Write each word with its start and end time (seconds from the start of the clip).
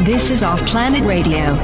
This 0.00 0.32
is 0.32 0.42
Off 0.42 0.66
Planet 0.66 1.04
Radio. 1.04 1.54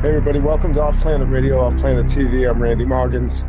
Hey, 0.00 0.08
everybody, 0.08 0.40
welcome 0.40 0.74
to 0.74 0.82
Off 0.82 0.96
Planet 0.98 1.28
Radio, 1.28 1.60
Off 1.60 1.76
Planet 1.76 2.06
TV. 2.06 2.50
I'm 2.50 2.60
Randy 2.60 2.84
Maugans. 2.84 3.46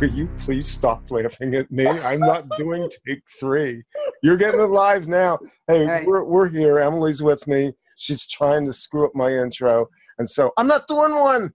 Will 0.00 0.10
you 0.10 0.28
please 0.38 0.66
stop 0.66 1.10
laughing 1.10 1.54
at 1.54 1.70
me? 1.70 1.86
I'm 1.86 2.20
not 2.20 2.50
doing 2.58 2.86
take 3.06 3.22
three. 3.40 3.82
You're 4.22 4.36
getting 4.36 4.60
it 4.60 4.64
live 4.64 5.08
now. 5.08 5.38
Hey, 5.68 5.86
right. 5.86 6.06
we're, 6.06 6.22
we're 6.22 6.50
here. 6.50 6.78
Emily's 6.78 7.22
with 7.22 7.48
me. 7.48 7.72
She's 7.96 8.26
trying 8.26 8.66
to 8.66 8.74
screw 8.74 9.06
up 9.06 9.12
my 9.14 9.32
intro. 9.32 9.88
And 10.18 10.28
so 10.28 10.52
I'm 10.58 10.66
not 10.66 10.86
doing 10.86 11.14
one. 11.14 11.50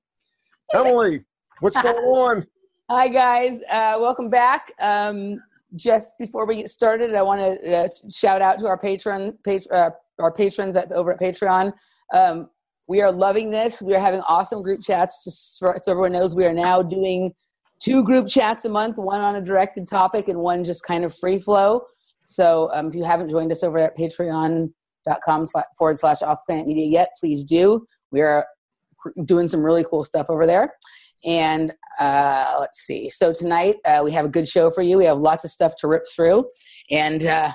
Emily, 0.74 1.24
what's 1.60 1.80
going 1.84 1.98
on? 1.98 2.48
Hi, 2.90 3.10
guys. 3.10 3.62
Uh, 3.70 3.98
welcome 4.00 4.28
back. 4.28 4.72
Um, 4.80 5.40
just 5.76 6.18
before 6.18 6.48
we 6.48 6.56
get 6.56 6.70
started, 6.70 7.14
I 7.14 7.22
want 7.22 7.42
to 7.42 7.72
uh, 7.72 7.88
shout 8.10 8.42
out 8.42 8.58
to 8.60 8.66
our 8.66 8.78
patron, 8.78 9.38
pat- 9.46 9.72
uh, 9.72 9.92
our 10.18 10.34
patrons 10.34 10.76
at, 10.76 10.92
over 10.92 11.12
at 11.12 11.20
Patreon. 11.20 11.74
Um, 12.12 12.50
we 12.88 13.02
are 13.02 13.12
loving 13.12 13.52
this. 13.52 13.84
We 13.84 13.94
are 13.94 14.00
having 14.00 14.22
awesome 14.22 14.64
group 14.64 14.82
chats. 14.82 15.24
Just 15.24 15.60
so 15.60 15.74
so 15.78 15.92
everyone 15.92 16.14
knows, 16.14 16.34
we 16.34 16.46
are 16.46 16.54
now 16.54 16.82
doing 16.82 17.36
two 17.82 18.04
group 18.04 18.28
chats 18.28 18.66
a 18.66 18.70
month, 18.70 18.98
one 18.98 19.22
on 19.22 19.36
a 19.36 19.42
directed 19.42 19.88
topic 19.88 20.28
and 20.28 20.40
one 20.40 20.64
just 20.64 20.84
kind 20.84 21.04
of 21.04 21.16
free 21.18 21.40
flow. 21.40 21.82
So 22.22 22.70
um, 22.74 22.88
if 22.88 22.96
you 22.96 23.04
haven't 23.04 23.30
joined 23.30 23.52
us 23.52 23.64
over 23.64 23.80
at 23.80 23.98
patreon.com 23.98 25.46
forward 25.78 25.98
slash 25.98 26.22
off 26.22 26.40
planet 26.48 26.68
media 26.68 26.86
yet, 26.86 27.10
please 27.20 27.44
do. 27.44 27.86
We 28.12 28.22
are 28.22 28.46
doing 29.26 29.48
some 29.48 29.64
really 29.64 29.84
cool 29.90 30.04
stuff 30.04 30.28
over 30.30 30.46
there. 30.46 30.76
And 31.24 31.74
uh, 32.00 32.58
let's 32.60 32.80
see. 32.80 33.10
So 33.10 33.34
tonight 33.34 33.78
uh, 33.86 34.02
we 34.04 34.12
have 34.12 34.26
a 34.26 34.30
good 34.30 34.48
show 34.48 34.72
for 34.72 34.82
you. 34.82 34.98
We 34.98 35.06
have 35.06 35.18
lots 35.18 35.44
of 35.44 35.52
stuff 35.52 35.76
to 35.80 35.88
rip 35.88 36.04
through, 36.16 36.46
and 36.90 37.24
uh, 37.28 37.52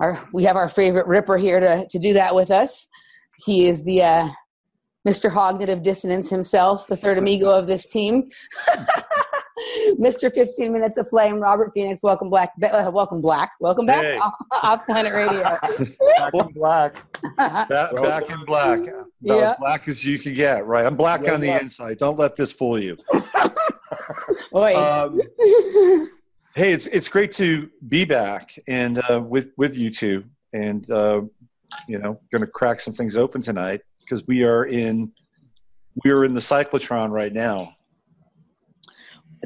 our, 0.00 0.18
we 0.32 0.42
have 0.42 0.56
our 0.56 0.68
favorite 0.68 1.06
ripper 1.06 1.36
here 1.36 1.60
to 1.60 1.86
to 1.88 1.98
do 2.00 2.14
that 2.14 2.34
with 2.34 2.50
us. 2.50 2.88
He 3.44 3.68
is 3.68 3.84
the 3.84 4.02
uh, 4.02 4.28
Mr. 5.06 5.30
Cognitive 5.30 5.82
Dissonance 5.82 6.28
himself, 6.28 6.88
the 6.88 6.96
third 6.96 7.16
amigo 7.16 7.48
of 7.48 7.68
this 7.68 7.86
team. 7.86 8.24
Mr. 9.98 10.32
15 10.32 10.72
Minutes 10.72 10.98
of 10.98 11.08
Flame, 11.08 11.40
Robert 11.40 11.70
Phoenix. 11.72 12.02
Welcome, 12.02 12.28
Black. 12.28 12.52
Uh, 12.62 12.90
welcome, 12.92 13.20
Black. 13.22 13.52
Welcome 13.60 13.86
back 13.86 14.04
Hey. 14.04 14.16
off, 14.18 14.34
off 14.62 14.86
Planet 14.86 15.12
Radio. 15.14 15.42
Black 15.42 16.32
and 16.34 16.54
black. 16.54 16.94
Back, 17.38 17.68
back 17.96 18.30
in 18.30 18.44
black. 18.44 18.80
About 18.86 19.06
Yeah. 19.20 19.50
as 19.52 19.58
black 19.58 19.88
as 19.88 20.04
you 20.04 20.18
can 20.18 20.34
get, 20.34 20.66
right? 20.66 20.84
I'm 20.86 20.96
black 20.96 21.22
Yeah, 21.24 21.34
on 21.34 21.40
the 21.40 21.46
yeah. 21.48 21.60
inside. 21.60 21.98
Don't 21.98 22.18
let 22.18 22.36
this 22.36 22.52
fool 22.52 22.78
you. 22.78 22.96
Oi. 24.54 24.74
Um, 24.76 25.20
hey, 26.54 26.72
it's 26.72 26.86
it's 26.86 27.08
great 27.08 27.32
to 27.32 27.70
be 27.88 28.04
back 28.04 28.58
and 28.68 29.02
uh, 29.10 29.20
with 29.20 29.50
with 29.56 29.76
you 29.76 29.90
two, 29.90 30.24
and 30.52 30.88
uh, 30.90 31.22
you 31.88 31.98
know, 31.98 32.20
going 32.30 32.42
to 32.42 32.46
crack 32.46 32.80
some 32.80 32.92
things 32.94 33.16
open 33.16 33.40
tonight 33.40 33.80
because 34.00 34.26
we 34.26 34.44
are 34.44 34.64
in 34.66 35.10
we 36.04 36.10
are 36.10 36.24
in 36.24 36.34
the 36.34 36.40
cyclotron 36.40 37.10
right 37.10 37.32
now. 37.32 37.72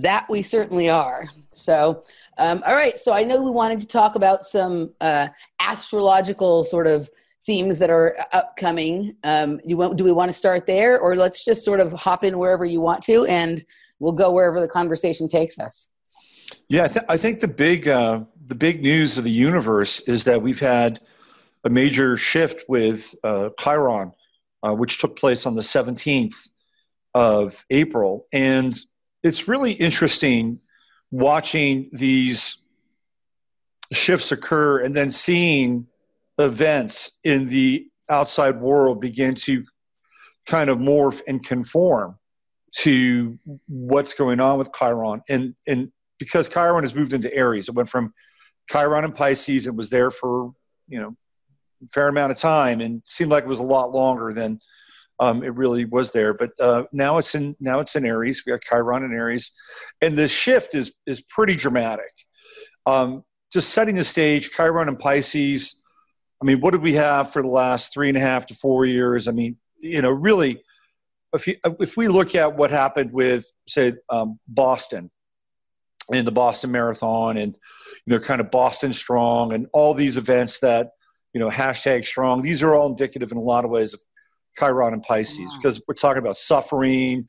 That 0.03 0.28
we 0.28 0.43
certainly 0.43 0.88
are. 0.88 1.25
So, 1.50 2.05
um, 2.38 2.62
all 2.66 2.75
right. 2.75 2.99
So 2.99 3.12
I 3.12 3.25
know 3.25 3.43
we 3.43 3.50
wanted 3.50 3.81
to 3.81 3.87
talk 3.87 4.15
about 4.15 4.44
some 4.44 4.93
uh, 5.00 5.28
astrological 5.61 6.65
sort 6.65 6.87
of 6.87 7.11
themes 7.43 7.78
that 7.78 7.91
are 7.91 8.16
upcoming. 8.33 9.16
Um, 9.25 9.60
you 9.65 9.77
want, 9.77 9.97
do 9.97 10.05
we 10.05 10.12
want 10.12 10.28
to 10.28 10.33
start 10.33 10.66
there, 10.66 10.99
or 10.99 11.16
let's 11.16 11.44
just 11.44 11.65
sort 11.65 11.81
of 11.81 11.93
hop 11.93 12.22
in 12.25 12.39
wherever 12.39 12.65
you 12.65 12.81
want 12.81 13.03
to, 13.05 13.25
and 13.27 13.65
we'll 13.99 14.12
go 14.12 14.31
wherever 14.31 14.60
the 14.60 14.69
conversation 14.69 15.27
takes 15.27 15.59
us. 15.59 15.89
Yeah, 16.69 16.84
I, 16.84 16.89
th- 16.89 17.06
I 17.09 17.16
think 17.16 17.41
the 17.41 17.49
big 17.49 17.89
uh, 17.89 18.21
the 18.47 18.55
big 18.55 18.83
news 18.83 19.19
of 19.19 19.25
the 19.25 19.31
universe 19.31 20.00
is 20.00 20.25
that 20.25 20.41
we've 20.41 20.60
had 20.60 21.00
a 21.65 21.71
major 21.71 22.16
shift 22.16 22.65
with 22.69 23.15
uh, 23.25 23.50
Chiron, 23.59 24.12
uh, 24.62 24.75
which 24.75 24.99
took 24.99 25.16
place 25.16 25.47
on 25.47 25.55
the 25.55 25.62
seventeenth 25.62 26.50
of 27.15 27.65
April, 27.71 28.27
and 28.33 28.78
it's 29.22 29.48
really 29.48 29.72
interesting 29.72 30.60
watching 31.10 31.91
these 31.92 32.64
shifts 33.92 34.32
occur 34.32 34.81
and 34.81 34.94
then 34.94 35.10
seeing 35.10 35.86
events 36.38 37.19
in 37.25 37.47
the 37.47 37.86
outside 38.09 38.60
world 38.60 39.00
begin 39.00 39.34
to 39.34 39.64
kind 40.47 40.70
of 40.70 40.78
morph 40.78 41.20
and 41.28 41.44
conform 41.44 42.16
to 42.72 43.38
what's 43.66 44.14
going 44.14 44.41
on 44.41 44.59
with 44.59 44.70
Chiron 44.72 45.22
and 45.28 45.54
and 45.66 45.91
because 46.20 46.48
Chiron 46.48 46.84
has 46.84 46.94
moved 46.94 47.12
into 47.12 47.34
Aries. 47.34 47.69
It 47.69 47.75
went 47.75 47.88
from 47.88 48.12
Chiron 48.70 49.04
and 49.04 49.14
Pisces. 49.14 49.66
and 49.66 49.76
was 49.76 49.91
there 49.91 50.10
for 50.12 50.53
you 50.86 51.00
know 51.00 51.16
a 51.82 51.88
fair 51.88 52.09
amount 52.09 52.30
of 52.30 52.38
time, 52.38 52.80
and 52.80 53.03
seemed 53.06 53.32
like 53.32 53.44
it 53.44 53.48
was 53.48 53.59
a 53.59 53.64
lot 53.64 53.91
longer 53.91 54.32
than 54.32 54.60
um, 55.20 55.44
it 55.44 55.54
really 55.54 55.84
was 55.84 56.12
there. 56.12 56.34
But 56.34 56.53
uh, 56.58 56.84
now 56.92 57.19
it's 57.19 57.34
in 57.34 57.54
now 57.60 57.81
it's 57.81 57.94
in 57.94 58.06
Aries. 58.06 58.42
We 58.44 58.53
got 58.53 58.62
Chiron 58.62 59.04
in 59.04 59.12
Aries, 59.12 59.53
and 60.00 60.16
the 60.16 60.26
shift 60.26 60.75
is 60.75 60.92
is 61.06 61.20
pretty 61.20 61.54
dramatic. 61.54 62.12
Um, 62.86 63.22
just 63.53 63.70
setting 63.70 63.94
the 63.94 64.04
stage, 64.04 64.50
Chiron 64.50 64.88
and 64.88 64.98
Pisces. 64.98 65.82
I 66.42 66.47
mean, 66.47 66.60
what 66.60 66.70
did 66.70 66.82
we 66.82 66.94
have 66.94 67.30
for 67.30 67.42
the 67.42 67.48
last 67.48 67.92
three 67.92 68.09
and 68.09 68.16
a 68.16 68.20
half 68.20 68.47
to 68.47 68.54
four 68.54 68.86
years? 68.86 69.28
I 69.28 69.32
mean, 69.32 69.56
you 69.78 70.00
know, 70.00 70.10
really, 70.10 70.62
if 71.34 71.47
you, 71.47 71.56
if 71.78 71.98
we 71.98 72.09
look 72.09 72.34
at 72.34 72.56
what 72.56 72.70
happened 72.70 73.12
with 73.12 73.50
say 73.69 73.92
um, 74.09 74.41
Boston 74.48 75.10
and 76.10 76.26
the 76.26 76.32
Boston 76.32 76.72
Marathon 76.72 77.36
and 77.36 77.56
you 78.06 78.14
know 78.14 78.20
kind 78.20 78.41
of 78.41 78.50
Boston 78.50 78.94
Strong 78.94 79.53
and 79.53 79.66
all 79.75 79.92
these 79.92 80.16
events 80.16 80.60
that 80.60 80.92
you 81.34 81.41
know 81.41 81.50
hashtag 81.50 82.06
Strong. 82.06 82.41
These 82.41 82.62
are 82.62 82.75
all 82.75 82.88
indicative 82.88 83.32
in 83.32 83.36
a 83.36 83.42
lot 83.42 83.66
of 83.66 83.70
ways 83.70 83.92
of 83.92 84.03
Chiron 84.60 84.93
and 84.93 85.03
Pisces 85.03 85.50
because 85.56 85.82
we're 85.88 85.94
talking 85.94 86.22
about 86.22 86.37
suffering, 86.37 87.26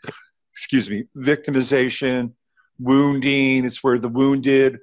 excuse 0.54 0.90
me, 0.90 1.06
victimization, 1.18 2.34
wounding. 2.78 3.66
It's 3.66 3.84
where 3.84 3.98
the 3.98 4.10
wounded 4.10 4.80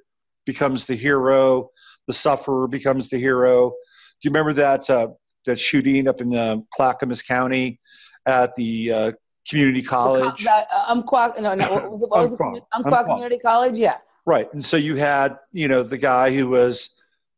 becomes 0.47 0.86
the 0.86 0.94
hero, 0.94 1.70
the 2.06 2.12
sufferer 2.12 2.66
becomes 2.66 3.10
the 3.10 3.19
hero. 3.19 3.70
Do 3.70 4.28
you 4.28 4.31
remember 4.31 4.54
that 4.54 4.88
uh, 4.91 5.09
that 5.44 5.59
shooting 5.59 6.09
up 6.09 6.20
in 6.20 6.34
uh, 6.34 6.56
Clackamas 6.75 7.22
County 7.22 7.81
at 8.26 8.54
the 8.54 8.92
uh, 8.92 9.12
community 9.48 9.82
college? 9.82 10.44
That, 10.44 10.66
uh, 10.72 10.94
no, 11.41 11.54
no, 11.54 11.66
what 11.91 12.10
was 12.10 12.32
it-. 12.32 13.04
Community 13.04 13.38
College, 13.38 13.78
yeah. 13.78 13.98
Right. 14.26 14.53
And 14.53 14.65
so 14.65 14.76
you 14.76 14.97
had, 14.97 15.38
you 15.53 15.69
know, 15.69 15.82
the 15.82 15.97
guy 15.97 16.34
who 16.34 16.48
was 16.48 16.91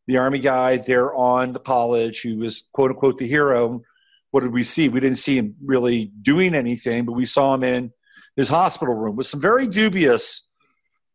the 0.06 0.16
army 0.16 0.41
guy 0.41 0.77
there 0.77 1.15
on 1.15 1.53
the 1.53 1.60
college 1.60 2.22
who 2.22 2.38
was 2.38 2.69
quote 2.72 2.91
unquote 2.91 3.19
the 3.19 3.28
hero. 3.28 3.82
What 4.30 4.42
did 4.42 4.52
we 4.52 4.62
see? 4.62 4.88
We 4.88 5.00
didn't 5.00 5.18
see 5.18 5.36
him 5.36 5.56
really 5.65 6.12
doing 6.22 6.54
anything, 6.54 7.04
but 7.04 7.12
we 7.12 7.24
saw 7.24 7.54
him 7.54 7.65
in 7.65 7.92
his 8.36 8.48
hospital 8.48 8.94
room 8.94 9.16
with 9.16 9.27
some 9.27 9.41
very 9.41 9.66
dubious 9.66 10.48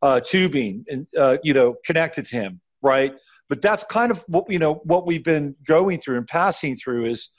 uh, 0.02 0.20
tubing 0.20 0.86
and 0.88 1.08
uh, 1.18 1.38
you 1.44 1.54
know 1.54 1.76
connected 1.86 2.26
to 2.28 2.36
him, 2.36 2.62
right? 2.82 3.14
But 3.50 3.62
that's 3.62 3.84
kind 3.84 4.12
of 4.12 4.24
what 4.28 4.50
you 4.50 4.60
know 4.60 4.76
what 4.84 5.06
we've 5.06 5.24
been 5.24 5.56
going 5.68 6.00
through 6.00 6.18
and 6.18 6.28
passing 6.28 6.76
through 6.76 7.06
is, 7.06 7.30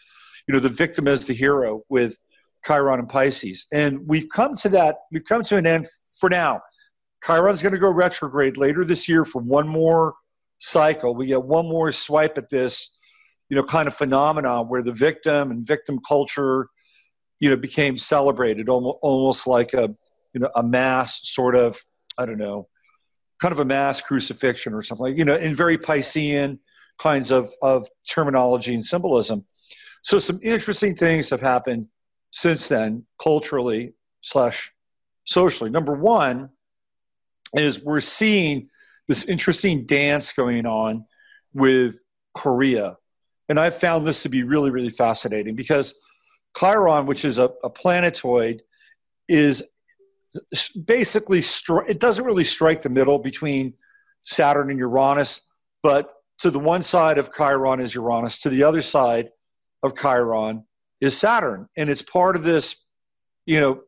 you 0.47 0.55
know, 0.55 0.61
the 0.61 0.69
victim 0.69 1.07
as 1.09 1.27
the 1.27 1.35
hero 1.35 1.83
with 1.89 2.19
Chiron 2.67 3.01
and 3.01 3.09
Pisces, 3.09 3.67
and 3.73 4.07
we've 4.07 4.29
come 4.29 4.57
to 4.57 4.69
that. 4.71 4.97
We've 5.13 5.25
come 5.25 5.45
to 5.45 5.57
an 5.57 5.67
end 5.67 5.87
for 6.19 6.31
now. 6.31 6.61
Chiron's 7.25 7.63
going 7.63 7.73
to 7.73 7.79
go 7.79 7.91
retrograde 7.91 8.57
later 8.57 8.85
this 8.85 9.09
year 9.09 9.25
for 9.25 9.43
one 9.43 9.69
more 9.69 10.15
cycle. 10.59 11.15
We 11.15 11.27
get 11.27 11.43
one 11.43 11.69
more 11.69 11.93
swipe 11.93 12.39
at 12.39 12.49
this, 12.49 12.96
you 13.49 13.57
know, 13.57 13.63
kind 13.63 13.89
of 13.89 13.95
phenomenon 13.95 14.69
where 14.69 14.83
the 14.83 14.93
victim 14.93 15.51
and 15.51 15.67
victim 15.67 16.01
culture, 16.07 16.69
you 17.41 17.51
know, 17.51 17.57
became 17.57 17.97
celebrated 17.99 18.69
almost, 18.69 18.99
almost 19.03 19.47
like 19.47 19.73
a, 19.75 19.95
you 20.33 20.41
know, 20.41 20.51
a 20.57 20.63
mass 20.63 21.29
sort 21.29 21.55
of, 21.55 21.79
I 22.19 22.27
don't 22.27 22.39
know, 22.39 22.69
kind 23.41 23.53
of 23.53 23.61
a 23.61 23.65
mass 23.65 24.01
crucifixion 24.01 24.75
or 24.75 24.83
something 24.83 25.07
like, 25.07 25.19
you 25.19 25.25
know, 25.25 25.37
in 25.37 25.55
very 25.55 25.79
Piscean 25.79 26.59
kinds 26.99 27.31
of, 27.31 27.49
of 27.63 27.87
terminology 28.09 28.75
and 28.75 28.85
symbolism. 28.85 29.45
So 30.03 30.19
some 30.19 30.41
interesting 30.43 30.95
things 30.95 31.31
have 31.31 31.41
happened 31.41 31.89
since 32.33 32.69
then, 32.69 33.05
culturally 33.23 33.95
slash 34.23 34.73
socially. 35.25 35.71
Number 35.71 35.93
one 35.93 36.51
is 37.55 37.83
we're 37.83 38.01
seeing 38.01 38.69
this 39.09 39.25
interesting 39.27 39.87
dance 39.87 40.33
going 40.33 40.67
on 40.67 41.05
with 41.55 42.03
Korea. 42.35 42.97
And 43.49 43.61
I've 43.61 43.77
found 43.77 44.07
this 44.07 44.23
to 44.23 44.29
be 44.29 44.43
really, 44.43 44.71
really 44.71 44.91
fascinating 44.91 45.55
because 45.55 45.95
Chiron, 46.59 47.07
which 47.07 47.25
is 47.25 47.39
a, 47.39 47.51
a 47.63 47.71
planetoid, 47.71 48.63
is 49.29 49.63
basically 50.87 51.41
stri- 51.41 51.89
it 51.89 52.01
doesn't 52.01 52.25
really 52.25 52.45
strike 52.45 52.83
the 52.83 52.89
middle 52.89 53.19
between 53.19 53.75
Saturn 54.23 54.71
and 54.71 54.79
Uranus, 54.79 55.49
but 55.83 56.13
to 56.39 56.51
the 56.51 56.59
one 56.59 56.83
side 56.83 57.19
of 57.19 57.33
Chiron 57.33 57.81
is 57.81 57.95
Uranus, 57.95 58.41
to 58.41 58.51
the 58.51 58.63
other 58.63 58.83
side 58.83 59.31
of 59.83 59.97
Chiron 59.97 60.65
is 61.01 61.17
Saturn, 61.17 61.69
and 61.77 61.89
it's 61.89 62.03
part 62.03 62.37
of 62.37 62.43
this. 62.43 62.85
You 63.47 63.61
know, 63.61 63.81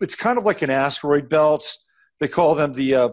it's 0.00 0.16
kind 0.16 0.38
of 0.38 0.44
like 0.44 0.62
an 0.62 0.70
asteroid 0.70 1.28
belt. 1.28 1.76
They 2.18 2.28
call 2.28 2.54
them 2.54 2.72
the 2.72 2.94
uh, 2.94 3.08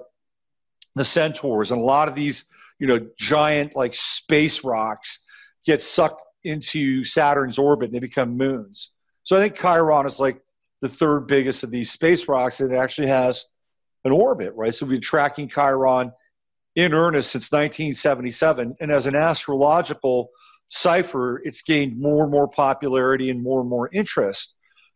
the 0.95 1.05
centaurs, 1.05 1.71
and 1.71 1.79
a 1.79 1.83
lot 1.83 2.07
of 2.07 2.15
these 2.15 2.45
you 2.79 2.87
know 2.87 3.07
giant 3.17 3.75
like 3.75 3.95
space 3.95 4.63
rocks 4.63 5.22
get 5.65 5.81
sucked 5.81 6.21
into 6.43 7.03
Saturn's 7.03 7.57
orbit 7.57 7.87
and 7.87 7.95
they 7.95 7.99
become 7.99 8.37
moons. 8.37 8.93
So 9.23 9.37
I 9.37 9.39
think 9.39 9.57
Chiron 9.57 10.05
is 10.05 10.19
like 10.19 10.41
the 10.81 10.89
third 10.89 11.27
biggest 11.27 11.63
of 11.63 11.71
these 11.71 11.91
space 11.91 12.27
rocks, 12.27 12.59
and 12.59 12.73
it 12.73 12.77
actually 12.77 13.07
has 13.07 13.45
an 14.03 14.11
orbit, 14.11 14.53
right? 14.55 14.75
So 14.75 14.85
we've 14.85 14.95
been 14.95 15.01
tracking 15.01 15.47
Chiron 15.47 16.11
in 16.75 16.93
earnest 16.93 17.31
since 17.31 17.51
1977, 17.51 18.75
and 18.81 18.91
as 18.91 19.05
an 19.05 19.15
astrological 19.15 20.29
cipher, 20.67 21.41
it's 21.45 21.61
gained 21.61 21.99
more 21.99 22.23
and 22.23 22.31
more 22.31 22.47
popularity 22.47 23.29
and 23.29 23.41
more 23.41 23.61
and 23.61 23.69
more 23.69 23.89
interest 23.93 24.55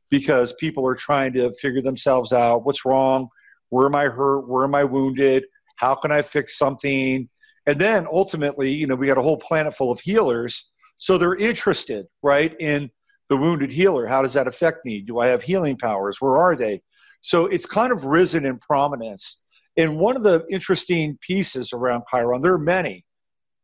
because 0.10 0.54
people 0.54 0.86
are 0.88 0.96
trying 0.96 1.34
to 1.34 1.52
figure 1.54 1.82
themselves 1.82 2.34
out. 2.34 2.66
What's 2.66 2.84
wrong, 2.84 3.30
where 3.70 3.86
am 3.86 3.96
I 3.96 4.06
hurt, 4.06 4.48
where 4.48 4.64
am 4.64 4.76
I 4.76 4.84
wounded, 4.84 5.46
how 5.76 5.96
can 5.96 6.12
I 6.12 6.22
fix 6.22 6.58
something, 6.58 7.30
and 7.68 7.78
then 7.78 8.08
ultimately, 8.12 8.74
you 8.74 8.88
know, 8.88 8.96
we 8.96 9.08
got 9.08 9.18
a 9.18 9.22
whole 9.22 9.38
planet 9.38 9.76
full 9.76 9.92
of 9.92 10.00
healers, 10.00 10.72
so 10.98 11.18
they're 11.18 11.36
interested, 11.36 12.08
right, 12.24 12.56
in 12.60 12.90
the 13.30 13.38
wounded 13.38 13.72
healer. 13.72 14.08
How 14.08 14.22
does 14.22 14.34
that 14.34 14.48
affect 14.48 14.86
me? 14.86 15.02
Do 15.02 15.20
I 15.20 15.28
have 15.28 15.44
healing 15.44 15.78
powers? 15.78 16.20
Where 16.20 16.38
are 16.38 16.56
they? 16.56 16.82
So 17.22 17.46
it's 17.46 17.66
kind 17.66 17.92
of 17.92 18.06
risen 18.06 18.46
in 18.46 18.58
prominence. 18.58 19.44
And 19.76 19.98
one 19.98 20.16
of 20.16 20.24
the 20.24 20.46
interesting 20.50 21.18
pieces 21.22 21.74
around 21.74 22.04
Chiron, 22.10 22.42
there 22.42 22.54
are 22.54 22.58
many, 22.58 23.06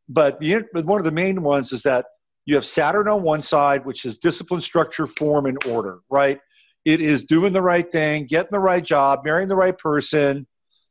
but 0.10 0.38
the, 0.40 0.64
one 0.74 1.00
of 1.00 1.06
the 1.06 1.12
main 1.12 1.42
ones 1.42 1.72
is 1.72 1.82
that 1.84 2.06
you 2.46 2.56
have 2.56 2.66
Saturn 2.66 3.08
on 3.08 3.24
one 3.24 3.42
side, 3.42 3.86
which 3.86 4.04
is 4.06 4.18
discipline, 4.18 4.60
structure, 4.60 5.08
form, 5.08 5.46
and 5.46 5.58
order, 5.66 6.00
right? 6.10 6.40
It 6.84 7.00
is 7.00 7.24
doing 7.24 7.54
the 7.54 7.62
right 7.62 7.90
thing, 7.90 8.26
getting 8.26 8.52
the 8.52 8.60
right 8.60 8.84
job, 8.84 9.22
marrying 9.24 9.48
the 9.48 9.56
right 9.56 9.78
person, 9.78 10.46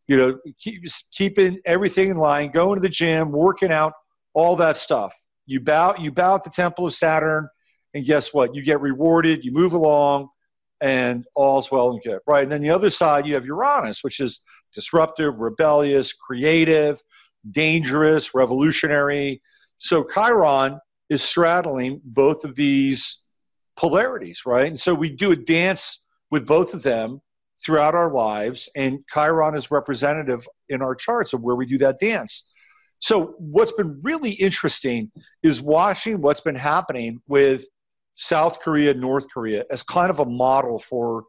you 0.06 0.16
know, 0.16 0.38
keep, 0.58 0.82
keeping 1.12 1.58
everything 1.64 2.10
in 2.10 2.16
line, 2.16 2.50
going 2.50 2.76
to 2.76 2.82
the 2.82 2.88
gym, 2.88 3.30
working 3.30 3.72
out, 3.72 3.92
all 4.34 4.56
that 4.56 4.76
stuff. 4.76 5.14
You 5.46 5.60
bow, 5.60 5.94
you 5.98 6.12
bow 6.12 6.36
at 6.36 6.44
the 6.44 6.50
temple 6.50 6.86
of 6.86 6.94
Saturn, 6.94 7.48
and 7.94 8.04
guess 8.04 8.32
what? 8.32 8.54
You 8.54 8.62
get 8.62 8.80
rewarded. 8.80 9.44
You 9.44 9.52
move 9.52 9.72
along, 9.72 10.28
and 10.80 11.24
all's 11.34 11.70
well 11.70 11.90
and 11.90 12.02
good, 12.02 12.20
right? 12.26 12.42
And 12.42 12.50
then 12.50 12.62
the 12.62 12.70
other 12.70 12.90
side, 12.90 13.26
you 13.26 13.34
have 13.34 13.46
Uranus, 13.46 14.02
which 14.02 14.20
is 14.20 14.40
disruptive, 14.74 15.40
rebellious, 15.40 16.12
creative, 16.12 17.00
dangerous, 17.50 18.34
revolutionary. 18.34 19.42
So 19.78 20.04
Chiron 20.04 20.78
is 21.10 21.22
straddling 21.22 22.00
both 22.04 22.44
of 22.44 22.56
these 22.56 23.24
polarities, 23.76 24.42
right? 24.46 24.66
And 24.66 24.80
so 24.80 24.94
we 24.94 25.10
do 25.10 25.32
a 25.32 25.36
dance 25.36 26.04
with 26.30 26.46
both 26.46 26.72
of 26.74 26.82
them 26.82 27.20
throughout 27.64 27.94
our 27.94 28.10
lives, 28.10 28.68
and 28.74 29.00
Chiron 29.12 29.54
is 29.54 29.70
representative 29.70 30.46
in 30.68 30.82
our 30.82 30.94
charts 30.94 31.32
of 31.32 31.42
where 31.42 31.56
we 31.56 31.66
do 31.66 31.78
that 31.78 31.98
dance. 31.98 32.50
So, 32.98 33.34
what's 33.38 33.72
been 33.72 34.00
really 34.02 34.30
interesting 34.32 35.10
is 35.42 35.60
watching 35.60 36.20
what's 36.20 36.40
been 36.40 36.54
happening 36.54 37.20
with 37.26 37.66
South 38.14 38.60
Korea, 38.60 38.94
North 38.94 39.26
Korea 39.32 39.64
as 39.70 39.82
kind 39.82 40.10
of 40.10 40.20
a 40.20 40.26
model 40.26 40.78
for 40.78 41.24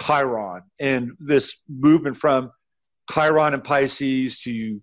Chiron 0.00 0.62
and 0.78 1.12
this 1.18 1.60
movement 1.68 2.16
from 2.16 2.52
Chiron 3.10 3.54
and 3.54 3.64
Pisces 3.64 4.40
to 4.42 4.82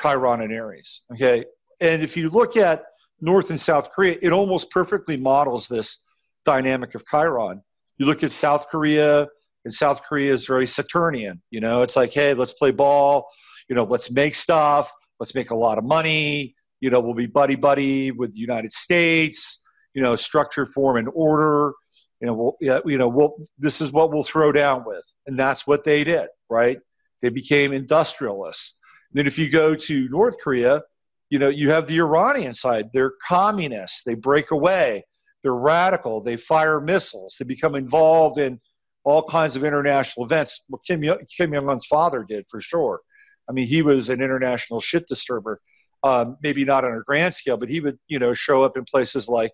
Chiron 0.00 0.40
and 0.40 0.52
Aries. 0.52 1.02
Okay. 1.12 1.44
And 1.80 2.02
if 2.02 2.16
you 2.16 2.30
look 2.30 2.56
at 2.56 2.84
North 3.20 3.50
and 3.50 3.60
South 3.60 3.90
Korea, 3.92 4.18
it 4.20 4.32
almost 4.32 4.70
perfectly 4.70 5.16
models 5.16 5.68
this 5.68 5.98
dynamic 6.44 6.94
of 6.94 7.04
Chiron. 7.06 7.62
You 7.98 8.06
look 8.06 8.22
at 8.22 8.32
South 8.32 8.68
Korea, 8.68 9.28
and 9.66 9.74
South 9.74 10.00
Korea 10.04 10.32
is 10.32 10.46
very 10.46 10.64
Saturnian. 10.64 11.42
You 11.50 11.60
know, 11.60 11.82
it's 11.82 11.96
like, 11.96 12.12
hey, 12.12 12.34
let's 12.34 12.52
play 12.52 12.70
ball. 12.70 13.28
You 13.68 13.74
know, 13.74 13.82
let's 13.82 14.12
make 14.12 14.36
stuff. 14.36 14.92
Let's 15.18 15.34
make 15.34 15.50
a 15.50 15.56
lot 15.56 15.76
of 15.76 15.82
money. 15.82 16.54
You 16.80 16.90
know, 16.90 17.00
we'll 17.00 17.14
be 17.14 17.26
buddy 17.26 17.56
buddy 17.56 18.12
with 18.12 18.32
the 18.32 18.38
United 18.38 18.70
States. 18.70 19.64
You 19.92 20.02
know, 20.02 20.14
structure, 20.14 20.66
form, 20.66 20.98
and 20.98 21.08
order. 21.12 21.72
You 22.20 22.28
know, 22.28 22.34
we'll, 22.60 22.82
you 22.86 22.96
know, 22.96 23.08
we'll, 23.08 23.36
this 23.58 23.80
is 23.80 23.90
what 23.90 24.12
we'll 24.12 24.22
throw 24.22 24.52
down 24.52 24.84
with, 24.86 25.04
and 25.26 25.36
that's 25.36 25.66
what 25.66 25.82
they 25.82 26.04
did. 26.04 26.28
Right? 26.48 26.78
They 27.20 27.30
became 27.30 27.72
industrialists. 27.72 28.76
And 29.10 29.18
then 29.18 29.26
if 29.26 29.36
you 29.36 29.50
go 29.50 29.74
to 29.74 30.08
North 30.10 30.36
Korea, 30.40 30.82
you 31.28 31.40
know, 31.40 31.48
you 31.48 31.70
have 31.70 31.88
the 31.88 31.94
Uranian 31.94 32.54
side. 32.54 32.90
They're 32.92 33.14
communists. 33.26 34.04
They 34.04 34.14
break 34.14 34.52
away. 34.52 35.04
They're 35.42 35.54
radical. 35.54 36.20
They 36.20 36.36
fire 36.36 36.80
missiles. 36.80 37.34
They 37.40 37.44
become 37.44 37.74
involved 37.74 38.38
in 38.38 38.60
all 39.06 39.22
kinds 39.22 39.54
of 39.54 39.64
international 39.64 40.26
events. 40.26 40.62
What 40.68 40.84
Kim, 40.84 41.00
Kim 41.00 41.52
Jong 41.52 41.70
Un's 41.70 41.86
father 41.86 42.26
did 42.28 42.44
for 42.50 42.60
sure. 42.60 43.00
I 43.48 43.52
mean, 43.52 43.68
he 43.68 43.80
was 43.80 44.10
an 44.10 44.20
international 44.20 44.80
shit 44.80 45.06
disturber. 45.06 45.60
Um, 46.02 46.36
maybe 46.42 46.64
not 46.64 46.84
on 46.84 46.92
a 46.92 47.02
grand 47.02 47.32
scale, 47.32 47.56
but 47.56 47.68
he 47.68 47.80
would, 47.80 47.98
you 48.08 48.18
know, 48.18 48.34
show 48.34 48.64
up 48.64 48.76
in 48.76 48.84
places 48.84 49.28
like 49.28 49.52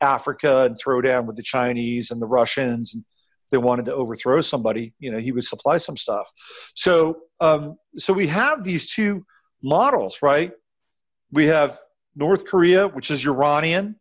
Africa 0.00 0.62
and 0.62 0.76
throw 0.78 1.00
down 1.00 1.26
with 1.26 1.36
the 1.36 1.42
Chinese 1.42 2.12
and 2.12 2.22
the 2.22 2.26
Russians. 2.26 2.94
And 2.94 3.04
they 3.50 3.58
wanted 3.58 3.86
to 3.86 3.94
overthrow 3.94 4.40
somebody, 4.40 4.94
you 5.00 5.10
know, 5.10 5.18
he 5.18 5.32
would 5.32 5.44
supply 5.44 5.78
some 5.78 5.96
stuff. 5.96 6.30
So, 6.74 7.22
um, 7.40 7.76
so 7.98 8.12
we 8.12 8.28
have 8.28 8.62
these 8.62 8.86
two 8.92 9.26
models, 9.62 10.22
right? 10.22 10.52
We 11.32 11.46
have 11.46 11.76
North 12.14 12.44
Korea, 12.46 12.86
which 12.86 13.10
is 13.10 13.24
Uranian, 13.24 13.96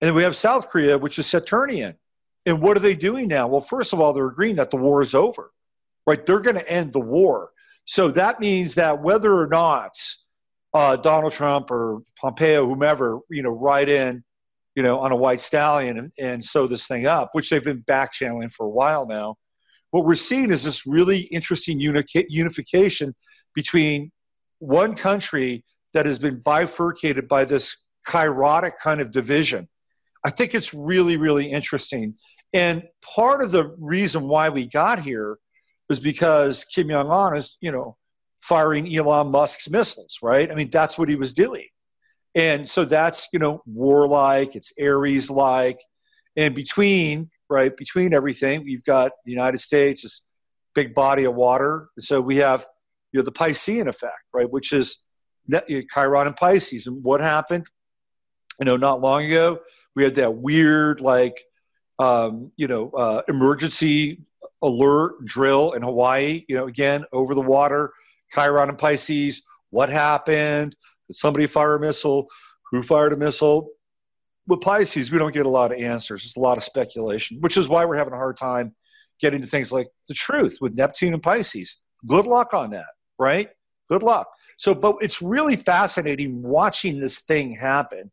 and 0.00 0.14
we 0.14 0.22
have 0.22 0.34
South 0.34 0.70
Korea, 0.70 0.96
which 0.96 1.18
is 1.18 1.26
Saturnian. 1.26 1.96
And 2.46 2.62
what 2.62 2.76
are 2.76 2.80
they 2.80 2.94
doing 2.94 3.28
now? 3.28 3.48
Well, 3.48 3.60
first 3.60 3.92
of 3.92 4.00
all, 4.00 4.12
they're 4.12 4.28
agreeing 4.28 4.56
that 4.56 4.70
the 4.70 4.76
war 4.76 5.02
is 5.02 5.14
over, 5.14 5.50
right? 6.06 6.24
They're 6.24 6.40
going 6.40 6.56
to 6.56 6.68
end 6.68 6.92
the 6.92 7.00
war. 7.00 7.50
So 7.84 8.08
that 8.12 8.40
means 8.40 8.76
that 8.76 9.02
whether 9.02 9.36
or 9.36 9.48
not 9.48 9.96
uh, 10.72 10.96
Donald 10.96 11.32
Trump 11.32 11.70
or 11.70 12.02
Pompeo, 12.20 12.66
whomever, 12.66 13.18
you 13.30 13.42
know, 13.42 13.50
ride 13.50 13.88
in, 13.88 14.22
you 14.74 14.82
know, 14.82 15.00
on 15.00 15.10
a 15.10 15.16
white 15.16 15.40
stallion 15.40 15.98
and, 15.98 16.12
and 16.18 16.44
sew 16.44 16.66
this 16.66 16.86
thing 16.86 17.06
up, 17.06 17.30
which 17.32 17.50
they've 17.50 17.64
been 17.64 17.80
back 17.80 18.12
channeling 18.12 18.50
for 18.50 18.66
a 18.66 18.70
while 18.70 19.06
now. 19.06 19.36
What 19.90 20.04
we're 20.04 20.14
seeing 20.14 20.50
is 20.50 20.64
this 20.64 20.86
really 20.86 21.20
interesting 21.20 21.80
uni- 21.80 22.04
unification 22.28 23.14
between 23.54 24.12
one 24.58 24.94
country 24.94 25.64
that 25.94 26.06
has 26.06 26.18
been 26.18 26.40
bifurcated 26.40 27.26
by 27.26 27.44
this 27.44 27.84
chirotic 28.06 28.72
kind 28.82 29.00
of 29.00 29.10
division. 29.10 29.68
I 30.24 30.30
think 30.30 30.54
it's 30.54 30.74
really, 30.74 31.16
really 31.16 31.50
interesting. 31.50 32.16
And 32.56 32.84
part 33.14 33.42
of 33.42 33.50
the 33.50 33.74
reason 33.78 34.28
why 34.28 34.48
we 34.48 34.64
got 34.66 35.00
here 35.00 35.36
was 35.90 36.00
because 36.00 36.64
Kim 36.64 36.88
Jong 36.88 37.10
Un 37.10 37.36
is, 37.36 37.58
you 37.60 37.70
know, 37.70 37.98
firing 38.40 38.90
Elon 38.96 39.30
Musk's 39.30 39.68
missiles, 39.68 40.16
right? 40.22 40.50
I 40.50 40.54
mean, 40.54 40.70
that's 40.70 40.98
what 40.98 41.10
he 41.10 41.16
was 41.16 41.34
doing. 41.34 41.66
And 42.34 42.66
so 42.66 42.86
that's, 42.86 43.28
you 43.30 43.38
know, 43.38 43.60
warlike, 43.66 44.56
it's 44.56 44.72
Aries 44.78 45.28
like. 45.28 45.78
And 46.34 46.54
between, 46.54 47.28
right, 47.50 47.76
between 47.76 48.14
everything, 48.14 48.64
we've 48.64 48.84
got 48.84 49.12
the 49.26 49.32
United 49.32 49.58
States, 49.58 50.00
this 50.00 50.24
big 50.74 50.94
body 50.94 51.24
of 51.24 51.34
water. 51.34 51.90
So 52.00 52.22
we 52.22 52.36
have, 52.36 52.66
you 53.12 53.20
know, 53.20 53.24
the 53.24 53.32
Piscean 53.32 53.86
effect, 53.86 54.22
right, 54.32 54.50
which 54.50 54.72
is 54.72 55.04
Chiron 55.92 56.26
and 56.26 56.36
Pisces. 56.36 56.86
And 56.86 57.04
what 57.04 57.20
happened? 57.20 57.66
You 58.58 58.64
know, 58.64 58.78
not 58.78 59.02
long 59.02 59.24
ago, 59.24 59.58
we 59.94 60.04
had 60.04 60.14
that 60.14 60.36
weird, 60.36 61.02
like, 61.02 61.36
um, 61.98 62.52
you 62.56 62.66
know, 62.66 62.90
uh, 62.90 63.22
emergency 63.28 64.20
alert 64.62 65.24
drill 65.24 65.72
in 65.72 65.82
Hawaii, 65.82 66.44
you 66.48 66.56
know, 66.56 66.66
again, 66.66 67.04
over 67.12 67.34
the 67.34 67.40
water, 67.40 67.92
Chiron 68.32 68.68
and 68.68 68.78
Pisces. 68.78 69.42
What 69.70 69.88
happened? 69.88 70.76
Did 71.08 71.16
somebody 71.16 71.46
fire 71.46 71.76
a 71.76 71.80
missile? 71.80 72.28
Who 72.70 72.82
fired 72.82 73.12
a 73.12 73.16
missile? 73.16 73.70
With 74.46 74.60
Pisces, 74.60 75.10
we 75.10 75.18
don't 75.18 75.34
get 75.34 75.46
a 75.46 75.50
lot 75.50 75.72
of 75.72 75.80
answers. 75.80 76.24
It's 76.24 76.36
a 76.36 76.40
lot 76.40 76.56
of 76.56 76.62
speculation, 76.62 77.38
which 77.40 77.56
is 77.56 77.68
why 77.68 77.84
we're 77.84 77.96
having 77.96 78.12
a 78.12 78.16
hard 78.16 78.36
time 78.36 78.74
getting 79.20 79.40
to 79.40 79.46
things 79.46 79.72
like 79.72 79.88
the 80.08 80.14
truth 80.14 80.58
with 80.60 80.76
Neptune 80.76 81.14
and 81.14 81.22
Pisces. 81.22 81.76
Good 82.06 82.26
luck 82.26 82.54
on 82.54 82.70
that, 82.70 82.86
right? 83.18 83.48
Good 83.88 84.02
luck. 84.02 84.28
So, 84.58 84.74
but 84.74 84.96
it's 85.00 85.20
really 85.20 85.56
fascinating 85.56 86.42
watching 86.42 86.98
this 86.98 87.20
thing 87.20 87.52
happen 87.52 88.10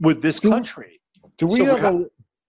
with 0.00 0.22
this 0.22 0.40
do, 0.40 0.50
country. 0.50 1.00
Do 1.38 1.46
we 1.46 1.60
so 1.60 1.64
have 1.64 1.94
a? 1.94 2.06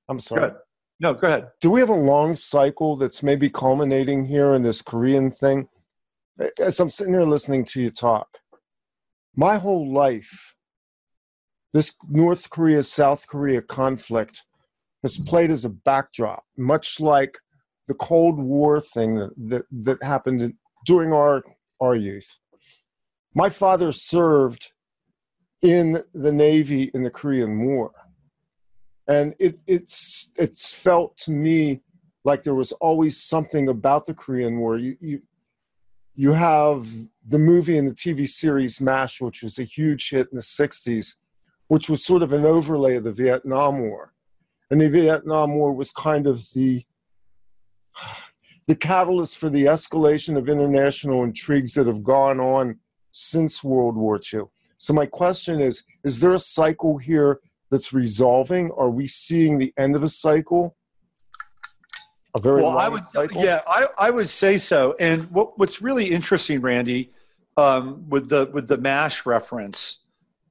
I'm 0.10 0.20
sorry. 0.20 0.52
No, 1.00 1.14
go 1.14 1.28
ahead. 1.28 1.50
Do 1.60 1.70
we 1.70 1.80
have 1.80 1.90
a 1.90 1.94
long 1.94 2.36
cycle 2.36 2.96
that's 2.96 3.24
maybe 3.24 3.50
culminating 3.50 4.26
here 4.26 4.54
in 4.54 4.64
this 4.64 4.82
Korean 4.82 5.32
thing? 5.32 5.68
As 6.60 6.80
I'm 6.80 6.90
sitting 6.90 7.14
here 7.14 7.24
listening 7.24 7.66
to 7.66 7.82
you 7.82 7.90
talk, 7.90 8.40
my 9.36 9.58
whole 9.58 9.92
life, 9.92 10.56
this 11.74 11.94
North 12.08 12.50
Korea 12.50 12.84
South 12.84 13.28
Korea 13.28 13.62
conflict 13.62 14.44
has 15.02 15.18
played 15.18 15.52
as 15.52 15.66
a 15.66 15.70
backdrop, 15.70 16.44
much 16.58 17.00
like 17.00 17.38
the 17.88 17.94
Cold 17.96 18.40
War 18.40 18.80
thing 18.80 19.16
that, 19.16 19.32
that, 19.38 19.66
that 19.72 20.04
happened 20.04 20.54
during 20.86 21.12
our, 21.12 21.44
our 21.82 21.96
youth. 21.96 22.38
My 23.36 23.50
father 23.50 23.92
served 23.92 24.72
in 25.62 26.04
the 26.14 26.32
Navy 26.32 26.92
in 26.94 27.04
the 27.04 27.10
Korean 27.10 27.66
War. 27.66 27.92
And 29.08 29.36
it, 29.40 29.60
it's, 29.68 30.32
it's 30.38 30.74
felt 30.74 31.18
to 31.20 31.32
me 31.32 31.82
like 32.24 32.44
there 32.44 32.56
was 32.56 32.72
always 32.74 33.22
something 33.22 33.68
about 33.68 34.06
the 34.06 34.14
Korean 34.14 34.58
War. 34.60 34.78
You, 34.78 34.96
you, 35.02 35.22
you 36.16 36.32
have 36.32 36.88
the 37.28 37.38
movie 37.38 37.78
and 37.78 37.88
the 37.88 37.96
TV 37.96 38.28
series 38.28 38.80
MASH, 38.80 39.20
which 39.20 39.44
was 39.44 39.60
a 39.60 39.64
huge 39.64 40.10
hit 40.10 40.30
in 40.32 40.36
the 40.36 40.42
60s, 40.42 41.16
which 41.68 41.90
was 41.90 42.06
sort 42.06 42.24
of 42.24 42.34
an 42.34 42.46
overlay 42.46 42.96
of 42.96 43.04
the 43.04 43.12
Vietnam 43.12 43.80
War. 43.80 44.14
And 44.72 44.80
the 44.80 44.90
Vietnam 44.90 45.56
War 45.56 45.74
was 45.74 45.92
kind 45.92 46.28
of 46.28 46.46
the 46.54 46.86
the 48.66 48.76
catalyst 48.76 49.38
for 49.38 49.50
the 49.50 49.66
escalation 49.66 50.38
of 50.38 50.48
international 50.48 51.24
intrigues 51.24 51.74
that 51.74 51.86
have 51.86 52.02
gone 52.02 52.40
on 52.40 52.80
since 53.12 53.64
World 53.64 53.96
War 53.96 54.20
II. 54.34 54.44
So 54.78 54.94
my 54.94 55.06
question 55.06 55.60
is, 55.60 55.84
is 56.04 56.20
there 56.20 56.34
a 56.34 56.40
cycle 56.40 56.98
here 56.98 57.40
that's 57.74 57.92
resolving? 57.92 58.70
Are 58.78 58.92
we 58.92 59.08
seeing 59.08 59.58
the 59.58 59.74
end 59.78 59.96
of 59.96 60.04
a 60.04 60.08
cycle? 60.08 60.78
A 62.36 62.40
very 62.40 62.62
well, 62.62 62.78
I 62.78 62.88
would, 62.88 63.02
cycle? 63.02 63.44
Yeah, 63.44 63.62
I, 63.68 63.88
I 63.98 64.10
would 64.12 64.30
say 64.30 64.60
so. 64.60 64.96
And 65.00 65.24
what, 65.32 65.58
what's 65.58 65.82
really 65.82 66.12
interesting, 66.12 66.62
Randy, 66.62 67.12
um, 67.58 68.08
with 68.10 68.30
the 68.30 68.50
with 68.54 68.68
the 68.68 68.78
Mash 68.78 69.26
reference, 69.26 70.06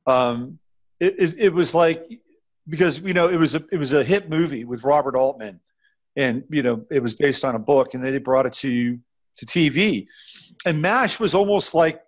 um, 0.04 0.58
it, 0.98 1.14
it, 1.18 1.34
it 1.38 1.54
was 1.54 1.76
like 1.76 2.20
because 2.68 2.98
you 3.00 3.14
know 3.14 3.28
it 3.28 3.36
was 3.36 3.54
a 3.54 3.64
it 3.70 3.76
was 3.76 3.92
a 3.92 4.02
hit 4.02 4.28
movie 4.28 4.64
with 4.64 4.82
Robert 4.82 5.14
Altman, 5.14 5.60
and 6.16 6.42
you 6.50 6.64
know 6.64 6.84
it 6.90 7.00
was 7.00 7.14
based 7.14 7.44
on 7.44 7.54
a 7.54 7.58
book, 7.60 7.94
and 7.94 8.04
they 8.04 8.18
brought 8.18 8.46
it 8.46 8.52
to 8.54 8.98
to 9.36 9.46
TV, 9.46 10.06
and 10.64 10.82
Mash 10.82 11.20
was 11.20 11.34
almost 11.34 11.72
like 11.72 12.02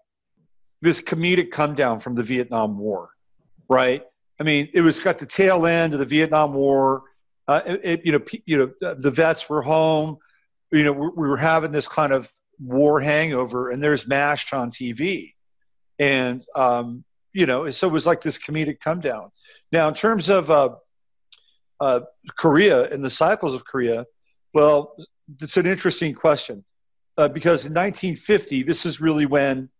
this 0.82 1.00
comedic 1.00 1.52
come 1.52 1.74
down 1.74 2.00
from 2.00 2.16
the 2.16 2.22
Vietnam 2.22 2.78
War, 2.78 3.10
right? 3.68 4.04
I 4.44 4.46
mean, 4.46 4.68
it 4.74 4.82
was 4.82 5.00
got 5.00 5.18
the 5.18 5.24
tail 5.24 5.66
end 5.66 5.94
of 5.94 5.98
the 6.00 6.04
Vietnam 6.04 6.52
War. 6.52 7.04
Uh, 7.48 7.62
it, 7.64 8.04
you 8.04 8.12
know, 8.12 8.20
you 8.44 8.74
know, 8.80 8.94
the 8.94 9.10
vets 9.10 9.48
were 9.48 9.62
home. 9.62 10.18
You 10.70 10.84
know, 10.84 10.92
we, 10.92 11.08
we 11.08 11.28
were 11.28 11.38
having 11.38 11.72
this 11.72 11.88
kind 11.88 12.12
of 12.12 12.30
war 12.58 13.00
hangover, 13.00 13.70
and 13.70 13.82
there's 13.82 14.06
MASH 14.06 14.52
on 14.52 14.70
TV, 14.70 15.32
and 15.98 16.44
um, 16.54 17.04
you 17.32 17.46
know, 17.46 17.70
so 17.70 17.88
it 17.88 17.92
was 17.92 18.06
like 18.06 18.20
this 18.20 18.38
comedic 18.38 18.80
come 18.80 19.00
down. 19.00 19.30
Now, 19.72 19.88
in 19.88 19.94
terms 19.94 20.28
of 20.28 20.50
uh, 20.50 20.74
uh, 21.80 22.00
Korea 22.36 22.90
and 22.90 23.02
the 23.02 23.08
cycles 23.08 23.54
of 23.54 23.64
Korea, 23.64 24.04
well, 24.52 24.94
it's 25.40 25.56
an 25.56 25.64
interesting 25.64 26.12
question 26.12 26.66
uh, 27.16 27.28
because 27.28 27.64
in 27.64 27.72
1950, 27.72 28.62
this 28.64 28.84
is 28.84 29.00
really 29.00 29.24
when 29.24 29.70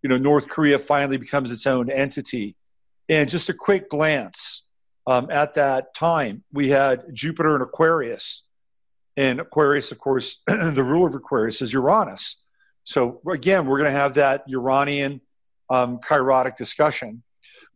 you 0.00 0.08
know 0.08 0.16
North 0.16 0.48
Korea 0.48 0.78
finally 0.78 1.16
becomes 1.16 1.50
its 1.50 1.66
own 1.66 1.90
entity. 1.90 2.54
And 3.08 3.28
just 3.28 3.48
a 3.48 3.54
quick 3.54 3.90
glance 3.90 4.66
um, 5.06 5.28
at 5.30 5.54
that 5.54 5.94
time, 5.94 6.44
we 6.52 6.68
had 6.68 7.04
Jupiter 7.12 7.54
and 7.54 7.62
Aquarius, 7.62 8.44
and 9.16 9.40
Aquarius, 9.40 9.92
of 9.92 9.98
course, 9.98 10.42
the 10.46 10.84
ruler 10.84 11.08
of 11.08 11.14
Aquarius 11.14 11.60
is 11.60 11.72
Uranus. 11.72 12.42
So 12.84 13.20
again, 13.30 13.66
we're 13.66 13.78
going 13.78 13.90
to 13.92 13.98
have 13.98 14.14
that 14.14 14.44
Uranian 14.46 15.20
um, 15.70 15.98
chirotic 15.98 16.56
discussion. 16.56 17.22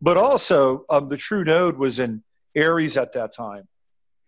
But 0.01 0.17
also, 0.17 0.85
um, 0.91 1.09
the 1.09 1.17
true 1.17 1.45
node 1.45 1.79
was 1.79 1.99
in 1.99 2.23
Aries 2.55 2.97
at 2.97 3.13
that 3.15 3.33
time. 3.33 3.69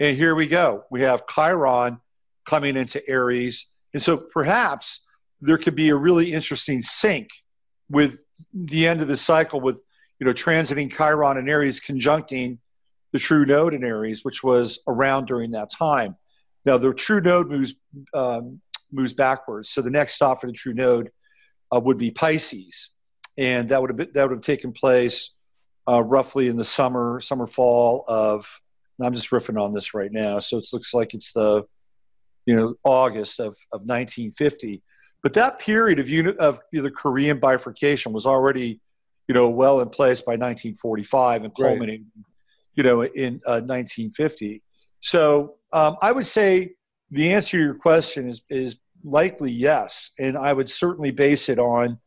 And 0.01 0.17
here 0.17 0.35
we 0.35 0.47
go. 0.47 0.85
We 0.91 1.03
have 1.03 1.27
Chiron 1.27 2.01
coming 2.47 2.77
into 2.77 3.07
Aries. 3.09 3.71
And 3.93 4.03
so 4.03 4.17
perhaps 4.17 5.07
there 5.41 5.59
could 5.59 5.75
be 5.75 5.91
a 5.91 5.97
really 5.97 6.33
interesting 6.33 6.81
sync 6.81 7.29
with 7.91 8.21
the 8.55 8.87
end 8.87 9.01
of 9.01 9.09
the 9.09 9.17
cycle 9.17 9.61
with, 9.61 9.83
you 10.19 10.27
know, 10.27 10.33
transiting 10.33 10.93
Chiron 10.95 11.39
and 11.39 11.49
Aries 11.49 11.81
conjuncting 11.81 12.59
the 13.13 13.19
true 13.19 13.47
node 13.47 13.75
in 13.75 13.85
Aries, 13.85 14.25
which 14.25 14.43
was 14.43 14.81
around 14.87 15.27
during 15.27 15.53
that 15.53 15.71
time. 15.71 16.17
Now, 16.65 16.77
the 16.77 16.93
true 16.93 17.21
node 17.21 17.49
moves, 17.49 17.75
um, 18.13 18.61
moves 18.93 19.15
backwards. 19.15 19.71
So 19.71 19.81
the 19.81 19.91
next 19.91 20.15
stop 20.15 20.41
for 20.41 20.47
the 20.47 20.53
true 20.53 20.75
node 20.75 21.11
uh, 21.75 21.81
would 21.81 21.99
be 21.99 22.11
Pisces. 22.11 22.91
And 23.37 23.69
that 23.69 23.81
would 23.81 23.91
have, 23.91 23.97
been, 23.97 24.11
that 24.15 24.25
would 24.25 24.37
have 24.37 24.43
taken 24.43 24.73
place 24.73 25.35
uh, 25.89 26.03
roughly 26.03 26.49
in 26.49 26.57
the 26.57 26.65
summer, 26.65 27.21
summer 27.21 27.47
fall 27.47 28.05
of. 28.07 28.61
I'm 29.01 29.15
just 29.15 29.31
riffing 29.31 29.61
on 29.63 29.73
this 29.73 29.95
right 29.95 30.11
now, 30.11 30.41
so 30.41 30.57
it 30.57 30.67
looks 30.73 30.93
like 30.93 31.15
it's 31.15 31.33
the, 31.33 31.63
you 32.47 32.57
know, 32.57 32.75
August 32.83 33.39
of 33.39 33.55
of 33.73 33.83
1950. 33.87 34.83
But 35.23 35.35
that 35.35 35.61
period 35.61 36.01
of 36.01 36.09
unit 36.09 36.37
of 36.39 36.61
the 36.73 36.91
Korean 36.91 37.39
bifurcation 37.39 38.13
was 38.13 38.27
already, 38.27 38.81
you 39.29 39.35
know, 39.35 39.49
well 39.49 39.81
in 39.81 39.89
place 39.89 40.21
by 40.23 40.33
1945 40.33 41.45
and 41.45 41.55
culminating, 41.55 42.07
right. 42.17 42.25
you 42.75 42.83
know, 42.83 43.03
in 43.03 43.35
uh, 43.47 43.61
1950. 43.61 44.63
So 45.01 45.57
um, 45.73 45.97
I 46.03 46.13
would 46.13 46.27
say 46.27 46.73
the 47.11 47.33
answer 47.33 47.59
to 47.59 47.63
your 47.63 47.75
question 47.75 48.29
is 48.29 48.43
is 48.49 48.79
likely 49.05 49.53
yes, 49.53 50.11
and 50.19 50.37
I 50.37 50.53
would 50.53 50.69
certainly 50.69 51.11
base 51.11 51.49
it 51.49 51.59
on, 51.59 51.99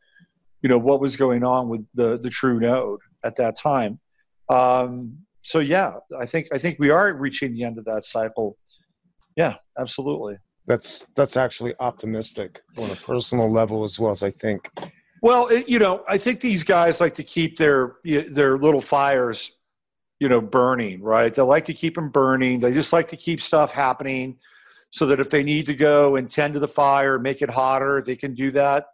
you 0.62 0.68
know, 0.68 0.78
what 0.78 1.00
was 1.00 1.16
going 1.16 1.44
on 1.44 1.68
with 1.68 1.86
the 1.94 2.18
the 2.18 2.30
true 2.30 2.60
node 2.60 3.00
at 3.24 3.36
that 3.36 3.56
time. 3.56 4.00
Um, 4.48 5.18
so 5.42 5.60
yeah, 5.60 5.94
I 6.18 6.26
think 6.26 6.48
I 6.52 6.58
think 6.58 6.78
we 6.78 6.90
are 6.90 7.14
reaching 7.14 7.54
the 7.54 7.62
end 7.64 7.78
of 7.78 7.84
that 7.84 8.04
cycle. 8.04 8.58
Yeah, 9.36 9.56
absolutely. 9.78 10.36
That's 10.66 11.06
that's 11.16 11.36
actually 11.36 11.74
optimistic 11.80 12.60
on 12.78 12.90
a 12.90 12.96
personal 12.96 13.50
level 13.50 13.84
as 13.84 13.98
well 13.98 14.10
as 14.10 14.22
I 14.22 14.30
think. 14.30 14.68
Well, 15.22 15.46
it, 15.46 15.68
you 15.68 15.78
know, 15.78 16.04
I 16.06 16.18
think 16.18 16.40
these 16.40 16.64
guys 16.64 17.00
like 17.00 17.14
to 17.14 17.22
keep 17.22 17.56
their 17.56 17.96
their 18.04 18.58
little 18.58 18.82
fires, 18.82 19.52
you 20.20 20.28
know, 20.28 20.42
burning. 20.42 21.00
Right? 21.00 21.32
They 21.32 21.42
like 21.42 21.64
to 21.66 21.74
keep 21.74 21.94
them 21.94 22.10
burning. 22.10 22.60
They 22.60 22.74
just 22.74 22.92
like 22.92 23.08
to 23.08 23.16
keep 23.16 23.40
stuff 23.40 23.72
happening, 23.72 24.36
so 24.90 25.06
that 25.06 25.20
if 25.20 25.30
they 25.30 25.42
need 25.42 25.66
to 25.66 25.74
go 25.74 26.16
and 26.16 26.28
tend 26.28 26.52
to 26.54 26.60
the 26.60 26.68
fire, 26.68 27.18
make 27.18 27.40
it 27.40 27.50
hotter, 27.50 28.02
they 28.04 28.16
can 28.16 28.34
do 28.34 28.50
that 28.50 28.86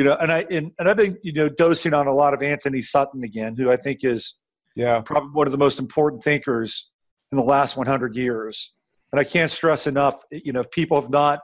you 0.00 0.04
know, 0.04 0.16
and 0.18 0.32
I 0.32 0.46
and, 0.50 0.72
and 0.78 0.88
I've 0.88 0.96
been 0.96 1.18
you 1.22 1.32
know 1.32 1.48
dosing 1.50 1.92
on 1.92 2.06
a 2.06 2.12
lot 2.12 2.32
of 2.32 2.42
Antony 2.42 2.80
Sutton 2.80 3.22
again, 3.22 3.54
who 3.54 3.70
I 3.70 3.76
think 3.76 4.02
is 4.02 4.38
yeah 4.74 5.00
probably 5.00 5.30
one 5.32 5.46
of 5.46 5.52
the 5.52 5.58
most 5.58 5.78
important 5.78 6.22
thinkers 6.22 6.90
in 7.32 7.36
the 7.36 7.44
last 7.44 7.76
100 7.76 8.16
years. 8.16 8.72
And 9.12 9.20
I 9.20 9.24
can't 9.24 9.50
stress 9.50 9.86
enough, 9.86 10.22
you 10.30 10.52
know, 10.52 10.60
if 10.60 10.70
people 10.70 10.98
have 11.00 11.10
not 11.10 11.40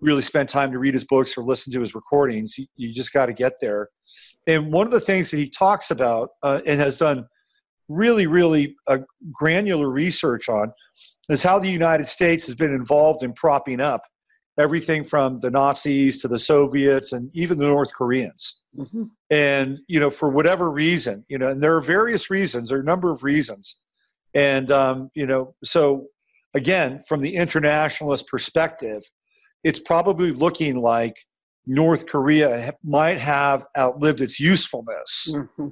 really 0.00 0.22
spend 0.22 0.48
time 0.48 0.72
to 0.72 0.78
read 0.78 0.94
his 0.94 1.04
books 1.04 1.36
or 1.36 1.44
listen 1.44 1.72
to 1.72 1.80
his 1.80 1.94
recordings, 1.94 2.58
you, 2.58 2.66
you 2.76 2.92
just 2.92 3.12
got 3.12 3.26
to 3.26 3.32
get 3.32 3.54
there. 3.60 3.88
And 4.46 4.72
one 4.72 4.86
of 4.86 4.92
the 4.92 5.00
things 5.00 5.30
that 5.30 5.38
he 5.38 5.48
talks 5.48 5.90
about 5.90 6.30
uh, 6.42 6.60
and 6.66 6.80
has 6.80 6.98
done 6.98 7.26
really, 7.88 8.26
really 8.26 8.76
uh, 8.86 8.98
granular 9.32 9.90
research 9.90 10.48
on 10.48 10.72
is 11.28 11.42
how 11.42 11.58
the 11.58 11.70
United 11.70 12.06
States 12.06 12.46
has 12.46 12.54
been 12.54 12.72
involved 12.72 13.22
in 13.22 13.32
propping 13.32 13.80
up 13.80 14.02
everything 14.58 15.04
from 15.04 15.38
the 15.40 15.50
Nazis 15.50 16.20
to 16.22 16.28
the 16.28 16.38
Soviets 16.38 17.12
and 17.12 17.30
even 17.34 17.58
the 17.58 17.66
North 17.66 17.92
Koreans. 17.92 18.62
Mm-hmm. 18.76 19.04
And, 19.30 19.78
you 19.86 20.00
know, 20.00 20.10
for 20.10 20.30
whatever 20.30 20.70
reason, 20.70 21.24
you 21.28 21.38
know, 21.38 21.48
and 21.48 21.62
there 21.62 21.76
are 21.76 21.80
various 21.80 22.30
reasons, 22.30 22.68
there 22.68 22.78
are 22.78 22.82
a 22.82 22.84
number 22.84 23.10
of 23.10 23.22
reasons. 23.22 23.76
And, 24.34 24.70
um, 24.70 25.10
you 25.14 25.26
know, 25.26 25.54
so 25.64 26.06
again, 26.54 27.00
from 27.06 27.20
the 27.20 27.34
internationalist 27.34 28.28
perspective, 28.28 29.02
it's 29.66 29.80
probably 29.80 30.30
looking 30.30 30.76
like 30.76 31.16
North 31.66 32.06
Korea 32.06 32.72
might 32.84 33.18
have 33.18 33.66
outlived 33.76 34.20
its 34.20 34.38
usefulness. 34.38 35.34
Mm-hmm. 35.34 35.68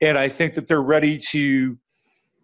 And 0.00 0.16
I 0.16 0.30
think 0.30 0.54
that 0.54 0.66
they're 0.66 0.82
ready 0.82 1.18
to 1.28 1.76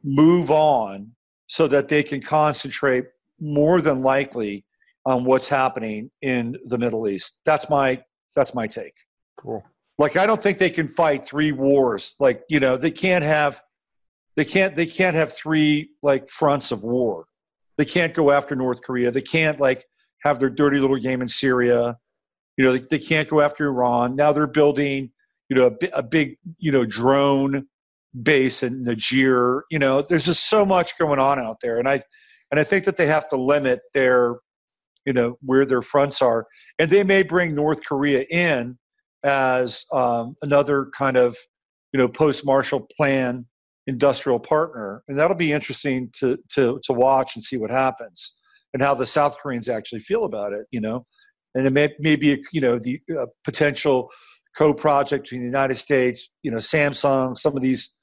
move 0.05 0.51
on 0.51 1.13
so 1.47 1.67
that 1.69 1.89
they 1.89 2.03
can 2.03 2.21
concentrate 2.21 3.07
more 3.41 3.81
than 3.81 4.03
likely 4.03 4.67
on 5.07 5.25
what's 5.25 5.49
happening 5.49 6.11
in 6.21 6.59
the 6.67 6.77
Middle 6.77 7.09
East. 7.09 7.39
That's 7.47 7.71
my 7.71 8.03
that's 8.37 8.55
my 8.55 8.67
take. 8.67 8.93
Cool. 9.39 9.65
Like 9.97 10.19
I 10.19 10.27
don't 10.27 10.43
think 10.43 10.59
they 10.59 10.69
can 10.69 10.87
fight 10.87 11.27
three 11.27 11.53
wars. 11.53 12.15
Like, 12.21 12.43
you 12.51 12.61
know, 12.61 12.77
they 12.77 12.91
can't 12.91 13.25
have 13.25 13.63
they 14.37 14.45
can't 14.45 14.77
they 14.77 14.87
can't 14.87 15.17
have 15.17 15.33
three 15.33 15.93
like 16.03 16.29
fronts 16.29 16.73
of 16.73 16.83
war. 16.83 17.25
They 17.79 17.87
can't 17.87 18.13
go 18.13 18.31
after 18.31 18.55
North 18.55 18.83
Korea. 18.83 19.11
They 19.11 19.23
can't 19.23 19.59
like 19.59 19.87
have 20.23 20.39
their 20.39 20.51
dirty 20.51 20.79
little 20.79 20.97
game 20.97 21.23
in 21.23 21.29
Syria. 21.29 21.97
You 22.57 22.65
know, 22.65 22.73
they, 22.73 22.85
they 22.91 22.99
can't 22.99 23.29
go 23.29 23.41
after 23.41 23.67
Iran. 23.67 24.17
Now 24.17 24.33
they're 24.33 24.47
building, 24.47 25.11
you 25.49 25.57
know, 25.57 25.77
a, 25.83 25.87
a 25.95 26.03
big, 26.03 26.37
you 26.59 26.73
know, 26.73 26.85
drone 26.85 27.67
base 28.23 28.63
in 28.63 28.85
Niger. 28.85 29.65
You 29.71 29.79
know, 29.79 30.03
there's 30.03 30.27
just 30.27 30.49
so 30.49 30.65
much 30.65 30.99
going 30.99 31.19
on 31.19 31.39
out 31.39 31.59
there. 31.61 31.79
And 31.79 31.89
I 31.89 32.01
and 32.51 32.59
I 32.59 32.65
think 32.65 32.85
that 32.85 32.97
they 32.97 33.07
have 33.07 33.29
to 33.29 33.37
limit 33.37 33.81
their 33.95 34.37
you 35.07 35.13
know 35.13 35.39
where 35.41 35.65
their 35.65 35.83
fronts 35.83 36.21
are, 36.21 36.47
and 36.79 36.91
they 36.91 37.05
may 37.05 37.23
bring 37.23 37.55
North 37.55 37.85
Korea 37.85 38.25
in 38.31 38.79
as 39.25 39.85
um, 39.93 40.37
another 40.43 40.91
kind 40.97 41.17
of 41.17 41.37
you 41.93 41.99
know 41.99 42.09
post 42.09 42.45
Marshall 42.45 42.87
Plan 42.97 43.47
industrial 43.87 44.39
partner, 44.39 45.03
and 45.09 45.19
that'll 45.19 45.37
be 45.37 45.53
interesting 45.53 46.11
to 46.15 46.37
to 46.51 46.79
to 46.85 46.93
watch 46.93 47.37
and 47.37 47.45
see 47.45 47.57
what 47.57 47.71
happens 47.71 48.37
and 48.73 48.83
how 48.83 48.95
the 48.95 49.07
South 49.07 49.37
Koreans 49.43 49.69
actually 49.69 50.01
feel 50.01 50.25
about 50.25 50.53
it. 50.53 50.67
You 50.71 50.81
know, 50.81 51.07
and 51.55 51.67
it 51.67 51.73
may, 51.73 51.93
may 51.99 52.17
be 52.17 52.43
you 52.53 52.61
know 52.61 52.79
the 52.79 53.01
uh, 53.19 53.27
potential 53.45 54.11
co-project 54.57 55.25
between 55.25 55.41
the 55.41 55.47
United 55.47 55.77
States, 55.77 56.31
you 56.43 56.51
know, 56.51 56.57
Samsung, 56.57 57.39
some 57.39 57.57
of 57.57 57.63
these 57.63 57.95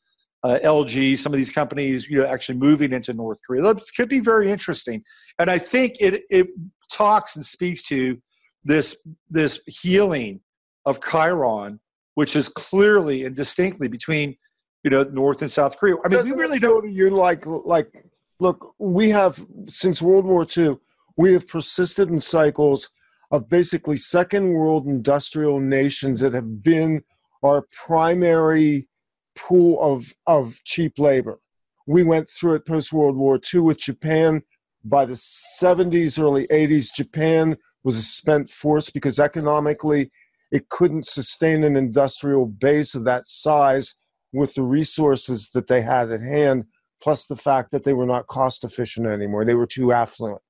uh, 0.43 0.59
LG, 0.63 1.17
some 1.17 1.33
of 1.33 1.37
these 1.37 1.51
companies, 1.51 2.07
you 2.07 2.17
know, 2.17 2.25
actually 2.25 2.57
moving 2.57 2.93
into 2.93 3.13
North 3.13 3.37
Korea. 3.45 3.61
That 3.63 3.81
could 3.95 4.09
be 4.09 4.19
very 4.19 4.51
interesting, 4.51 5.03
and 5.39 5.49
I 5.49 5.57
think 5.57 5.95
it 5.99 6.23
it 6.29 6.47
talks 6.91 7.35
and 7.35 7.45
speaks 7.45 7.83
to 7.83 8.17
this 8.63 8.95
this 9.29 9.59
healing 9.67 10.41
of 10.85 10.99
Chiron, 11.01 11.79
which 12.15 12.35
is 12.35 12.49
clearly 12.49 13.25
and 13.25 13.35
distinctly 13.35 13.87
between 13.87 14.35
you 14.83 14.91
know 14.91 15.03
North 15.03 15.41
and 15.41 15.51
South 15.51 15.77
Korea. 15.77 15.95
I 16.05 16.07
mean, 16.07 16.17
Doesn't 16.17 16.35
we 16.35 16.39
really 16.39 16.59
don't. 16.59 16.89
you 16.89 17.09
like 17.09 17.45
like 17.45 17.91
look 18.39 18.73
we 18.79 19.09
have 19.09 19.45
since 19.67 20.01
world 20.01 20.25
war 20.25 20.45
ii 20.57 20.75
we 21.17 21.33
have 21.33 21.47
persisted 21.47 22.09
in 22.09 22.19
cycles 22.19 22.89
of 23.31 23.49
basically 23.49 23.97
second 23.97 24.53
world 24.53 24.85
industrial 24.85 25.59
nations 25.59 26.19
that 26.19 26.33
have 26.33 26.63
been 26.63 27.03
our 27.43 27.65
primary 27.85 28.87
pool 29.35 29.79
of 29.81 30.13
of 30.25 30.59
cheap 30.63 30.97
labor. 30.97 31.39
We 31.85 32.03
went 32.03 32.29
through 32.29 32.55
it 32.55 32.65
post 32.65 32.93
world 32.93 33.17
war 33.17 33.39
ii 33.53 33.59
with 33.59 33.79
japan. 33.79 34.43
By 34.83 35.05
the 35.05 35.15
70s 35.15 36.19
early 36.19 36.47
80s 36.47 36.93
japan 36.93 37.57
was 37.83 37.97
a 37.97 38.01
spent 38.01 38.49
force 38.49 38.89
because 38.89 39.19
economically 39.19 40.11
it 40.51 40.69
couldn't 40.69 41.05
sustain 41.05 41.63
an 41.63 41.75
industrial 41.75 42.45
base 42.45 42.95
of 42.95 43.03
that 43.03 43.27
size 43.27 43.95
with 44.31 44.53
the 44.53 44.61
resources 44.61 45.49
that 45.49 45.67
they 45.67 45.81
had 45.81 46.11
at 46.11 46.21
hand 46.21 46.65
plus 47.01 47.25
the 47.25 47.35
fact 47.35 47.71
that 47.71 47.83
they 47.83 47.93
were 47.93 48.05
not 48.05 48.27
cost 48.27 48.63
efficient 48.63 49.07
anymore. 49.07 49.45
They 49.45 49.55
were 49.55 49.67
too 49.67 49.91
affluent. 49.91 50.41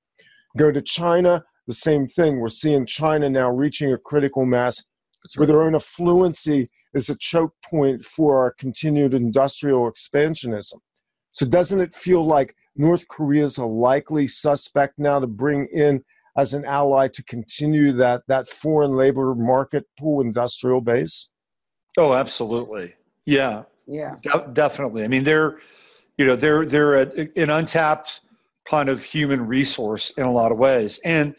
Go 0.56 0.72
to 0.72 0.80
China, 0.80 1.44
the 1.66 1.74
same 1.74 2.06
thing. 2.06 2.40
We're 2.40 2.48
seeing 2.48 2.86
China 2.86 3.28
now 3.28 3.50
reaching 3.50 3.92
a 3.92 3.98
critical 3.98 4.44
mass 4.46 4.82
where 5.36 5.46
their 5.46 5.62
own 5.62 5.72
affluency 5.74 6.68
is 6.94 7.10
a 7.10 7.16
choke 7.16 7.52
point 7.62 8.04
for 8.04 8.38
our 8.38 8.52
continued 8.52 9.12
industrial 9.14 9.90
expansionism. 9.90 10.76
So, 11.32 11.46
doesn't 11.46 11.80
it 11.80 11.94
feel 11.94 12.24
like 12.26 12.54
North 12.76 13.06
Korea 13.08 13.44
is 13.44 13.58
a 13.58 13.66
likely 13.66 14.26
suspect 14.26 14.98
now 14.98 15.18
to 15.18 15.26
bring 15.26 15.68
in 15.72 16.02
as 16.36 16.54
an 16.54 16.64
ally 16.64 17.08
to 17.08 17.22
continue 17.24 17.92
that, 17.92 18.22
that 18.28 18.48
foreign 18.48 18.92
labor 18.96 19.34
market 19.34 19.84
pool 19.98 20.20
industrial 20.22 20.80
base? 20.80 21.28
Oh, 21.98 22.14
absolutely. 22.14 22.94
Yeah, 23.26 23.64
Yeah. 23.86 24.14
de- 24.22 24.48
definitely. 24.52 25.04
I 25.04 25.08
mean, 25.08 25.24
they're 25.24 25.58
you 26.18 26.26
know 26.26 26.36
they're 26.36 26.66
they're 26.66 26.96
a, 26.96 27.28
an 27.36 27.48
untapped 27.48 28.20
kind 28.68 28.88
of 28.90 29.02
human 29.02 29.46
resource 29.46 30.10
in 30.10 30.24
a 30.24 30.32
lot 30.32 30.52
of 30.52 30.58
ways, 30.58 31.00
and 31.04 31.34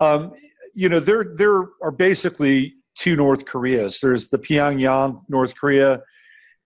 um, 0.00 0.32
you 0.74 0.88
know 0.88 1.00
there 1.00 1.34
there 1.36 1.66
are 1.82 1.90
basically 1.90 2.74
two 2.94 3.16
North 3.16 3.44
Koreas. 3.44 4.00
There's 4.00 4.30
the 4.30 4.38
Pyongyang 4.38 5.22
North 5.28 5.54
Korea, 5.56 6.02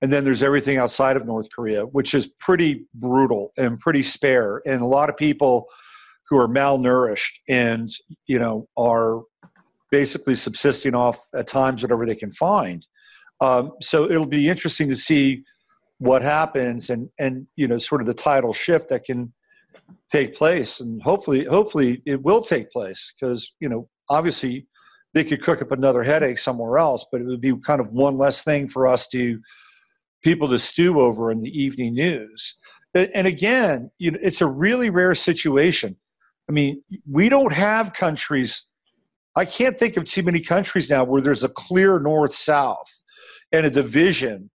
and 0.02 0.12
then 0.12 0.22
there's 0.22 0.42
everything 0.42 0.76
outside 0.76 1.16
of 1.16 1.26
North 1.26 1.48
Korea, 1.54 1.84
which 1.86 2.14
is 2.14 2.28
pretty 2.28 2.86
brutal 2.94 3.52
and 3.56 3.80
pretty 3.80 4.02
spare, 4.02 4.62
and 4.66 4.82
a 4.82 4.86
lot 4.86 5.08
of 5.08 5.16
people 5.16 5.66
who 6.28 6.38
are 6.38 6.48
malnourished 6.48 7.40
and 7.48 7.90
you 8.26 8.38
know 8.38 8.68
are 8.76 9.22
basically 9.90 10.34
subsisting 10.34 10.94
off 10.94 11.18
at 11.34 11.46
times 11.46 11.82
whatever 11.82 12.04
they 12.04 12.16
can 12.16 12.30
find. 12.30 12.86
Um, 13.40 13.72
so 13.80 14.10
it'll 14.10 14.26
be 14.26 14.48
interesting 14.48 14.88
to 14.88 14.94
see 14.94 15.44
what 15.98 16.22
happens 16.22 16.90
and 16.90 17.08
and 17.18 17.46
you 17.56 17.66
know 17.66 17.78
sort 17.78 18.00
of 18.00 18.06
the 18.06 18.14
tidal 18.14 18.52
shift 18.52 18.88
that 18.88 19.04
can 19.04 19.32
take 20.10 20.34
place. 20.34 20.80
And 20.80 21.02
hopefully 21.02 21.44
hopefully 21.44 22.02
it 22.06 22.22
will 22.22 22.42
take 22.42 22.70
place 22.70 23.12
because 23.18 23.54
you 23.60 23.68
know 23.68 23.88
obviously 24.08 24.66
they 25.14 25.24
could 25.24 25.42
cook 25.42 25.62
up 25.62 25.72
another 25.72 26.02
headache 26.02 26.38
somewhere 26.38 26.78
else 26.78 27.06
but 27.10 27.20
it 27.20 27.26
would 27.26 27.40
be 27.40 27.54
kind 27.64 27.80
of 27.80 27.90
one 27.90 28.18
less 28.18 28.42
thing 28.42 28.68
for 28.68 28.86
us 28.86 29.06
to 29.08 29.40
people 30.22 30.48
to 30.48 30.58
stew 30.58 31.00
over 31.00 31.30
in 31.30 31.40
the 31.40 31.50
evening 31.50 31.94
news. 31.94 32.56
And 32.94 33.26
again 33.26 33.90
you 33.98 34.10
know 34.10 34.18
it's 34.22 34.40
a 34.40 34.46
really 34.46 34.90
rare 34.90 35.14
situation. 35.14 35.96
I 36.48 36.52
mean 36.52 36.82
we 37.10 37.28
don't 37.28 37.52
have 37.52 37.92
countries 37.94 38.68
i 39.34 39.44
can't 39.44 39.78
think 39.78 39.96
of 39.96 40.04
too 40.04 40.22
many 40.22 40.40
countries 40.40 40.88
now 40.88 41.02
where 41.04 41.20
there's 41.20 41.44
a 41.44 41.48
clear 41.48 41.98
north 41.98 42.32
south 42.32 43.02
and 43.52 43.66
a 43.66 43.70
division 43.70 44.48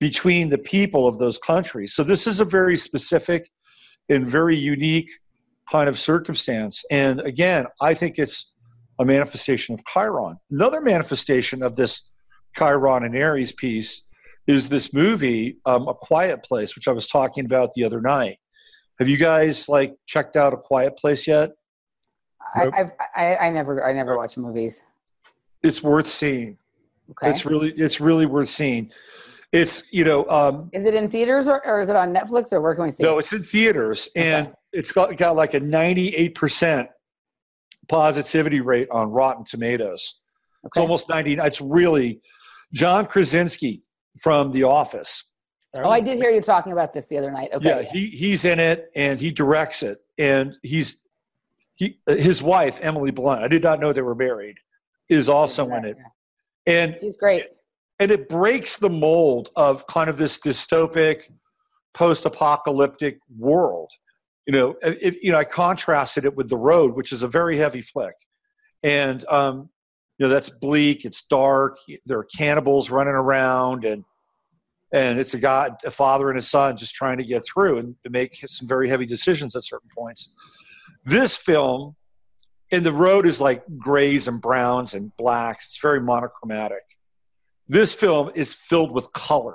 between 0.00 0.48
the 0.48 0.58
people 0.58 1.06
of 1.06 1.18
those 1.18 1.38
countries. 1.38 1.94
So 1.94 2.02
this 2.02 2.26
is 2.26 2.40
a 2.40 2.44
very 2.44 2.76
specific 2.76 3.50
and 4.08 4.26
very 4.26 4.56
unique 4.56 5.10
kind 5.70 5.88
of 5.88 5.98
circumstance. 5.98 6.84
And 6.90 7.20
again, 7.20 7.66
I 7.80 7.94
think 7.94 8.18
it's 8.18 8.54
a 8.98 9.04
manifestation 9.04 9.74
of 9.74 9.84
Chiron. 9.84 10.38
Another 10.50 10.80
manifestation 10.80 11.62
of 11.62 11.76
this 11.76 12.10
Chiron 12.56 13.04
and 13.04 13.16
Aries 13.16 13.52
piece 13.52 14.06
is 14.46 14.68
this 14.68 14.92
movie, 14.92 15.58
um, 15.66 15.86
A 15.86 15.94
Quiet 15.94 16.42
Place, 16.42 16.74
which 16.74 16.88
I 16.88 16.92
was 16.92 17.06
talking 17.06 17.44
about 17.44 17.72
the 17.74 17.84
other 17.84 18.00
night. 18.00 18.38
Have 18.98 19.08
you 19.08 19.16
guys 19.16 19.68
like 19.68 19.94
checked 20.06 20.36
out 20.36 20.52
A 20.52 20.56
Quiet 20.56 20.96
Place 20.96 21.28
yet? 21.28 21.50
Nope. 22.56 22.74
I, 22.74 22.80
I've, 22.80 22.92
I, 23.14 23.36
I 23.46 23.50
never, 23.50 23.84
I 23.84 23.92
never 23.92 24.16
watch 24.16 24.36
movies. 24.36 24.82
It's 25.62 25.82
worth 25.82 26.08
seeing. 26.08 26.58
Okay. 27.10 27.30
It's 27.30 27.44
really, 27.44 27.70
it's 27.72 28.00
really 28.00 28.26
worth 28.26 28.48
seeing. 28.48 28.90
It's 29.52 29.82
you 29.92 30.04
know, 30.04 30.28
um, 30.28 30.70
is 30.72 30.84
it 30.84 30.94
in 30.94 31.10
theaters 31.10 31.48
or, 31.48 31.66
or 31.66 31.80
is 31.80 31.88
it 31.88 31.96
on 31.96 32.14
Netflix 32.14 32.52
or 32.52 32.60
where 32.60 32.74
can 32.74 32.84
we 32.84 32.90
see 32.90 33.02
it? 33.02 33.06
No, 33.06 33.16
it? 33.16 33.20
it's 33.20 33.32
in 33.32 33.42
theaters, 33.42 34.08
and 34.14 34.46
Okay. 34.48 34.56
it's 34.72 34.92
got, 34.92 35.16
got 35.16 35.34
like 35.34 35.54
a 35.54 35.60
98% 35.60 36.86
positivity 37.88 38.60
rate 38.60 38.88
on 38.92 39.10
Rotten 39.10 39.44
Tomatoes. 39.44 40.20
It's 40.64 40.78
almost 40.78 41.08
90. 41.08 41.38
It's 41.42 41.60
really 41.60 42.20
John 42.72 43.06
Krasinski 43.06 43.82
from 44.20 44.52
The 44.52 44.62
Office. 44.62 45.32
Oh, 45.74 45.90
I 45.90 46.00
did 46.00 46.18
hear 46.18 46.30
you 46.30 46.40
talking 46.40 46.72
about 46.72 46.92
this 46.92 47.06
the 47.06 47.18
other 47.18 47.30
night. 47.30 47.50
Okay. 47.52 47.68
Yeah, 47.68 47.82
he, 47.82 48.06
he's 48.06 48.44
in 48.44 48.58
it 48.60 48.90
and 48.94 49.18
he 49.18 49.30
directs 49.30 49.82
it, 49.82 49.98
and 50.18 50.56
he's 50.62 51.04
he 51.76 51.98
his 52.06 52.42
wife 52.42 52.78
Emily 52.82 53.10
Blunt. 53.10 53.42
I 53.42 53.48
did 53.48 53.62
not 53.62 53.80
know 53.80 53.92
they 53.92 54.02
were 54.02 54.14
married. 54.16 54.56
Is 55.08 55.28
also 55.28 55.68
in 55.72 55.84
it, 55.84 55.96
and 56.66 56.96
He's 57.00 57.16
great. 57.16 57.46
And 58.00 58.10
it 58.10 58.28
breaks 58.28 58.78
the 58.78 58.88
mold 58.88 59.50
of 59.54 59.86
kind 59.86 60.10
of 60.10 60.16
this 60.16 60.38
dystopic 60.38 61.24
post-apocalyptic 61.92 63.18
world. 63.38 63.90
You 64.46 64.54
know 64.54 64.74
if 64.82 65.22
you 65.22 65.30
know 65.30 65.38
i 65.38 65.44
contrasted 65.44 66.24
it 66.24 66.34
with 66.34 66.48
the 66.48 66.56
road 66.56 66.94
which 66.96 67.12
is 67.12 67.22
a 67.22 67.28
very 67.28 67.56
heavy 67.56 67.82
flick. 67.82 68.14
And 68.82 69.24
um 69.28 69.68
you 70.18 70.26
know 70.26 70.28
that's 70.28 70.48
bleak 70.48 71.04
it's 71.04 71.22
dark 71.22 71.76
there 72.06 72.18
are 72.18 72.26
cannibals 72.36 72.90
running 72.90 73.14
around 73.14 73.84
and 73.84 74.04
and 74.92 75.20
it's 75.20 75.34
a 75.34 75.38
guy 75.38 75.70
a 75.84 75.90
father 75.90 76.30
and 76.30 76.38
a 76.38 76.42
son 76.42 76.76
just 76.76 76.94
trying 76.94 77.18
to 77.18 77.24
get 77.24 77.44
through 77.44 77.78
and 77.78 77.94
to 78.02 78.10
make 78.10 78.36
some 78.46 78.66
very 78.66 78.88
heavy 78.88 79.06
decisions 79.06 79.54
at 79.54 79.62
certain 79.62 79.90
points. 79.96 80.34
This 81.04 81.36
film 81.36 81.94
and 82.72 82.84
the 82.84 82.92
road 82.92 83.26
is 83.26 83.40
like 83.40 83.62
grays 83.78 84.26
and 84.26 84.40
browns 84.40 84.94
and 84.94 85.14
blacks 85.16 85.66
it's 85.66 85.80
very 85.80 86.00
monochromatic 86.00 86.82
this 87.70 87.94
film 87.94 88.32
is 88.34 88.52
filled 88.52 88.90
with 88.90 89.12
color. 89.12 89.54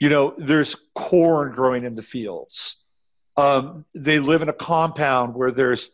You 0.00 0.08
know, 0.08 0.32
there's 0.38 0.74
corn 0.94 1.52
growing 1.52 1.84
in 1.84 1.94
the 1.94 2.02
fields. 2.02 2.82
Um, 3.36 3.84
they 3.94 4.18
live 4.18 4.40
in 4.40 4.48
a 4.48 4.54
compound 4.54 5.34
where 5.34 5.50
there's 5.50 5.90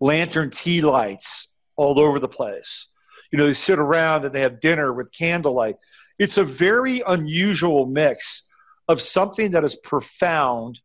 lantern 0.00 0.48
tea 0.48 0.80
lights 0.80 1.52
all 1.76 2.00
over 2.00 2.18
the 2.18 2.28
place. 2.28 2.86
You 3.30 3.36
know, 3.36 3.44
they 3.44 3.52
sit 3.52 3.78
around 3.78 4.24
and 4.24 4.34
they 4.34 4.40
have 4.40 4.60
dinner 4.60 4.94
with 4.94 5.12
candlelight. 5.12 5.76
It's 6.18 6.38
a 6.38 6.44
very 6.44 7.02
unusual 7.06 7.84
mix 7.84 8.48
of 8.88 9.02
something 9.02 9.50
that 9.50 9.64
is 9.64 9.76
profound 9.76 10.80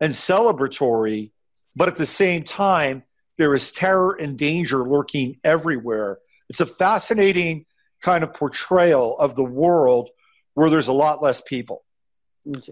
and 0.00 0.12
celebratory, 0.12 1.32
but 1.74 1.88
at 1.88 1.96
the 1.96 2.06
same 2.06 2.44
time, 2.44 3.02
there 3.38 3.56
is 3.56 3.72
terror 3.72 4.12
and 4.12 4.38
danger 4.38 4.88
lurking 4.88 5.40
everywhere. 5.42 6.18
It's 6.48 6.60
a 6.60 6.66
fascinating 6.66 7.66
kind 8.02 8.24
of 8.24 8.34
portrayal 8.34 9.18
of 9.18 9.36
the 9.36 9.44
world 9.44 10.10
where 10.54 10.70
there's 10.70 10.88
a 10.88 10.92
lot 10.92 11.22
less 11.22 11.40
people. 11.40 11.84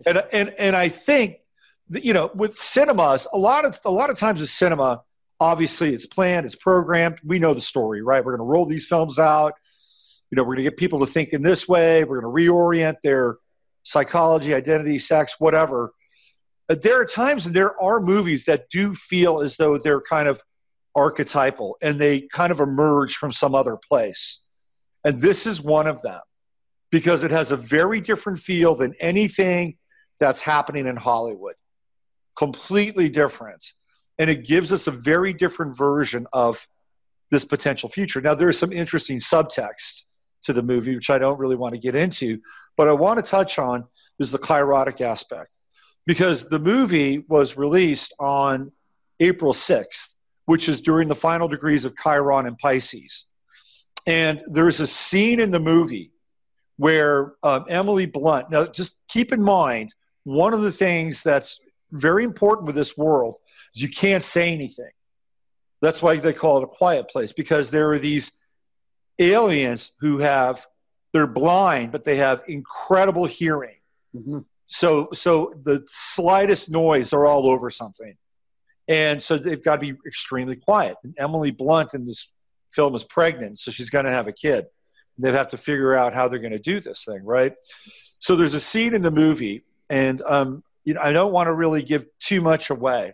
And 0.07 0.25
and 0.33 0.55
and 0.59 0.77
I 0.77 0.89
think 0.89 1.43
that, 1.91 2.05
you 2.05 2.13
know 2.13 2.31
with 2.35 2.59
cinemas, 2.59 3.27
a 3.33 3.39
lot 3.39 3.65
of 3.65 3.79
a 3.85 3.91
lot 3.91 4.11
of 4.11 4.17
times 4.17 4.41
with 4.41 4.49
cinema, 4.49 5.03
obviously 5.41 5.93
it's 5.93 6.07
planned, 6.07 6.47
it's 6.47 6.57
programmed. 6.57 7.21
We 7.25 7.39
know 7.39 7.55
the 7.55 7.61
story, 7.61 8.03
right? 8.03 8.25
We're 8.25 8.37
going 8.37 8.47
to 8.47 8.51
roll 8.51 8.67
these 8.67 8.87
films 8.87 9.19
out. 9.19 9.55
You 10.31 10.37
know, 10.37 10.43
we're 10.43 10.57
going 10.57 10.65
to 10.65 10.71
get 10.71 10.77
people 10.77 11.01
to 11.01 11.07
think 11.07 11.31
in 11.31 11.43
this 11.43 11.69
way. 11.69 12.05
We're 12.05 12.21
going 12.21 12.35
to 12.35 12.51
reorient 12.51 12.97
their 13.03 13.37
psychology, 13.83 14.55
identity, 14.55 14.99
sex, 14.99 15.37
whatever. 15.39 15.93
But 16.67 16.83
there 16.83 17.01
are 17.01 17.07
times 17.07 17.47
and 17.47 17.57
there 17.57 17.81
are 17.83 18.01
movies 18.01 18.45
that 18.45 18.69
do 18.69 18.95
feel 18.95 19.41
as 19.41 19.57
though 19.57 19.79
they're 19.79 20.03
kind 20.03 20.29
of 20.29 20.43
archetypal 20.95 21.77
and 21.81 21.99
they 21.99 22.23
kind 22.33 22.53
of 22.53 22.61
emerge 22.61 23.15
from 23.15 23.33
some 23.33 23.55
other 23.55 23.79
place. 23.89 24.45
And 25.05 25.21
this 25.21 25.47
is 25.47 25.63
one 25.63 25.87
of 25.87 26.03
them 26.03 26.21
because 26.91 27.25
it 27.25 27.31
has 27.31 27.53
a 27.53 27.57
very 27.57 28.01
different 28.01 28.39
feel 28.39 28.75
than 28.75 28.95
anything 29.01 29.77
that's 30.19 30.43
happening 30.43 30.87
in 30.87 30.97
Hollywood. 30.97 31.55
Completely 32.37 33.09
different. 33.09 33.73
And 34.19 34.29
it 34.29 34.45
gives 34.45 34.73
us 34.73 34.87
a 34.87 34.91
very 34.91 35.33
different 35.33 35.77
version 35.77 36.27
of 36.33 36.67
this 37.31 37.45
potential 37.45 37.89
future. 37.89 38.21
Now, 38.21 38.35
there's 38.35 38.59
some 38.59 38.73
interesting 38.73 39.19
subtext 39.19 40.05
to 40.43 40.53
the 40.53 40.63
movie, 40.63 40.95
which 40.95 41.11
I 41.11 41.19
don't 41.19 41.39
really 41.39 41.57
want 41.57 41.75
to 41.75 41.81
get 41.81 41.95
into, 41.95 42.41
but 42.77 42.89
I 42.89 42.93
want 42.93 43.23
to 43.23 43.29
touch 43.29 43.59
on 43.59 43.85
is 44.19 44.31
the 44.31 44.39
chirotic 44.39 45.01
aspect. 45.01 45.51
Because 46.07 46.49
the 46.49 46.59
movie 46.59 47.25
was 47.29 47.57
released 47.57 48.15
on 48.19 48.73
April 49.21 49.53
6th, 49.53 50.15
which 50.47 50.69
is 50.69 50.81
during 50.81 51.09
the 51.09 51.15
final 51.15 51.49
degrees 51.49 51.85
of 51.85 51.95
Chiron 52.03 52.47
and 52.47 52.57
Pisces. 52.57 53.27
And 54.09 54.43
there's 54.47 54.81
a 54.81 54.87
scene 54.87 55.39
in 55.39 55.51
the 55.51 55.61
movie 55.61 56.13
where 56.79 57.35
um, 57.43 57.67
Emily 57.69 58.07
Blunt, 58.07 58.51
now 58.51 58.65
just 58.65 58.97
keep 59.07 59.33
in 59.33 59.43
mind, 59.43 59.95
one 60.25 60.55
of 60.55 60.63
the 60.63 60.73
things 60.73 61.23
that's 61.23 61.61
very 61.93 62.25
important 62.25 62.67
with 62.67 62.75
this 62.75 62.97
world 62.97 63.37
is 63.75 63.83
you 63.83 63.89
can't 63.91 64.23
say 64.23 64.55
anything. 64.55 64.91
That's 65.83 66.03
why 66.03 66.17
they 66.17 66.33
call 66.33 66.57
it 66.57 66.65
a 66.65 66.69
quiet 66.69 67.11
place 67.11 67.33
because 67.33 67.71
there 67.71 67.93
are 67.93 67.99
these 67.99 68.31
aliens 69.19 69.91
who 70.01 70.21
have, 70.21 70.67
they're 71.13 71.27
blind, 71.27 71.93
but 71.93 72.05
they 72.05 72.17
have 72.17 72.43
incredible 72.49 73.27
hearing. 73.27 73.77
Mm-hmm. 74.17 74.39
So, 74.69 75.11
so 75.13 75.53
the 75.65 75.85
slightest 75.87 76.71
noise, 76.71 77.11
they're 77.11 77.27
all 77.27 77.47
over 77.47 77.71
something. 77.71 78.17
And 78.89 79.23
so 79.23 79.37
they've 79.37 79.63
got 79.63 79.83
to 79.83 79.93
be 79.93 79.99
extremely 80.07 80.57
quiet. 80.57 80.97
And 81.05 81.15
Emily 81.19 81.51
Blunt 81.51 81.93
in 81.93 82.07
this 82.07 82.33
film 82.71 82.95
is 82.95 83.05
pregnant, 83.05 83.59
so 83.59 83.71
she's 83.71 83.91
going 83.91 84.05
to 84.05 84.11
have 84.11 84.29
a 84.29 84.33
kid. 84.33 84.67
They 85.19 85.33
have 85.33 85.49
to 85.49 85.57
figure 85.57 85.95
out 85.95 86.13
how 86.13 86.29
they're 86.29 86.39
going 86.39 86.53
to 86.53 86.59
do 86.59 86.81
this 86.81 87.05
thing, 87.05 87.25
right? 87.25 87.55
So 88.19 88.37
there's 88.37 88.55
a 88.55 88.61
scene 88.61 88.95
in 88.95 89.03
the 89.03 89.11
movie, 89.11 89.65
and 89.91 90.23
um, 90.23 90.63
you 90.85 90.95
know, 90.95 91.01
I 91.03 91.13
don't 91.13 91.33
want 91.33 91.49
to 91.49 91.53
really 91.53 91.83
give 91.83 92.07
too 92.21 92.41
much 92.41 92.71
away, 92.71 93.13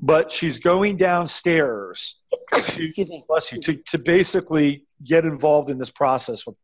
but 0.00 0.30
she's 0.30 0.58
going 0.58 0.96
downstairs. 0.96 2.20
To, 2.32 2.38
Excuse 2.58 3.08
me. 3.08 3.24
Bless 3.26 3.52
you. 3.52 3.60
To, 3.60 3.74
to 3.74 3.98
basically 3.98 4.84
get 5.02 5.24
involved 5.24 5.70
in 5.70 5.78
this 5.78 5.90
process 5.90 6.46
with 6.46 6.60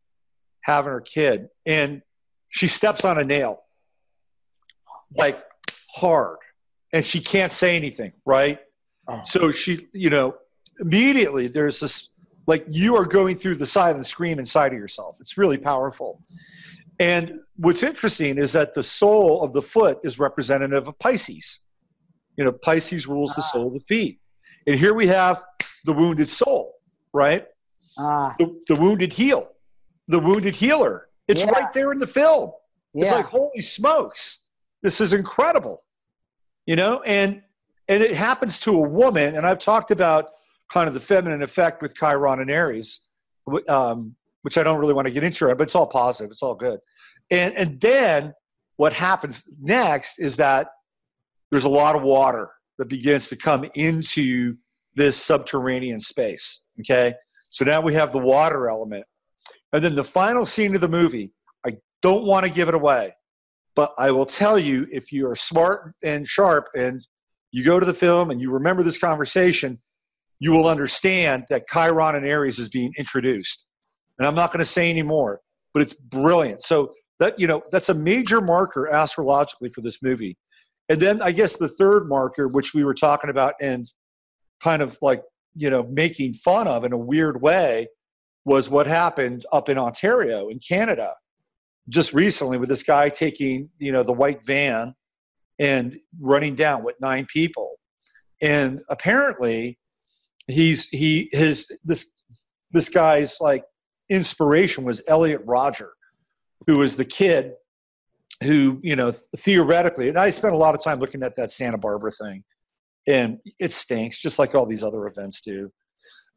having 0.61 0.91
her 0.91 1.01
kid, 1.01 1.47
and 1.65 2.01
she 2.49 2.67
steps 2.67 3.03
on 3.03 3.17
a 3.17 3.23
nail, 3.23 3.63
like 5.15 5.41
hard, 5.95 6.37
and 6.93 7.05
she 7.05 7.19
can't 7.19 7.51
say 7.51 7.75
anything, 7.75 8.13
right? 8.25 8.59
Oh. 9.07 9.21
So 9.25 9.51
she, 9.51 9.79
you 9.93 10.09
know, 10.09 10.35
immediately 10.79 11.47
there's 11.47 11.79
this 11.79 12.09
like 12.47 12.65
you 12.69 12.95
are 12.95 13.05
going 13.05 13.35
through 13.35 13.55
the 13.55 13.65
silent 13.65 14.07
scream 14.07 14.39
inside 14.39 14.73
of 14.73 14.79
yourself. 14.79 15.17
It's 15.19 15.37
really 15.37 15.57
powerful. 15.57 16.21
And 16.99 17.39
what's 17.55 17.83
interesting 17.83 18.37
is 18.37 18.51
that 18.53 18.73
the 18.73 18.83
sole 18.83 19.41
of 19.43 19.53
the 19.53 19.61
foot 19.61 19.99
is 20.03 20.19
representative 20.19 20.87
of 20.87 20.97
Pisces. 20.99 21.59
You 22.37 22.45
know, 22.45 22.51
Pisces 22.51 23.07
rules 23.07 23.31
ah. 23.31 23.35
the 23.37 23.41
sole 23.41 23.67
of 23.67 23.73
the 23.73 23.79
feet. 23.81 24.19
And 24.67 24.79
here 24.79 24.93
we 24.93 25.07
have 25.07 25.43
the 25.85 25.93
wounded 25.93 26.29
soul, 26.29 26.75
right? 27.13 27.45
Ah. 27.97 28.35
The, 28.39 28.61
the 28.67 28.75
wounded 28.75 29.13
heel, 29.13 29.49
the 30.07 30.19
wounded 30.19 30.55
healer. 30.55 31.07
It's 31.27 31.43
yeah. 31.43 31.51
right 31.51 31.73
there 31.73 31.91
in 31.91 31.99
the 31.99 32.07
film. 32.07 32.51
Yeah. 32.93 33.03
It's 33.03 33.11
like, 33.11 33.25
holy 33.25 33.61
smokes, 33.61 34.39
this 34.83 35.01
is 35.01 35.13
incredible. 35.13 35.83
You 36.65 36.75
know, 36.75 37.01
and 37.01 37.41
and 37.87 38.03
it 38.03 38.15
happens 38.15 38.59
to 38.59 38.71
a 38.71 38.87
woman, 38.87 39.35
and 39.35 39.45
I've 39.45 39.59
talked 39.59 39.91
about 39.91 40.29
kind 40.71 40.87
of 40.87 40.93
the 40.93 40.99
feminine 40.99 41.41
effect 41.41 41.81
with 41.81 41.95
Chiron 41.95 42.39
and 42.39 42.49
Aries, 42.49 43.01
um, 43.67 44.15
which 44.43 44.57
I 44.57 44.63
don't 44.63 44.79
really 44.79 44.93
want 44.93 45.07
to 45.07 45.13
get 45.13 45.23
into, 45.23 45.47
but 45.55 45.61
it's 45.61 45.75
all 45.75 45.87
positive. 45.87 46.31
It's 46.31 46.41
all 46.41 46.55
good. 46.55 46.79
And, 47.29 47.53
and 47.55 47.79
then 47.79 48.33
what 48.77 48.93
happens 48.93 49.43
next 49.61 50.19
is 50.19 50.37
that 50.37 50.67
there's 51.51 51.65
a 51.65 51.69
lot 51.69 51.95
of 51.95 52.03
water 52.03 52.49
that 52.77 52.85
begins 52.85 53.29
to 53.29 53.35
come 53.35 53.65
into 53.75 54.55
this 54.95 55.17
subterranean 55.17 55.99
space. 55.99 56.61
Okay. 56.79 57.13
So 57.49 57.65
now 57.65 57.81
we 57.81 57.93
have 57.93 58.11
the 58.11 58.17
water 58.17 58.69
element. 58.69 59.05
And 59.73 59.83
then 59.83 59.95
the 59.95 60.03
final 60.03 60.45
scene 60.45 60.73
of 60.73 60.81
the 60.81 60.87
movie, 60.87 61.31
I 61.65 61.77
don't 62.01 62.25
want 62.25 62.45
to 62.45 62.51
give 62.51 62.69
it 62.69 62.73
away, 62.73 63.13
but 63.75 63.93
I 63.97 64.11
will 64.11 64.25
tell 64.25 64.57
you 64.57 64.87
if 64.91 65.11
you 65.11 65.27
are 65.29 65.35
smart 65.35 65.93
and 66.03 66.27
sharp 66.27 66.67
and 66.75 67.05
you 67.51 67.63
go 67.63 67.79
to 67.79 67.85
the 67.85 67.93
film 67.93 68.31
and 68.31 68.41
you 68.41 68.51
remember 68.51 68.83
this 68.83 68.97
conversation, 68.97 69.79
you 70.41 70.51
will 70.51 70.67
understand 70.67 71.45
that 71.49 71.67
Chiron 71.71 72.15
and 72.15 72.25
Aries 72.25 72.57
is 72.57 72.67
being 72.67 72.91
introduced. 72.97 73.67
And 74.17 74.27
I'm 74.27 74.33
not 74.33 74.51
going 74.51 74.59
to 74.59 74.65
say 74.65 74.89
any 74.89 75.03
more, 75.03 75.39
but 75.71 75.83
it's 75.83 75.93
brilliant. 75.93 76.63
So 76.63 76.93
that 77.19 77.39
you 77.39 77.45
know 77.45 77.61
that's 77.71 77.89
a 77.89 77.93
major 77.93 78.41
marker 78.41 78.87
astrologically 78.87 79.69
for 79.69 79.81
this 79.81 80.01
movie. 80.01 80.37
And 80.89 80.99
then 80.99 81.21
I 81.21 81.31
guess 81.31 81.55
the 81.55 81.69
third 81.69 82.09
marker, 82.09 82.47
which 82.47 82.73
we 82.73 82.83
were 82.83 82.95
talking 82.95 83.29
about 83.29 83.53
and 83.61 83.85
kind 84.61 84.81
of 84.81 84.97
like 85.01 85.21
you 85.55 85.69
know 85.69 85.83
making 85.83 86.33
fun 86.33 86.67
of 86.67 86.83
in 86.83 86.91
a 86.91 86.97
weird 86.97 87.41
way, 87.41 87.87
was 88.43 88.67
what 88.67 88.87
happened 88.87 89.45
up 89.53 89.69
in 89.69 89.77
Ontario 89.77 90.49
in 90.49 90.59
Canada 90.59 91.13
just 91.87 92.13
recently 92.13 92.57
with 92.57 92.69
this 92.69 92.83
guy 92.83 93.09
taking 93.09 93.69
you 93.77 93.91
know 93.91 94.01
the 94.01 94.11
white 94.11 94.43
van 94.43 94.95
and 95.59 95.99
running 96.19 96.55
down 96.55 96.83
with 96.83 96.95
nine 96.99 97.27
people 97.31 97.75
and 98.41 98.81
apparently 98.89 99.77
he's 100.47 100.87
he 100.89 101.29
his 101.31 101.71
this 101.83 102.11
this 102.71 102.89
guy's 102.89 103.37
like 103.41 103.63
inspiration 104.09 104.83
was 104.83 105.01
Elliot 105.07 105.41
Rodger, 105.45 105.91
who 106.67 106.77
was 106.77 106.95
the 106.97 107.05
kid 107.05 107.53
who 108.43 108.79
you 108.81 108.95
know 108.95 109.11
theoretically, 109.37 110.09
and 110.09 110.17
I 110.17 110.29
spent 110.29 110.53
a 110.53 110.57
lot 110.57 110.75
of 110.75 110.83
time 110.83 110.99
looking 110.99 111.23
at 111.23 111.35
that 111.35 111.51
Santa 111.51 111.77
Barbara 111.77 112.11
thing, 112.11 112.43
and 113.07 113.37
it 113.59 113.71
stinks 113.71 114.19
just 114.19 114.39
like 114.39 114.55
all 114.55 114.65
these 114.65 114.83
other 114.83 115.07
events 115.07 115.41
do. 115.41 115.71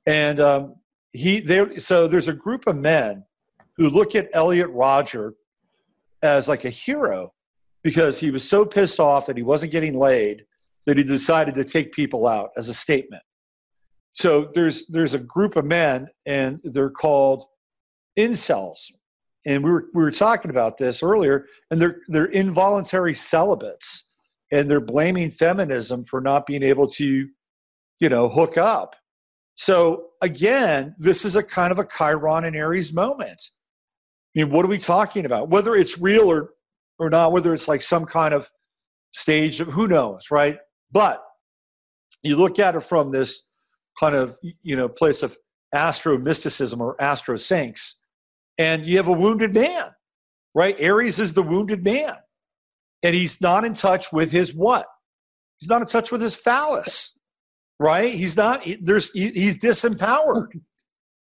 And 0.07 0.41
um, 0.41 0.75
he 1.13 1.41
there, 1.41 1.79
so 1.79 2.07
there's 2.07 2.29
a 2.29 2.35
group 2.35 2.67
of 2.67 2.77
men 2.77 3.25
who 3.77 3.89
look 3.89 4.15
at 4.15 4.29
Elliot 4.33 4.71
Rodger 4.71 5.35
as 6.23 6.49
like 6.49 6.65
a 6.65 6.71
hero 6.71 7.33
because 7.83 8.19
he 8.19 8.31
was 8.31 8.49
so 8.49 8.65
pissed 8.65 9.01
off 9.01 9.27
that 9.27 9.37
he 9.37 9.43
wasn't 9.43 9.73
getting 9.73 9.99
laid 9.99 10.45
that 10.87 10.99
he 10.99 11.05
decided 11.05 11.55
to 11.55 11.65
take 11.65 11.93
people 11.93 12.27
out 12.27 12.51
as 12.57 12.69
a 12.69 12.75
statement 12.75 13.23
so 14.15 14.49
there's 14.55 14.87
there's 14.87 15.15
a 15.15 15.19
group 15.19 15.57
of 15.57 15.65
men 15.65 16.09
and 16.25 16.61
they're 16.63 16.91
called 16.91 17.45
incels. 18.19 18.91
And 19.45 19.63
we 19.63 19.71
were 19.71 19.87
we 19.93 20.03
were 20.03 20.13
talking 20.13 20.51
about 20.51 20.79
this 20.79 21.03
earlier 21.03 21.47
and 21.71 21.81
they're 21.81 21.99
they're 22.09 22.27
involuntary 22.27 23.13
celibates 23.13 24.13
and 24.53 24.71
they're 24.71 24.81
blaming 24.81 25.31
feminism 25.31 26.05
for 26.05 26.21
not 26.21 26.47
being 26.47 26.63
able 26.63 26.87
to 26.87 27.29
you 27.99 28.09
know 28.09 28.29
hook 28.29 28.57
up. 28.57 28.97
So 29.57 30.11
again 30.23 30.95
this 30.99 31.25
is 31.25 31.35
a 31.35 31.43
kind 31.43 31.73
of 31.73 31.81
a 31.81 31.87
chiron 31.87 32.45
and 32.45 32.57
aries 32.57 32.93
moment. 32.93 33.51
I 34.37 34.45
mean 34.45 34.51
what 34.53 34.65
are 34.65 34.69
we 34.69 34.79
talking 34.79 35.27
about? 35.27 35.51
Whether 35.51 35.75
it's 35.75 35.99
real 35.99 36.31
or 36.31 36.51
or 37.01 37.11
not 37.11 37.33
whether 37.33 37.53
it's 37.53 37.67
like 37.67 37.83
some 37.83 38.05
kind 38.05 38.33
of 38.33 38.49
stage 39.11 39.61
of 39.61 39.69
who 39.69 39.89
knows 39.89 40.31
right? 40.31 40.59
But 40.93 41.21
you 42.23 42.37
look 42.37 42.61
at 42.61 42.77
it 42.77 42.81
from 42.81 43.11
this 43.11 43.49
kind 43.99 44.15
of 44.15 44.37
you 44.63 44.77
know 44.77 44.89
place 44.89 45.23
of 45.23 45.37
astro 45.75 46.19
mysticism 46.19 46.81
or 46.81 47.01
astro 47.01 47.37
sinks 47.37 48.01
and 48.59 48.87
you 48.87 48.97
have 48.97 49.09
a 49.09 49.13
wounded 49.13 49.53
man 49.55 49.91
right? 50.55 50.77
Aries 50.79 51.19
is 51.19 51.35
the 51.35 51.43
wounded 51.43 51.83
man. 51.83 52.15
And 53.03 53.15
he's 53.15 53.41
not 53.41 53.65
in 53.65 53.75
touch 53.75 54.13
with 54.13 54.31
his 54.31 54.55
what? 54.55 54.87
He's 55.59 55.69
not 55.69 55.83
in 55.83 55.87
touch 55.87 56.13
with 56.13 56.21
his 56.21 56.37
phallus 56.37 57.15
right? 57.79 58.15
He's 58.15 58.37
not 58.37 58.67
there's 58.81 59.11
he's 59.13 59.59
disempowered 59.59 60.49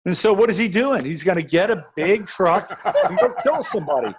and 0.05 0.17
so 0.17 0.33
what 0.33 0.49
is 0.49 0.57
he 0.57 0.67
doing? 0.67 1.05
He's 1.05 1.23
going 1.23 1.37
to 1.37 1.43
get 1.43 1.69
a 1.69 1.85
big 1.95 2.25
truck 2.25 2.79
and 3.07 3.17
go 3.19 3.33
kill 3.43 3.61
somebody. 3.61 4.13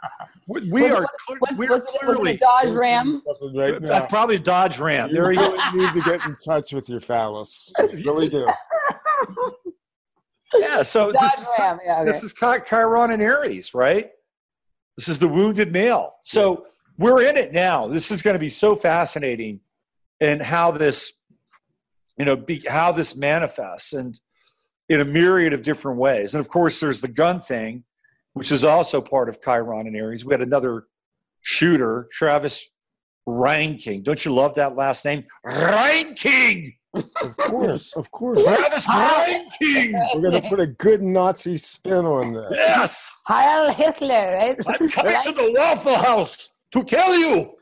We, 0.46 0.70
we 0.70 0.82
was 0.82 0.92
are 0.92 1.06
was, 1.40 1.58
we 1.58 1.66
are 1.66 1.70
was, 1.70 1.82
clearly 1.82 2.22
was 2.22 2.28
it 2.28 2.36
a 2.36 2.38
dodge 2.38 2.70
ram? 2.70 3.22
right 3.54 3.90
uh, 3.90 4.06
probably 4.06 4.36
a 4.36 4.40
dodge 4.40 4.78
ram. 4.78 5.08
You 5.08 5.14
there 5.14 5.32
you 5.32 5.58
need 5.74 5.92
to 5.94 6.02
get 6.04 6.24
in 6.24 6.36
touch 6.44 6.72
with 6.72 6.88
your 6.88 7.00
phallus. 7.00 7.72
You 7.78 8.04
really 8.04 8.28
do. 8.28 8.46
Yeah 10.54 10.82
so 10.82 11.10
this 11.12 11.38
is, 11.38 11.48
ram. 11.58 11.78
Yeah, 11.82 12.00
okay. 12.00 12.04
this 12.04 12.22
is 12.22 12.34
chiron 12.34 13.10
and 13.10 13.22
aries 13.22 13.72
right? 13.72 14.10
This 14.98 15.08
is 15.08 15.18
the 15.18 15.26
wounded 15.26 15.72
male. 15.72 16.16
So 16.24 16.66
we're 16.98 17.22
in 17.22 17.38
it 17.38 17.54
now. 17.54 17.88
This 17.88 18.10
is 18.10 18.20
going 18.20 18.34
to 18.34 18.38
be 18.38 18.50
so 18.50 18.74
fascinating 18.74 19.60
and 20.20 20.42
how 20.42 20.70
this 20.70 21.14
you 22.18 22.26
know 22.26 22.36
be, 22.36 22.62
how 22.68 22.92
this 22.92 23.16
manifests. 23.16 23.94
And 23.94 24.20
in 24.92 25.00
a 25.00 25.05
myriad 25.05 25.52
of 25.52 25.62
different 25.62 25.98
ways 25.98 26.35
and 26.35 26.40
of 26.40 26.48
course 26.48 26.78
there's 26.81 27.00
the 27.00 27.09
gun 27.09 27.40
thing 27.40 27.85
which 28.35 28.50
is 28.50 28.64
also 28.64 29.00
part 29.00 29.28
of 29.28 29.42
Chiron 29.42 29.87
and 29.87 29.96
Aries. 29.96 30.24
We 30.24 30.33
had 30.33 30.40
another 30.40 30.87
shooter, 31.42 32.09
Travis 32.11 32.68
Reinking. 33.28 34.02
Don't 34.02 34.24
you 34.24 34.33
love 34.33 34.55
that 34.55 34.74
last 34.74 35.05
name? 35.05 35.24
Reinking! 35.46 36.74
Of 36.94 37.37
course, 37.38 37.96
of 37.96 38.11
course. 38.11 38.42
Travis 38.42 38.87
Reinking! 38.87 39.92
We're 40.14 40.31
going 40.31 40.42
to 40.42 40.48
put 40.48 40.61
a 40.61 40.66
good 40.66 41.02
Nazi 41.02 41.57
spin 41.57 42.05
on 42.05 42.33
this. 42.33 42.52
Yes! 42.55 43.11
Heil 43.26 43.72
Hitler, 43.72 44.35
right? 44.35 44.57
I'm 44.66 44.88
coming 44.88 45.12
right? 45.12 45.24
to 45.24 45.33
the 45.33 45.55
Waffle 45.57 45.96
House 45.96 46.50
to 46.72 46.85
kill 46.85 47.16
you! 47.16 47.55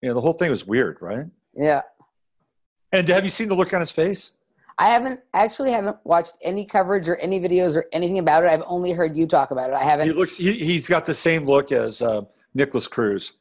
You 0.00 0.08
know, 0.08 0.14
the 0.14 0.20
whole 0.20 0.34
thing 0.34 0.50
was 0.50 0.64
weird, 0.64 0.98
right? 1.00 1.26
Yeah. 1.54 1.82
And 2.92 3.08
have 3.08 3.24
you 3.24 3.30
seen 3.30 3.48
the 3.48 3.56
look 3.56 3.74
on 3.74 3.80
his 3.80 3.90
face? 3.90 4.34
I 4.78 4.86
haven't 4.88 5.20
actually 5.34 5.72
haven't 5.72 5.96
watched 6.04 6.38
any 6.42 6.64
coverage 6.64 7.08
or 7.08 7.16
any 7.16 7.40
videos 7.40 7.74
or 7.74 7.86
anything 7.92 8.18
about 8.20 8.44
it. 8.44 8.50
I've 8.50 8.62
only 8.66 8.92
heard 8.92 9.16
you 9.16 9.26
talk 9.26 9.50
about 9.50 9.70
it. 9.70 9.74
I 9.74 9.82
haven't. 9.82 10.06
He 10.06 10.12
looks. 10.12 10.36
He, 10.36 10.52
he's 10.52 10.88
got 10.88 11.04
the 11.04 11.14
same 11.14 11.44
look 11.46 11.72
as 11.72 12.00
uh, 12.00 12.22
Nikolas 12.54 12.86
Cruz. 12.86 13.32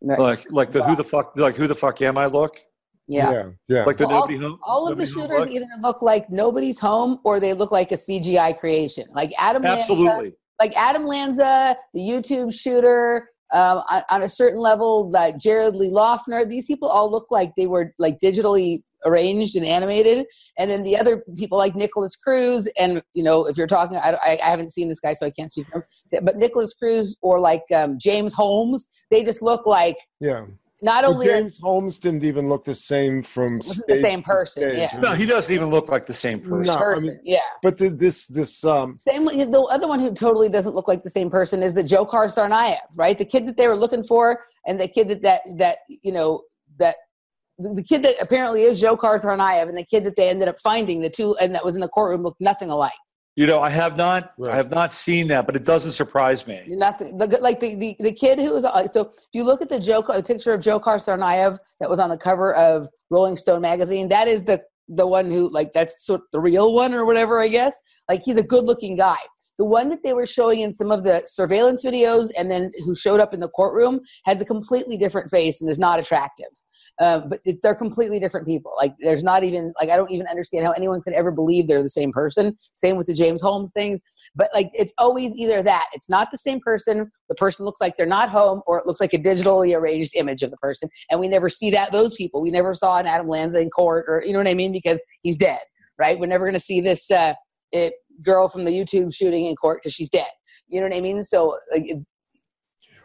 no- 0.00 0.14
Like 0.20 0.50
like 0.50 0.72
the 0.72 0.82
who 0.84 0.96
the 0.96 1.04
fuck 1.04 1.32
like 1.36 1.56
who 1.56 1.66
the 1.66 1.74
fuck 1.74 2.00
am 2.02 2.16
I 2.18 2.26
look? 2.26 2.58
yeah. 3.06 3.30
yeah, 3.32 3.46
yeah. 3.68 3.84
Like 3.84 3.98
the 3.98 4.06
Well, 4.06 4.20
nobody 4.20 4.38
home. 4.38 4.58
All 4.62 4.88
of 4.88 4.96
the 4.96 5.04
shooters 5.04 5.40
look? 5.40 5.50
either 5.50 5.66
look 5.82 6.00
like 6.00 6.30
nobody's 6.30 6.78
home 6.78 7.18
or 7.24 7.38
they 7.40 7.52
look 7.52 7.70
like 7.70 7.92
a 7.92 7.96
CGI 7.96 8.58
creation. 8.58 9.04
Like 9.12 9.32
Adam 9.38 9.62
Lanza, 9.62 9.80
Absolutely. 9.92 10.32
like 10.58 10.72
Adam 10.76 11.04
Lanza, 11.04 11.76
the 11.92 12.00
YouTube 12.00 12.54
shooter, 12.54 13.28
um, 13.52 13.82
on, 13.90 14.02
on 14.10 14.22
a 14.22 14.28
certain 14.28 14.58
level, 14.58 15.10
that 15.10 15.38
Jared 15.38 15.76
Lee 15.76 15.90
Loughner, 15.90 16.48
these 16.48 16.64
people 16.66 16.88
all 16.88 17.10
look 17.10 17.30
like 17.30 17.52
they 17.56 17.66
were 17.66 17.92
like 17.98 18.18
digitally 18.20 18.82
arranged 19.04 19.56
and 19.56 19.64
animated. 19.66 20.26
And 20.58 20.70
then 20.70 20.82
the 20.82 20.96
other 20.96 21.22
people 21.36 21.58
like 21.58 21.74
Nikolas 21.74 22.16
Cruz, 22.16 22.68
and 22.78 23.02
you 23.14 23.22
know, 23.22 23.46
if 23.46 23.56
you're 23.56 23.66
talking, 23.66 23.96
I, 23.98 24.18
I, 24.22 24.38
I 24.44 24.50
haven't 24.50 24.70
seen 24.72 24.88
this 24.88 25.00
guy, 25.00 25.12
so 25.12 25.26
I 25.26 25.30
can't 25.30 25.50
speak 25.50 25.66
for 25.72 25.86
him. 26.10 26.24
But 26.24 26.36
Nikolas 26.36 26.74
Cruz 26.74 27.16
or 27.22 27.38
like 27.40 27.64
um, 27.74 27.98
James 27.98 28.32
Holmes, 28.34 28.88
they 29.10 29.24
just 29.24 29.42
look 29.42 29.66
like 29.66 29.96
yeah. 30.20 30.44
not 30.82 31.04
But 31.04 31.10
only 31.12 31.26
James 31.26 31.58
Holmes 31.60 31.98
didn't 31.98 32.24
even 32.24 32.48
look 32.48 32.64
the 32.64 32.74
same 32.74 33.22
from 33.22 33.58
Wasn't 33.58 33.86
the 33.86 33.94
stage 33.94 34.02
same 34.02 34.18
to 34.20 34.24
person, 34.24 34.62
stage. 34.62 34.90
yeah. 34.92 35.00
No, 35.00 35.14
he 35.14 35.26
doesn't 35.26 35.52
even 35.54 35.68
look 35.68 35.88
like 35.88 36.04
the 36.06 36.12
same 36.12 36.40
person. 36.40 36.62
No. 36.78 36.94
I 36.96 37.00
mean- 37.00 37.20
yeah. 37.24 37.38
But 37.62 37.78
the, 37.78 37.90
this 37.90 38.26
this 38.26 38.64
um 38.64 38.96
Same 38.98 39.24
the 39.24 39.60
other 39.70 39.88
one 39.88 40.00
who 40.00 40.12
totally 40.12 40.48
doesn't 40.48 40.74
look 40.74 40.88
like 40.88 41.02
the 41.02 41.10
same 41.10 41.30
person 41.30 41.62
is 41.62 41.74
the 41.74 41.82
Dzhokhar 41.84 42.26
Tsarnaev, 42.26 42.78
right? 42.96 43.16
The 43.16 43.24
kid 43.24 43.46
that 43.48 43.56
they 43.56 43.68
were 43.68 43.76
looking 43.76 44.02
for, 44.02 44.40
and 44.66 44.78
the 44.80 44.88
kid 44.88 45.08
that 45.08 45.22
that 45.22 45.40
that 45.58 45.78
you 45.88 46.12
know 46.12 46.42
that 46.78 46.96
the 47.58 47.74
the 47.74 47.82
kid 47.82 48.02
that 48.02 48.16
apparently 48.20 48.62
is 48.62 48.82
Dzhokhar 48.82 49.22
Tsarnaev, 49.22 49.68
and 49.68 49.76
the 49.76 49.84
kid 49.84 50.04
that 50.04 50.16
they 50.16 50.28
ended 50.28 50.48
up 50.48 50.60
finding, 50.60 51.00
the 51.00 51.10
two 51.10 51.36
and 51.40 51.54
that 51.54 51.64
was 51.64 51.74
in 51.74 51.80
the 51.80 51.88
courtroom 51.88 52.22
looked 52.22 52.40
nothing 52.40 52.70
alike. 52.70 52.92
You 53.36 53.48
know, 53.48 53.60
I 53.60 53.70
have 53.70 53.96
not. 53.96 54.32
Right. 54.38 54.52
I 54.52 54.56
have 54.56 54.70
not 54.70 54.92
seen 54.92 55.26
that, 55.28 55.46
but 55.46 55.56
it 55.56 55.64
doesn't 55.64 55.92
surprise 55.92 56.46
me. 56.46 56.62
Nothing. 56.68 57.18
The, 57.18 57.26
like 57.26 57.58
the, 57.58 57.74
the, 57.74 57.96
the 57.98 58.12
kid 58.12 58.38
who 58.38 58.52
was 58.52 58.64
uh, 58.64 58.86
so 58.92 59.06
if 59.08 59.14
you 59.32 59.42
look 59.42 59.60
at 59.60 59.68
the 59.68 59.80
Joker, 59.80 60.12
the 60.12 60.22
picture 60.22 60.52
of 60.52 60.60
Dzhokhar 60.60 60.96
Tsarnaev 60.96 61.58
that 61.80 61.90
was 61.90 61.98
on 61.98 62.10
the 62.10 62.16
cover 62.16 62.54
of 62.54 62.88
Rolling 63.10 63.36
Stone 63.36 63.60
magazine, 63.60 64.08
that 64.08 64.28
is 64.28 64.44
the 64.44 64.62
the 64.88 65.06
one 65.06 65.30
who 65.30 65.50
like 65.50 65.72
that's 65.72 66.06
sort 66.06 66.20
of 66.20 66.26
the 66.32 66.40
real 66.40 66.74
one 66.74 66.94
or 66.94 67.04
whatever. 67.04 67.40
I 67.40 67.48
guess 67.48 67.80
like 68.08 68.22
he's 68.22 68.36
a 68.36 68.42
good 68.42 68.64
looking 68.64 68.96
guy. 68.96 69.16
The 69.58 69.64
one 69.64 69.88
that 69.88 70.02
they 70.02 70.12
were 70.12 70.26
showing 70.26 70.60
in 70.60 70.72
some 70.72 70.90
of 70.90 71.04
the 71.04 71.22
surveillance 71.24 71.84
videos 71.84 72.30
and 72.36 72.50
then 72.50 72.70
who 72.84 72.94
showed 72.94 73.20
up 73.20 73.32
in 73.32 73.40
the 73.40 73.48
courtroom 73.48 74.00
has 74.24 74.42
a 74.42 74.44
completely 74.44 74.96
different 74.96 75.30
face 75.30 75.60
and 75.60 75.70
is 75.70 75.78
not 75.78 76.00
attractive. 76.00 76.46
Um, 77.00 77.28
but 77.28 77.40
it- 77.44 77.60
they're 77.62 77.74
completely 77.74 78.20
different 78.20 78.46
people. 78.46 78.72
Like 78.76 78.94
there's 79.00 79.24
not 79.24 79.42
even 79.42 79.72
like 79.80 79.90
I 79.90 79.96
don't 79.96 80.10
even 80.10 80.26
understand 80.28 80.64
how 80.64 80.72
anyone 80.72 81.02
could 81.02 81.12
ever 81.14 81.30
believe 81.30 81.66
they're 81.66 81.82
the 81.82 81.88
same 81.88 82.12
person. 82.12 82.56
Same 82.76 82.96
with 82.96 83.06
the 83.08 83.14
James 83.14 83.42
Holmes 83.42 83.72
things. 83.72 84.00
But 84.36 84.50
like 84.54 84.70
it's 84.72 84.92
always 84.98 85.34
either 85.36 85.62
that 85.62 85.86
it's 85.92 86.08
not 86.08 86.30
the 86.30 86.36
same 86.38 86.60
person. 86.60 87.10
The 87.28 87.34
person 87.34 87.64
looks 87.64 87.80
like 87.80 87.96
they're 87.96 88.06
not 88.06 88.28
home, 88.28 88.62
or 88.66 88.78
it 88.78 88.86
looks 88.86 89.00
like 89.00 89.12
a 89.12 89.18
digitally 89.18 89.76
arranged 89.76 90.12
image 90.14 90.42
of 90.42 90.50
the 90.50 90.56
person, 90.58 90.88
and 91.10 91.18
we 91.18 91.28
never 91.28 91.48
see 91.48 91.70
that 91.70 91.90
those 91.90 92.14
people. 92.14 92.40
We 92.40 92.50
never 92.50 92.74
saw 92.74 92.98
an 92.98 93.06
Adam 93.06 93.28
Lanza 93.28 93.58
in 93.58 93.70
court, 93.70 94.04
or 94.08 94.22
you 94.24 94.32
know 94.32 94.38
what 94.38 94.48
I 94.48 94.54
mean, 94.54 94.72
because 94.72 95.02
he's 95.22 95.36
dead. 95.36 95.60
Right? 95.98 96.18
We're 96.18 96.26
never 96.26 96.44
going 96.44 96.54
to 96.54 96.60
see 96.60 96.80
this 96.80 97.10
uh, 97.10 97.34
it, 97.72 97.94
girl 98.22 98.48
from 98.48 98.64
the 98.64 98.72
YouTube 98.72 99.14
shooting 99.14 99.46
in 99.46 99.56
court 99.56 99.80
because 99.82 99.94
she's 99.94 100.08
dead. 100.08 100.30
You 100.68 100.80
know 100.80 100.86
what 100.88 100.96
I 100.96 101.00
mean? 101.00 101.22
So 101.22 101.58
like 101.72 101.82
it's 101.86 102.08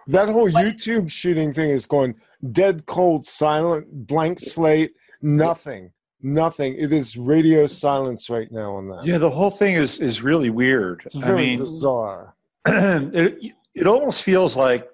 that 0.10 0.30
whole 0.30 0.52
But- 0.52 0.66
YouTube 0.66 1.10
shooting 1.10 1.54
thing 1.54 1.70
is 1.70 1.86
going 1.86 2.16
dead 2.52 2.86
cold, 2.86 3.26
silent, 3.26 4.08
blank 4.08 4.40
slate, 4.40 4.94
nothing. 5.22 5.92
Nothing. 6.22 6.76
It 6.78 6.92
is 6.92 7.16
radio 7.16 7.66
silence 7.66 8.30
right 8.30 8.52
now 8.52 8.76
on 8.76 8.90
that. 8.90 9.06
Yeah, 9.06 9.20
the 9.20 9.30
whole 9.30 9.52
thing 9.52 9.76
is 9.76 10.00
is 10.00 10.22
really 10.22 10.50
weird. 10.50 11.02
It's 11.06 11.16
I 11.16 11.22
very 11.22 11.38
mean, 11.38 11.60
bizarre. 11.60 12.36
it 12.66 13.54
it 13.74 13.88
almost 13.88 14.24
feels 14.24 14.58
like 14.58 14.90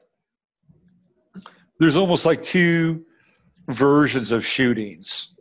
there's 1.80 1.98
almost 1.98 2.28
like 2.28 2.44
two 2.44 3.06
versions 3.70 4.32
of 4.32 4.46
shootings 4.46 5.36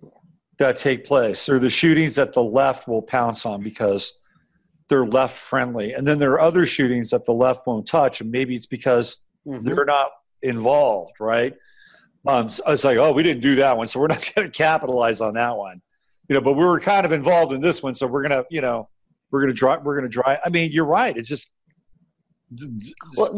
that 0.59 0.77
take 0.77 1.05
place. 1.05 1.45
There 1.45 1.57
are 1.57 1.61
the 1.61 1.69
shootings 1.69 2.15
that 2.17 2.33
the 2.33 2.43
left 2.43 2.89
will 2.89 3.03
pounce 3.03 3.45
on 3.45 3.61
because 3.61 4.21
they're 4.89 5.05
left 5.05 5.37
friendly, 5.37 5.93
and 5.93 6.07
then 6.07 6.19
there 6.19 6.33
are 6.33 6.41
other 6.41 6.65
shootings 6.65 7.11
that 7.11 7.27
the 7.27 7.35
left 7.35 7.67
won't 7.67 7.87
touch, 7.87 8.23
and 8.23 8.31
maybe 8.31 8.57
it's 8.57 8.67
because 8.67 9.19
they're 9.45 9.85
not 9.85 10.11
involved, 10.43 11.15
right? 11.21 11.55
Um, 12.27 12.49
so 12.49 12.63
it's 12.69 12.85
like, 12.85 12.97
oh, 12.97 13.13
we 13.13 13.23
didn't 13.23 13.43
do 13.43 13.57
that 13.57 13.77
one, 13.77 13.87
so 13.87 14.01
we're 14.01 14.07
not 14.17 14.25
going 14.35 14.47
to 14.47 14.53
capitalize 14.53 15.21
on 15.21 15.35
that 15.35 15.57
one, 15.57 15.81
you 16.29 16.35
know. 16.35 16.41
But 16.41 16.55
we 16.55 16.65
were 16.65 16.81
kind 16.81 17.05
of 17.05 17.13
involved 17.13 17.53
in 17.53 17.61
this 17.61 17.83
one, 17.83 17.95
so 17.95 18.07
we're 18.07 18.23
gonna, 18.23 18.45
you 18.51 18.61
know, 18.61 18.89
we're 19.31 19.41
gonna 19.41 19.53
try. 19.53 19.77
We're 19.77 19.97
gonna 19.97 20.09
try. 20.09 20.39
I 20.45 20.49
mean, 20.49 20.73
you're 20.73 20.87
right. 20.87 21.17
It's 21.17 21.29
just, 21.29 21.51
d- 22.55 22.67
d- 22.67 22.79
just 22.79 22.95
Well. 23.17 23.35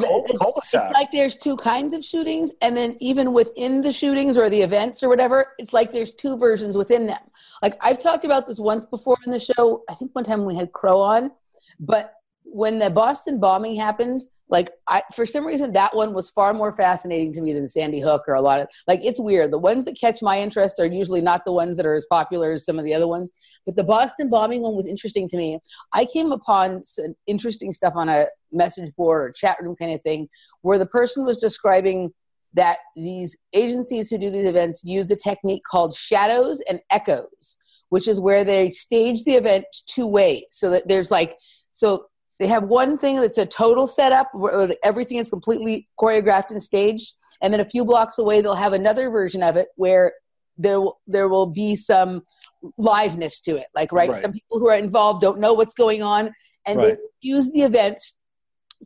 It's 0.91 0.95
like 0.95 1.11
there's 1.13 1.35
two 1.35 1.57
kinds 1.57 1.95
of 1.95 2.05
shootings, 2.05 2.53
and 2.63 2.77
then 2.77 2.97
even 3.01 3.33
within 3.33 3.81
the 3.81 3.93
shootings 3.93 4.39
or 4.39 4.49
the 4.49 4.63
events 4.63 5.03
or 5.03 5.09
whatever, 5.09 5.49
it's 5.59 5.73
like 5.73 5.91
there's 5.91 6.13
two 6.13 6.37
versions 6.37 6.77
within 6.77 7.07
them. 7.07 7.23
Like 7.63 7.77
I've 7.85 7.99
talked 7.99 8.25
about 8.25 8.47
this 8.47 8.61
once 8.61 8.87
before 8.87 9.17
in 9.25 9.33
the 9.33 9.41
show. 9.41 9.83
I 9.91 9.95
think 9.95 10.15
one 10.15 10.25
time 10.25 10.45
we 10.45 10.55
had 10.55 10.73
Crow 10.73 11.01
on, 11.01 11.33
but 11.81 12.13
when 12.45 12.79
the 12.79 12.91
Boston 12.91 13.41
bombing 13.41 13.75
happened, 13.75 14.23
like 14.49 14.71
I 14.87 15.03
for 15.15 15.27
some 15.27 15.47
reason 15.47 15.73
that 15.73 15.95
one 15.95 16.15
was 16.15 16.31
far 16.31 16.55
more 16.55 16.73
fascinating 16.73 17.33
to 17.33 17.41
me 17.41 17.53
than 17.53 17.67
Sandy 17.67 18.01
Hook 18.01 18.23
or 18.29 18.35
a 18.35 18.41
lot 18.41 18.61
of 18.61 18.69
like 18.87 19.05
it's 19.05 19.19
weird. 19.19 19.53
The 19.53 19.59
ones 19.59 19.85
that 19.85 19.99
catch 19.99 20.23
my 20.23 20.41
interest 20.41 20.79
are 20.79 20.87
usually 20.87 21.21
not 21.21 21.45
the 21.45 21.53
ones 21.53 21.77
that 21.77 21.87
are 21.87 21.95
as 21.95 22.07
popular 22.09 22.53
as 22.53 22.65
some 22.65 22.79
of 22.79 22.85
the 22.85 22.95
other 22.95 23.09
ones. 23.09 23.33
But 23.65 23.77
the 23.77 23.85
Boston 23.85 24.29
bombing 24.29 24.63
one 24.63 24.77
was 24.77 24.87
interesting 24.87 25.29
to 25.29 25.37
me. 25.37 25.59
I 25.93 26.05
came 26.05 26.31
upon 26.31 26.85
some 26.85 27.17
interesting 27.27 27.73
stuff 27.73 27.95
on 27.97 28.09
a 28.09 28.27
message 28.53 28.95
board 28.95 29.23
or 29.23 29.33
chat 29.33 29.57
room 29.61 29.75
kind 29.77 29.93
of 29.93 30.03
thing 30.03 30.29
where 30.63 30.79
the 30.79 30.87
person 30.87 31.25
was 31.25 31.37
describing 31.37 32.13
that 32.55 32.79
these 32.95 33.37
agencies 33.53 34.09
who 34.09 34.17
do 34.17 34.31
these 34.31 34.47
events 34.47 34.83
use 34.85 35.11
a 35.11 35.17
technique 35.17 35.63
called 35.71 35.93
shadows 35.95 36.63
and 36.69 36.81
echoes, 36.91 37.57
which 37.91 38.09
is 38.09 38.19
where 38.19 38.45
they 38.45 38.71
stage 38.71 39.25
the 39.25 39.35
event 39.35 39.65
two 39.87 40.07
ways. 40.07 40.45
So 40.51 40.71
that 40.71 40.89
there's 40.89 41.11
like, 41.11 41.37
so 41.73 42.07
they 42.39 42.47
have 42.47 42.65
one 42.65 42.99
thing 42.99 43.17
that's 43.17 43.39
a 43.39 43.47
total 43.47 43.87
setup 43.87 44.29
where 44.33 44.69
everything 44.85 45.19
is 45.19 45.31
completely 45.31 45.89
choreographed 45.99 46.51
and 46.51 46.63
staged. 46.63 47.15
And 47.43 47.53
then 47.53 47.61
a 47.61 47.69
few 47.69 47.85
blocks 47.85 48.19
away, 48.19 48.41
they'll 48.41 48.55
have 48.55 48.73
another 48.73 49.11
version 49.11 49.43
of 49.43 49.57
it 49.57 49.69
where 49.77 50.13
there 50.59 50.81
will, 50.81 51.01
there 51.07 51.29
will 51.29 51.47
be 51.47 51.77
some 51.77 52.23
liveness 52.79 53.43
to 53.43 53.57
it. 53.57 53.67
Like, 53.75 53.93
right, 53.93 54.11
Right. 54.11 54.23
some 54.23 54.33
people 54.33 54.59
who 54.59 54.69
are 54.69 54.77
involved 54.77 55.21
don't 55.21 55.39
know 55.39 55.53
what's 55.55 55.75
going 55.75 56.03
on. 56.03 56.33
And 56.67 56.79
Right. 56.79 56.97
they 56.97 57.03
use 57.21 57.51
the 57.53 57.63
events 57.63 58.15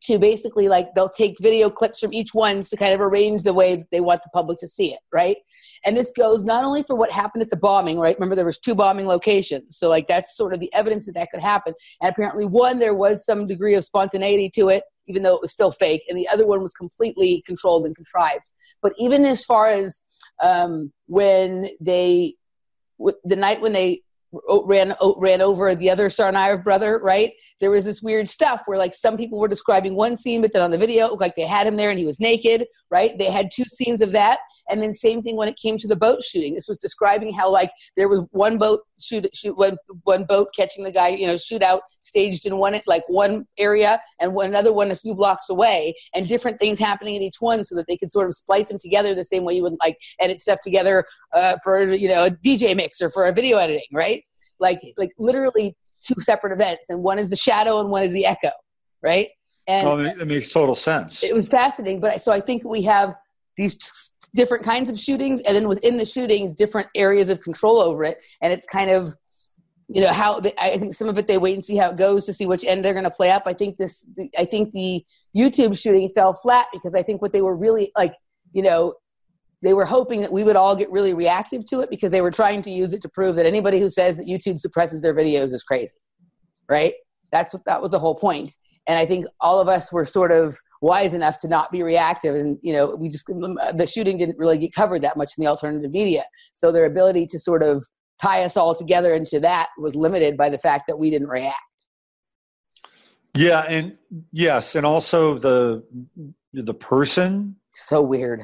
to 0.03 0.19
basically 0.19 0.69
like 0.69 0.95
they'll 0.95 1.11
take 1.11 1.37
video 1.41 1.69
clips 1.71 2.01
from 2.01 2.13
each 2.13 2.33
one 2.33 2.63
to 2.63 2.77
kind 2.77 2.95
of 2.95 3.01
arrange 3.01 3.43
the 3.43 3.53
way 3.53 3.77
that 3.77 3.91
they 3.91 4.01
want 4.01 4.23
the 4.23 4.31
public 4.31 4.59
to 4.59 4.67
see 4.67 4.93
it 4.93 5.01
right? 5.13 5.37
And 5.85 5.97
this 5.97 6.11
goes 6.11 6.45
not 6.45 6.65
only 6.65 6.83
for 6.83 6.95
what 6.95 7.11
happened 7.11 7.43
at 7.43 7.51
the 7.51 7.57
bombing 7.57 7.99
right? 7.99 8.17
Remember 8.17 8.35
there 8.35 8.45
was 8.45 8.59
two 8.59 8.75
bombing 8.75 9.07
locations. 9.07 9.77
So 9.77 9.89
like 9.89 10.09
that's 10.09 10.37
sort 10.37 10.55
of 10.55 10.61
the 10.61 10.73
evidence 10.73 11.07
that 11.07 11.15
that 11.15 11.31
could 11.31 11.41
happen. 11.41 11.75
And 12.01 12.11
apparently 12.11 12.47
one 12.47 12.79
there 12.79 12.95
was 12.95 13.25
some 13.25 13.47
degree 13.47 13.75
of 13.75 13.85
spontaneity 13.85 14.51
to 14.57 14.69
it 14.69 14.85
even 15.07 15.23
though 15.23 15.35
it 15.35 15.41
was 15.41 15.51
still 15.51 15.73
fake 15.73 16.05
and 16.09 16.17
the 16.17 16.29
other 16.29 16.47
one 16.47 16.63
was 16.63 16.73
completely 16.73 17.43
controlled 17.47 17.85
and 17.85 17.97
contrived. 17.97 18.49
But 18.83 18.93
even 18.99 19.25
as 19.25 19.45
far 19.45 19.67
as 19.67 20.03
um, 20.43 20.93
when 21.07 21.69
they 21.81 22.37
w- 22.99 23.19
the 23.25 23.37
night 23.37 23.61
when 23.61 23.73
they 23.73 24.03
ran 24.33 24.95
ran 25.17 25.41
over 25.41 25.75
the 25.75 25.91
other 25.91 26.09
Tsarnaev 26.09 26.63
brother, 26.63 27.01
right? 27.03 27.33
There 27.59 27.71
was 27.71 27.85
this 27.85 28.03
weird 28.03 28.29
stuff 28.29 28.63
where 28.67 28.79
like 28.79 28.95
some 28.95 29.17
people 29.17 29.39
were 29.39 29.49
describing 29.49 29.97
one 29.97 30.17
scene, 30.17 30.41
but 30.41 30.53
then 30.53 30.63
on 30.63 30.71
the 30.71 30.79
video 30.79 31.07
it 31.07 31.11
looked 31.11 31.21
like 31.21 31.37
they 31.37 31.47
had 31.47 31.67
him 31.67 31.77
there 31.77 31.91
and 31.91 31.99
he 31.99 32.05
was 32.05 32.21
naked, 32.21 32.67
right? 32.91 33.19
They 33.19 33.31
had 33.31 33.51
two 33.53 33.65
scenes 33.65 34.01
of 34.01 34.13
that, 34.13 34.39
and 34.71 34.81
then 34.83 34.93
same 34.93 35.23
thing 35.23 35.37
when 35.37 35.49
it 35.49 35.57
came 35.61 35.77
to 35.79 35.89
the 35.89 35.97
boat 35.97 36.23
shooting. 36.23 36.55
This 36.55 36.69
was 36.69 36.77
describing 36.79 37.33
how 37.33 37.51
like 37.51 37.71
there 37.97 38.09
was 38.09 38.23
one 38.31 38.57
boat 38.59 38.81
shoot 39.01 39.27
shoot 39.35 39.57
one 39.57 39.77
one 40.05 40.25
boat 40.25 40.49
catching 40.57 40.85
the 40.85 40.93
guy, 40.93 41.09
you 41.09 41.27
know, 41.27 41.35
shootout 41.35 41.81
staged 42.03 42.47
in 42.47 42.57
one 42.57 42.81
like 42.87 43.03
one 43.09 43.47
area 43.59 44.01
and 44.21 44.35
one 44.35 44.47
another 44.47 44.73
one 44.73 44.91
a 44.91 44.97
few 44.97 45.15
blocks 45.15 45.51
away, 45.51 45.95
and 46.15 46.29
different 46.29 46.59
things 46.59 46.79
happening 46.79 47.15
in 47.17 47.23
each 47.23 47.37
one 47.41 47.65
so 47.65 47.75
that 47.75 47.87
they 47.89 47.97
could 47.97 48.13
sort 48.13 48.27
of 48.27 48.35
splice 48.35 48.69
them 48.69 48.79
together 48.79 49.15
the 49.15 49.25
same 49.25 49.45
way 49.45 49.55
you 49.55 49.63
would 49.63 49.77
like 49.83 49.97
edit 50.21 50.41
stuff 50.41 50.59
together 50.63 51.05
uh, 51.35 51.57
for 51.65 51.93
you 51.93 52.09
know 52.09 52.25
a 52.25 52.31
DJ 52.31 52.75
mix 52.77 53.01
or 53.03 53.09
for 53.09 53.27
a 53.27 53.33
video 53.33 53.59
editing, 53.59 53.83
right? 53.93 54.23
Like 54.59 54.81
like 54.97 55.11
literally 55.19 55.77
two 56.03 56.21
separate 56.21 56.53
events, 56.53 56.89
and 56.89 57.03
one 57.03 57.19
is 57.19 57.29
the 57.31 57.37
shadow 57.37 57.81
and 57.81 57.91
one 57.91 58.03
is 58.03 58.13
the 58.13 58.25
echo, 58.27 58.51
right? 59.03 59.29
And 59.67 59.87
Well, 59.87 60.01
it 60.01 60.27
makes 60.27 60.51
total 60.53 60.75
sense. 60.75 61.23
it 61.23 61.35
was 61.35 61.47
fascinating. 61.47 62.01
But 62.01 62.13
I- 62.13 62.17
so 62.17 62.33
I 62.33 62.41
think 62.41 62.65
we 62.65 62.83
have 62.83 63.15
these 63.61 64.13
different 64.35 64.65
kinds 64.65 64.89
of 64.89 64.99
shootings, 64.99 65.41
and 65.41 65.55
then 65.55 65.69
within 65.69 65.97
the 65.97 66.05
shootings, 66.05 66.55
different 66.55 66.89
areas 66.95 67.29
of 67.29 67.41
control 67.43 67.79
over 67.79 68.05
it, 68.05 68.23
and 68.41 68.53
it's 68.53 68.67
kind 68.67 68.91
of 68.91 69.15
you 69.89 70.01
know 70.01 70.13
how 70.13 70.41
I 70.59 70.79
think 70.79 70.95
some 70.95 71.09
of 71.09 71.19
it 71.19 71.27
they 71.27 71.37
wait 71.37 71.55
and 71.55 71.65
see 71.65 71.77
how 71.77 71.91
it 71.91 71.97
goes 71.97 72.25
to 72.27 72.33
see 72.33 72.47
which 72.47 72.65
end 72.65 72.85
they're 72.85 72.95
going 72.95 73.05
to 73.05 73.11
play 73.11 73.31
up. 73.31 73.43
I 73.47 73.53
think 73.53 73.77
this 73.77 74.07
I 74.39 74.45
think 74.45 74.73
the 74.73 75.05
YouTube 75.37 75.79
shooting 75.79 76.09
fell 76.09 76.33
flat 76.33 76.67
because 76.73 76.95
I 76.95 77.03
think 77.03 77.21
what 77.21 77.33
they 77.33 77.43
were 77.43 77.57
really 77.57 77.93
like 77.97 78.15
you 78.53 78.63
know 78.63 78.95
they 79.63 79.75
were 79.75 79.85
hoping 79.85 80.23
that 80.23 80.33
we 80.33 80.43
would 80.43 80.57
all 80.57 80.75
get 80.75 80.91
really 80.91 81.13
reactive 81.13 81.67
to 81.67 81.81
it 81.81 81.91
because 81.91 82.11
they 82.11 82.23
were 82.23 82.31
trying 82.31 82.63
to 82.63 82.71
use 82.71 82.95
it 82.95 83.03
to 83.03 83.09
prove 83.11 83.37
that 83.37 83.45
anybody 83.45 83.79
who 83.79 83.91
says 83.91 84.17
that 84.17 84.27
YouTube 84.27 84.59
suppresses 84.59 85.03
their 85.03 85.15
videos 85.15 85.53
is 85.53 85.63
crazy, 85.63 85.93
right? 86.71 86.95
That's 87.31 87.53
what 87.53 87.65
that 87.67 87.83
was 87.83 87.91
the 87.91 87.99
whole. 87.99 88.19
And 88.87 88.99
I 88.99 89.05
think 89.05 89.27
all 89.39 89.61
of 89.61 89.69
us 89.69 89.93
were 89.93 90.07
sort 90.07 90.33
of 90.33 90.57
wise 90.81 91.15
enough 91.15 91.39
to 91.39 91.49
not 91.49 91.71
be 91.71 91.83
reactive, 91.83 92.35
and 92.35 92.59
you 92.63 92.73
know, 92.73 92.95
we 92.97 93.09
just 93.09 93.29
um, 93.31 93.59
the 93.75 93.87
shooting 93.87 94.17
didn't 94.17 94.39
really 94.39 94.59
get 94.59 94.75
covered 94.75 95.03
that 95.03 95.17
much 95.17 95.33
in 95.37 95.45
the 95.45 95.49
alternative 95.51 95.91
media, 95.91 96.25
so 96.55 96.73
their 96.73 96.85
ability 96.87 97.27
to 97.27 97.39
sort 97.39 97.63
of 97.63 97.85
tie 98.21 98.45
us 98.45 98.57
all 98.57 98.75
together 98.75 99.15
into 99.15 99.41
that 99.41 99.69
was 99.79 99.95
limited 99.95 100.37
by 100.37 100.49
the 100.49 100.59
fact 100.59 100.85
that 100.87 100.99
we 100.99 101.11
didn't 101.11 101.29
react. 101.29 101.57
Yeah, 103.37 103.61
and 103.61 103.97
yes, 104.33 104.75
and 104.75 104.85
also 104.85 105.39
the 105.39 105.85
the 106.53 106.75
person. 106.75 107.57
So 107.75 108.03
weird. 108.03 108.43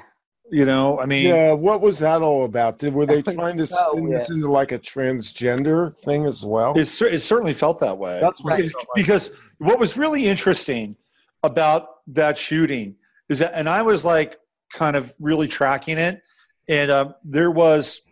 You 0.48 0.64
know, 0.64 1.00
I 1.00 1.06
mean, 1.06 1.26
Yeah, 1.26 1.52
what 1.52 1.80
was 1.80 1.98
that 1.98 2.22
all 2.22 2.44
about? 2.44 2.78
Did 2.78 2.94
were 2.94 3.04
they 3.04 3.20
trying 3.34 3.56
to 3.58 3.66
so 3.66 3.92
spin 3.92 4.08
this 4.08 4.30
into 4.30 4.48
like 4.48 4.70
a 4.70 4.78
transgender 4.78 5.96
thing 5.98 6.24
as 6.24 6.44
well? 6.44 6.72
it, 6.78 6.82
it 7.02 7.20
certainly 7.20 7.52
felt 7.52 7.80
that 7.80 7.98
way. 7.98 8.20
That's 8.20 8.44
Right. 8.44 8.66
it 8.66 8.72
because 8.94 9.32
what 9.58 9.80
was 9.80 9.96
really 9.96 10.26
interesting 10.26 10.94
about 11.42 11.95
that 12.08 12.38
shooting 12.38 12.96
is 13.28 13.40
that, 13.40 13.52
and 13.54 13.68
I 13.68 13.82
was 13.82 14.04
like 14.04 14.38
kind 14.72 14.96
of 14.96 15.12
really 15.20 15.48
tracking 15.48 15.98
it, 15.98 16.22
and 16.68 16.90
um, 16.90 17.14
there 17.24 17.50
was 17.50 18.02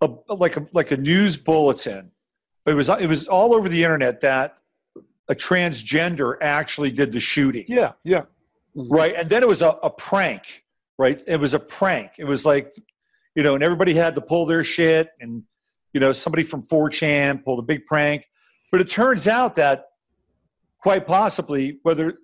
a 0.00 0.08
like 0.28 0.56
a 0.56 0.66
like 0.72 0.90
a 0.90 0.96
news 0.96 1.36
bulletin. 1.36 2.10
It 2.66 2.74
was 2.74 2.88
it 2.88 3.06
was 3.06 3.26
all 3.26 3.54
over 3.54 3.68
the 3.68 3.82
internet 3.82 4.20
that 4.20 4.58
a 5.28 5.34
transgender 5.34 6.36
actually 6.40 6.90
did 6.90 7.12
the 7.12 7.20
shooting. 7.20 7.64
Yeah, 7.68 7.92
yeah. 8.04 8.22
right 8.74 9.14
and 9.14 9.28
then 9.28 9.42
it 9.42 9.48
was 9.48 9.62
a, 9.62 9.70
a 9.82 9.90
prank 9.90 10.64
right 10.98 11.20
it 11.26 11.38
was 11.38 11.54
a 11.54 11.58
prank 11.60 12.12
it 12.18 12.24
was 12.24 12.46
like 12.46 12.72
you 13.34 13.42
know 13.42 13.54
and 13.54 13.62
everybody 13.62 13.92
had 13.94 14.14
to 14.14 14.20
pull 14.20 14.46
their 14.46 14.64
shit 14.64 15.10
and 15.20 15.42
you 15.92 16.00
know 16.00 16.12
somebody 16.12 16.42
from 16.42 16.62
4chan 16.62 17.44
pulled 17.44 17.58
a 17.58 17.62
big 17.62 17.84
prank 17.86 18.28
but 18.70 18.80
it 18.80 18.88
turns 18.88 19.28
out 19.28 19.54
that 19.56 19.86
quite 20.82 21.06
possibly 21.06 21.78
whether 21.82 22.18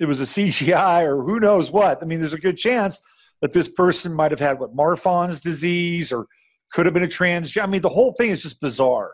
it 0.00 0.06
was 0.06 0.20
a 0.20 0.24
cgi 0.24 1.04
or 1.04 1.22
who 1.22 1.40
knows 1.40 1.70
what 1.70 2.02
i 2.02 2.06
mean 2.06 2.18
there's 2.18 2.34
a 2.34 2.38
good 2.38 2.58
chance 2.58 3.00
that 3.40 3.52
this 3.52 3.68
person 3.68 4.12
might 4.12 4.30
have 4.30 4.40
had 4.40 4.58
what 4.58 4.74
marfan's 4.74 5.40
disease 5.40 6.12
or 6.12 6.26
could 6.72 6.86
have 6.86 6.94
been 6.94 7.02
a 7.04 7.08
trans 7.08 7.56
i 7.58 7.66
mean 7.66 7.80
the 7.80 7.88
whole 7.88 8.12
thing 8.14 8.30
is 8.30 8.42
just 8.42 8.60
bizarre 8.60 9.12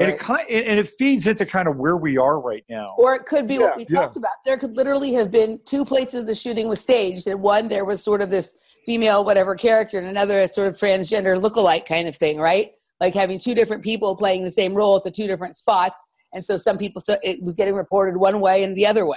and 0.00 0.10
it 0.12 0.18
kind 0.20 0.48
and 0.48 0.78
it 0.78 0.86
feeds 0.86 1.26
into 1.26 1.44
kind 1.44 1.66
of 1.66 1.76
where 1.76 1.96
we 1.96 2.16
are 2.18 2.40
right 2.40 2.64
now 2.68 2.94
Or 2.98 3.16
it 3.16 3.26
could 3.26 3.48
be 3.48 3.54
Yeah, 3.54 3.60
what 3.60 3.76
we 3.78 3.86
yeah. 3.88 4.02
talked 4.02 4.16
about. 4.16 4.30
There 4.44 4.56
could 4.56 4.76
literally 4.76 5.12
have 5.14 5.28
been 5.30 5.58
two 5.64 5.84
places 5.84 6.24
the 6.24 6.36
shooting 6.36 6.68
was 6.68 6.78
staged. 6.80 7.26
And 7.26 7.42
one, 7.42 7.66
there 7.66 7.84
was 7.84 8.00
sort 8.00 8.22
of 8.22 8.30
this 8.30 8.54
female, 8.86 9.24
whatever 9.24 9.56
character, 9.56 9.98
and 9.98 10.06
another, 10.06 10.38
a 10.38 10.46
sort 10.46 10.68
of 10.68 10.76
transgender 10.76 11.40
look-alike 11.42 11.84
kind 11.84 12.06
of 12.06 12.14
thing, 12.14 12.38
right? 12.38 12.70
Like 13.00 13.12
having 13.12 13.40
two 13.40 13.56
different 13.56 13.82
people 13.82 14.14
playing 14.14 14.44
the 14.44 14.52
same 14.52 14.72
role 14.72 14.96
at 14.96 15.02
the 15.02 15.10
two 15.10 15.26
different 15.26 15.56
spots. 15.56 16.06
And 16.32 16.44
so 16.44 16.56
some 16.56 16.78
people, 16.78 17.00
so 17.00 17.16
it 17.22 17.42
was 17.42 17.54
getting 17.54 17.74
reported 17.74 18.16
one 18.16 18.40
way 18.40 18.62
and 18.62 18.76
the 18.76 18.86
other 18.86 19.06
way. 19.06 19.16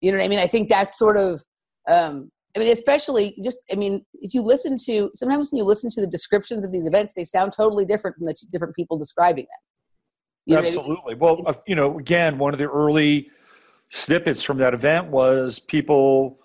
You 0.00 0.12
know 0.12 0.18
what 0.18 0.24
I 0.24 0.28
mean? 0.28 0.38
I 0.38 0.46
think 0.46 0.68
that's 0.68 0.98
sort 0.98 1.16
of, 1.16 1.42
um, 1.88 2.30
I 2.54 2.60
mean, 2.60 2.72
especially 2.72 3.36
just, 3.42 3.58
I 3.70 3.74
mean, 3.74 4.04
if 4.14 4.32
you 4.32 4.42
listen 4.42 4.76
to, 4.86 5.10
sometimes 5.14 5.50
when 5.52 5.58
you 5.58 5.64
listen 5.64 5.90
to 5.90 6.00
the 6.00 6.06
descriptions 6.06 6.64
of 6.64 6.72
these 6.72 6.86
events, 6.86 7.12
they 7.14 7.24
sound 7.24 7.52
totally 7.52 7.84
different 7.84 8.16
from 8.16 8.26
the 8.26 8.34
two 8.34 8.46
different 8.50 8.74
people 8.74 8.98
describing 8.98 9.44
them. 9.44 9.60
You 10.46 10.54
know 10.54 10.60
what 10.62 10.68
I 10.68 10.70
mean? 10.70 10.78
Absolutely. 10.78 11.14
Well, 11.16 11.42
uh, 11.46 11.54
you 11.66 11.74
know, 11.74 11.98
again, 11.98 12.38
one 12.38 12.52
of 12.54 12.58
the 12.58 12.70
early 12.70 13.28
snippets 13.90 14.42
from 14.42 14.58
that 14.58 14.74
event 14.74 15.08
was 15.08 15.58
people, 15.58 16.38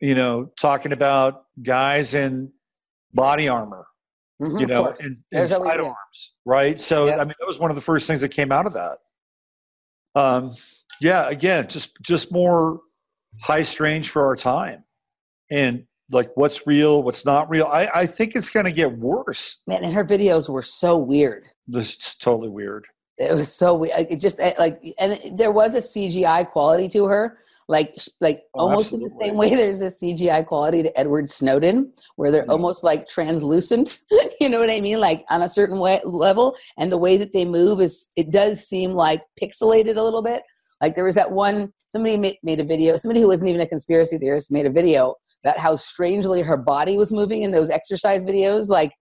you 0.00 0.14
know, 0.14 0.50
talking 0.58 0.92
about 0.92 1.44
guys 1.62 2.14
in 2.14 2.52
body 3.14 3.48
armor, 3.48 3.86
Mhm, 4.40 4.60
you 4.60 4.66
know, 4.66 4.86
and, 4.88 4.98
and 5.00 5.16
There's 5.30 5.52
always- 5.52 5.68
yeah. 5.68 5.72
sidearms, 5.76 6.34
right? 6.44 6.80
So, 6.80 7.06
Yeah. 7.06 7.16
I 7.16 7.24
mean, 7.24 7.34
that 7.40 7.46
was 7.46 7.58
one 7.58 7.70
of 7.70 7.74
the 7.76 7.82
first 7.82 8.06
things 8.06 8.20
that 8.20 8.30
came 8.30 8.52
out 8.52 8.66
of 8.66 8.72
that. 8.74 8.98
Um, 10.14 10.54
yeah, 11.00 11.28
again, 11.28 11.68
just 11.68 12.00
just 12.02 12.32
more 12.32 12.80
high 13.40 13.62
strange 13.62 14.10
for 14.10 14.26
our 14.26 14.36
time, 14.36 14.84
and 15.50 15.84
like 16.10 16.30
what's 16.34 16.66
real, 16.66 17.02
what's 17.02 17.24
not 17.24 17.48
real. 17.48 17.66
I, 17.66 17.88
I 17.94 18.06
think 18.06 18.36
it's 18.36 18.50
going 18.50 18.66
to 18.66 18.72
get 18.72 18.98
worse. 18.98 19.62
Man, 19.66 19.82
and 19.82 19.92
her 19.92 20.04
videos 20.04 20.48
were 20.48 20.62
so 20.62 20.96
weird. 20.98 21.46
This 21.66 21.94
is 21.94 22.16
totally 22.16 22.50
weird. 22.50 22.86
It 23.18 23.34
was 23.34 23.52
so 23.52 23.74
weird. 23.74 23.94
Like, 23.94 24.10
It 24.10 24.16
just 24.16 24.38
eh, 24.40 24.54
like, 24.58 24.82
and 24.98 25.18
there 25.38 25.52
was 25.52 25.74
a 25.74 25.78
CGI 25.78 26.50
quality 26.50 26.88
to 26.88 27.04
her, 27.06 27.38
like, 27.68 27.94
like 28.20 28.42
Oh, 28.54 28.68
almost 28.68 28.92
in 28.92 29.00
the 29.00 29.10
same 29.20 29.36
way. 29.36 29.50
There's 29.54 29.80
a 29.82 29.86
CGI 29.86 30.46
quality 30.46 30.82
to 30.82 30.98
Edward 30.98 31.28
Snowden, 31.28 31.92
where 32.16 32.30
they're 32.30 32.44
Yeah. 32.46 32.52
almost 32.52 32.84
like 32.84 33.06
translucent. 33.08 34.00
you 34.40 34.48
know 34.48 34.60
what 34.60 34.70
I 34.70 34.80
mean? 34.80 35.00
Like 35.00 35.24
on 35.30 35.42
a 35.42 35.48
certain 35.48 35.78
way, 35.78 36.00
level, 36.04 36.56
and 36.78 36.90
the 36.90 36.98
way 36.98 37.16
that 37.16 37.32
they 37.32 37.44
move 37.44 37.80
is, 37.80 38.08
it 38.16 38.30
does 38.30 38.66
seem 38.66 38.92
like 38.92 39.22
pixelated 39.42 39.96
a 39.96 40.02
little 40.02 40.22
bit. 40.22 40.42
Like 40.80 40.94
there 40.94 41.04
was 41.04 41.14
that 41.14 41.30
one 41.30 41.72
somebody 41.90 42.16
made, 42.16 42.38
made 42.42 42.58
a 42.58 42.64
video. 42.64 42.96
Somebody 42.96 43.20
who 43.20 43.28
wasn't 43.28 43.50
even 43.50 43.60
a 43.60 43.68
conspiracy 43.68 44.18
theorist 44.18 44.50
made 44.50 44.66
a 44.66 44.70
video 44.70 45.14
about 45.44 45.58
how 45.58 45.76
strangely 45.76 46.42
her 46.42 46.56
body 46.56 46.96
was 46.96 47.12
moving 47.12 47.42
in 47.42 47.52
those 47.52 47.70
exercise 47.70 48.24
videos. 48.24 48.68
Like, 48.68 48.92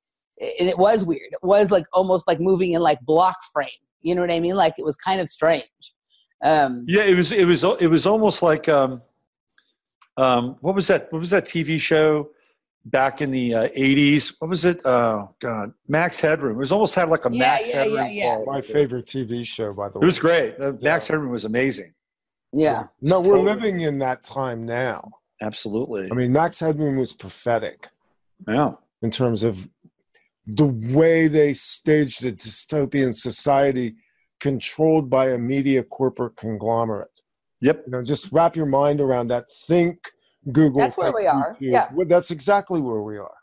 and 0.60 0.70
it 0.70 0.78
was 0.78 1.04
weird. 1.06 1.22
It 1.32 1.40
was 1.44 1.72
like 1.72 1.86
almost 1.94 2.28
like 2.28 2.40
moving 2.40 2.74
in 2.74 2.82
like 2.82 3.00
block 3.02 3.38
frame. 3.52 3.70
You 4.02 4.14
know 4.16 4.22
what 4.22 4.32
I 4.32 4.40
mean? 4.40 4.56
Like 4.56 4.74
it 4.78 4.86
was 4.86 4.96
kind 4.96 5.22
of 5.22 5.28
strange. 5.28 5.64
Um, 6.44 6.86
Yeah, 6.88 7.04
it 7.04 7.16
was 7.16 7.32
it 7.32 7.46
was 7.46 7.64
it 7.80 7.88
was 7.88 8.08
almost 8.08 8.42
like 8.42 8.68
um, 8.70 9.02
um, 10.18 10.58
what 10.62 10.76
was 10.76 10.88
that? 10.88 11.12
What 11.12 11.20
was 11.20 11.30
that 11.32 11.46
TV 11.46 11.80
show 11.80 12.30
back 12.86 13.22
in 13.22 13.32
the 13.32 13.54
uh, 13.56 13.68
'80s? 13.70 14.36
What 14.40 14.50
was 14.50 14.66
it? 14.66 14.82
Oh 14.86 15.34
God, 15.40 15.74
Max 15.88 16.20
Headroom. 16.20 16.56
It 16.56 16.60
was 16.60 16.72
almost 16.72 16.96
had 16.96 17.10
like 17.10 17.26
a 17.26 17.30
Yeah, 17.32 17.40
Max 17.40 17.70
yeah, 17.70 17.76
Headroom. 17.76 17.96
yeah, 17.98 18.08
yeah. 18.08 18.44
quality 18.44 18.68
My 18.68 18.74
favorite 18.74 19.06
TV 19.06 19.46
show, 19.46 19.74
by 19.74 19.90
the 19.90 20.00
way. 20.00 20.04
It 20.04 20.06
was 20.06 20.20
great. 20.20 20.60
Uh, 20.60 20.74
Max 20.82 21.08
Headroom 21.08 21.32
was 21.32 21.46
amazing. 21.46 21.94
yeah. 22.52 22.84
No, 23.02 23.20
we're 23.20 23.36
Totally. 23.38 23.44
living 23.54 23.82
in 23.82 24.00
that 24.00 24.24
time 24.24 24.66
now. 24.66 25.10
Absolutely. 25.42 26.10
I 26.12 26.16
mean, 26.16 26.32
Max 26.32 26.60
Headroom 26.60 26.98
was 26.98 27.14
prophetic 27.14 27.88
yeah. 28.48 28.74
in 29.02 29.10
terms 29.10 29.44
of 29.44 29.68
the 30.46 30.66
way 30.68 31.28
they 31.28 31.54
staged 31.54 32.24
a 32.26 32.32
dystopian 32.32 33.14
society 33.16 33.96
controlled 34.42 35.10
by 35.10 35.30
a 35.30 35.38
media 35.38 35.84
corporate 35.84 36.36
conglomerate. 36.36 37.10
Yep. 37.62 37.84
You 37.86 37.92
know, 37.92 38.04
just 38.04 38.32
wrap 38.32 38.56
your 38.56 38.66
mind 38.66 39.00
around 39.00 39.28
that. 39.28 39.46
Think 39.68 40.12
Google. 40.52 40.82
That's 40.82 40.98
where 40.98 41.08
think 41.08 41.20
we 41.20 41.28
are. 41.28 41.54
YouTube. 41.54 41.72
Yeah. 41.72 41.90
Well, 41.94 42.08
that's 42.08 42.32
exactly 42.32 42.82
where 42.82 43.02
we 43.02 43.18
are. 43.18 43.36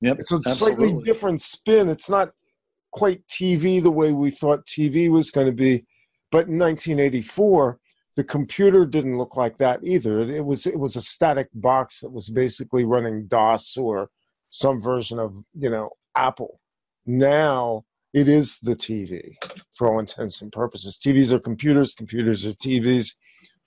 Yep. 0.00 0.16
It's 0.18 0.32
a 0.32 0.42
slightly 0.42 0.92
different 1.04 1.40
spin. 1.40 1.88
It's 1.88 2.10
not 2.10 2.32
quite 2.90 3.24
TV 3.28 3.80
the 3.80 3.90
way 3.90 4.12
we 4.12 4.30
thought 4.30 4.66
TV 4.66 5.08
was 5.08 5.30
going 5.30 5.46
to 5.46 5.52
be. 5.52 5.86
But 6.32 6.48
in 6.48 6.58
1984, 6.58 7.78
the 8.16 8.24
computer 8.24 8.84
didn't 8.84 9.16
look 9.16 9.36
like 9.36 9.58
that 9.58 9.80
either. 9.84 10.20
It, 10.20 10.30
it 10.30 10.44
was 10.44 10.66
it 10.66 10.78
was 10.78 10.96
a 10.96 11.00
static 11.00 11.48
box 11.54 12.00
that 12.00 12.10
was 12.10 12.28
basically 12.28 12.84
running 12.84 13.26
DOS 13.26 13.76
or 13.76 14.10
some 14.50 14.82
version 14.82 15.18
of 15.18 15.44
you 15.54 15.70
know 15.70 15.90
Apple. 16.16 16.60
Now 17.06 17.84
it 18.12 18.28
is 18.28 18.58
the 18.60 18.76
TV 18.76 19.34
for 19.74 19.90
all 19.90 19.98
intents 19.98 20.42
and 20.42 20.52
purposes. 20.52 20.98
TVs 20.98 21.32
are 21.32 21.38
computers. 21.38 21.94
Computers 21.94 22.46
are 22.46 22.52
TVs. 22.52 23.14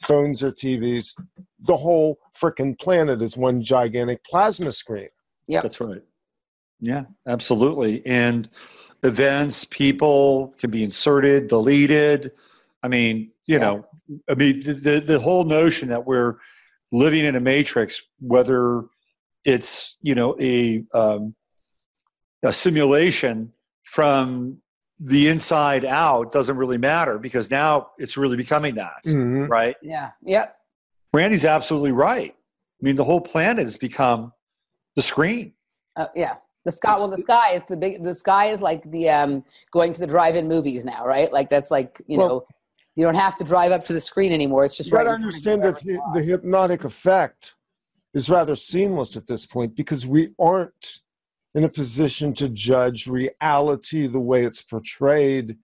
Phones 0.04 0.44
are 0.44 0.52
TVs. 0.52 1.16
The 1.62 1.78
whole 1.78 2.20
frickin' 2.40 2.78
planet 2.80 3.22
is 3.22 3.36
one 3.38 3.62
gigantic 3.64 4.24
plasma 4.24 4.72
screen. 4.72 5.08
Yeah, 5.48 5.62
that's 5.62 5.80
right. 5.82 6.02
Yeah, 6.80 7.06
absolutely. 7.28 8.06
And 8.06 8.50
events, 9.04 9.66
people 9.66 10.54
can 10.60 10.70
be 10.70 10.84
inserted, 10.84 11.48
deleted. 11.48 12.32
I 12.84 12.88
mean, 12.88 13.32
you 13.48 13.56
Yeah. 13.56 13.60
know, 13.60 13.88
I 14.30 14.36
mean, 14.36 14.60
the, 14.62 14.74
the, 14.74 15.00
the 15.00 15.20
whole 15.20 15.46
notion 15.46 15.90
that 15.90 16.06
we're 16.06 16.36
living 16.92 17.26
in 17.26 17.36
a 17.36 17.40
matrix, 17.40 18.02
whether 18.20 18.84
it's, 19.46 19.98
you 20.02 20.14
know, 20.14 20.36
a, 20.40 20.84
um, 20.94 21.36
a 22.44 22.54
simulation 22.54 23.52
from 23.86 24.58
the 25.00 25.28
inside 25.28 25.86
out 25.86 26.32
doesn't 26.32 26.58
really 26.58 26.78
matter 26.78 27.18
because 27.20 27.50
now 27.52 27.88
it's 27.98 28.18
really 28.18 28.38
becoming 28.38 28.76
that, 28.76 29.04
Mhm. 29.06 29.48
right? 29.50 29.76
Yeah. 29.82 30.12
Yep. 30.24 30.56
Randy's 31.14 31.46
absolutely 31.46 31.92
right. 31.92 32.34
I 32.36 32.82
mean, 32.82 32.96
the 32.96 33.04
whole 33.04 33.22
planet 33.22 33.64
has 33.64 33.78
become 33.78 34.34
the 34.96 35.02
screen. 35.02 35.54
Uh, 35.96 36.08
yeah. 36.16 36.36
The 36.66 36.72
sky. 36.72 36.96
Well, 36.96 37.10
the 37.10 37.18
sky 37.20 37.52
is 37.52 37.64
the 37.64 37.78
big. 37.78 38.04
The 38.04 38.16
sky 38.16 38.48
is 38.48 38.62
like 38.62 38.90
the 38.90 39.10
um, 39.10 39.44
going 39.72 39.94
to 39.94 40.00
the 40.00 40.08
drive-in 40.08 40.48
movies 40.48 40.84
now, 40.84 41.06
right? 41.06 41.32
Like 41.32 41.50
that's 41.50 41.70
like 41.72 42.02
you 42.08 42.18
Well- 42.18 42.28
know, 42.28 42.48
you 42.96 43.04
don't 43.06 43.16
have 43.16 43.36
to 43.38 43.44
drive 43.44 43.72
up 43.72 43.84
to 43.86 43.94
the 43.94 44.02
screen 44.02 44.32
anymore. 44.34 44.66
It's 44.66 44.76
just 44.78 44.90
You 44.90 44.98
right. 44.98 45.04
got 45.04 45.10
to 45.10 45.16
in 45.16 45.32
front 45.32 45.36
of 45.36 45.52
understand 45.54 45.64
that 45.64 45.80
the, 46.14 46.20
the 46.20 46.26
hypnotic 46.26 46.84
effect 46.86 47.56
is 48.14 48.30
rather 48.30 48.56
seamless 48.56 49.16
at 49.16 49.28
this 49.28 49.46
point 49.46 49.76
because 49.76 50.08
we 50.08 50.34
aren't 50.40 51.02
in 51.56 51.64
a 51.64 51.70
position 51.70 52.34
to 52.34 52.50
judge 52.50 53.08
reality 53.08 54.08
the 54.08 54.20
way 54.20 54.44
it's 54.44 54.62
portrayed 54.62 55.58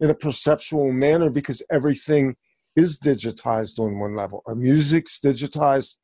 in 0.00 0.10
a 0.10 0.14
perceptual 0.14 0.92
manner 0.92 1.30
because 1.30 1.62
everything 1.70 2.36
is 2.76 2.98
digitized 2.98 3.78
on 3.78 3.98
one 3.98 4.16
level. 4.16 4.42
Our 4.46 4.54
music's 4.56 5.20
digitized, 5.20 5.96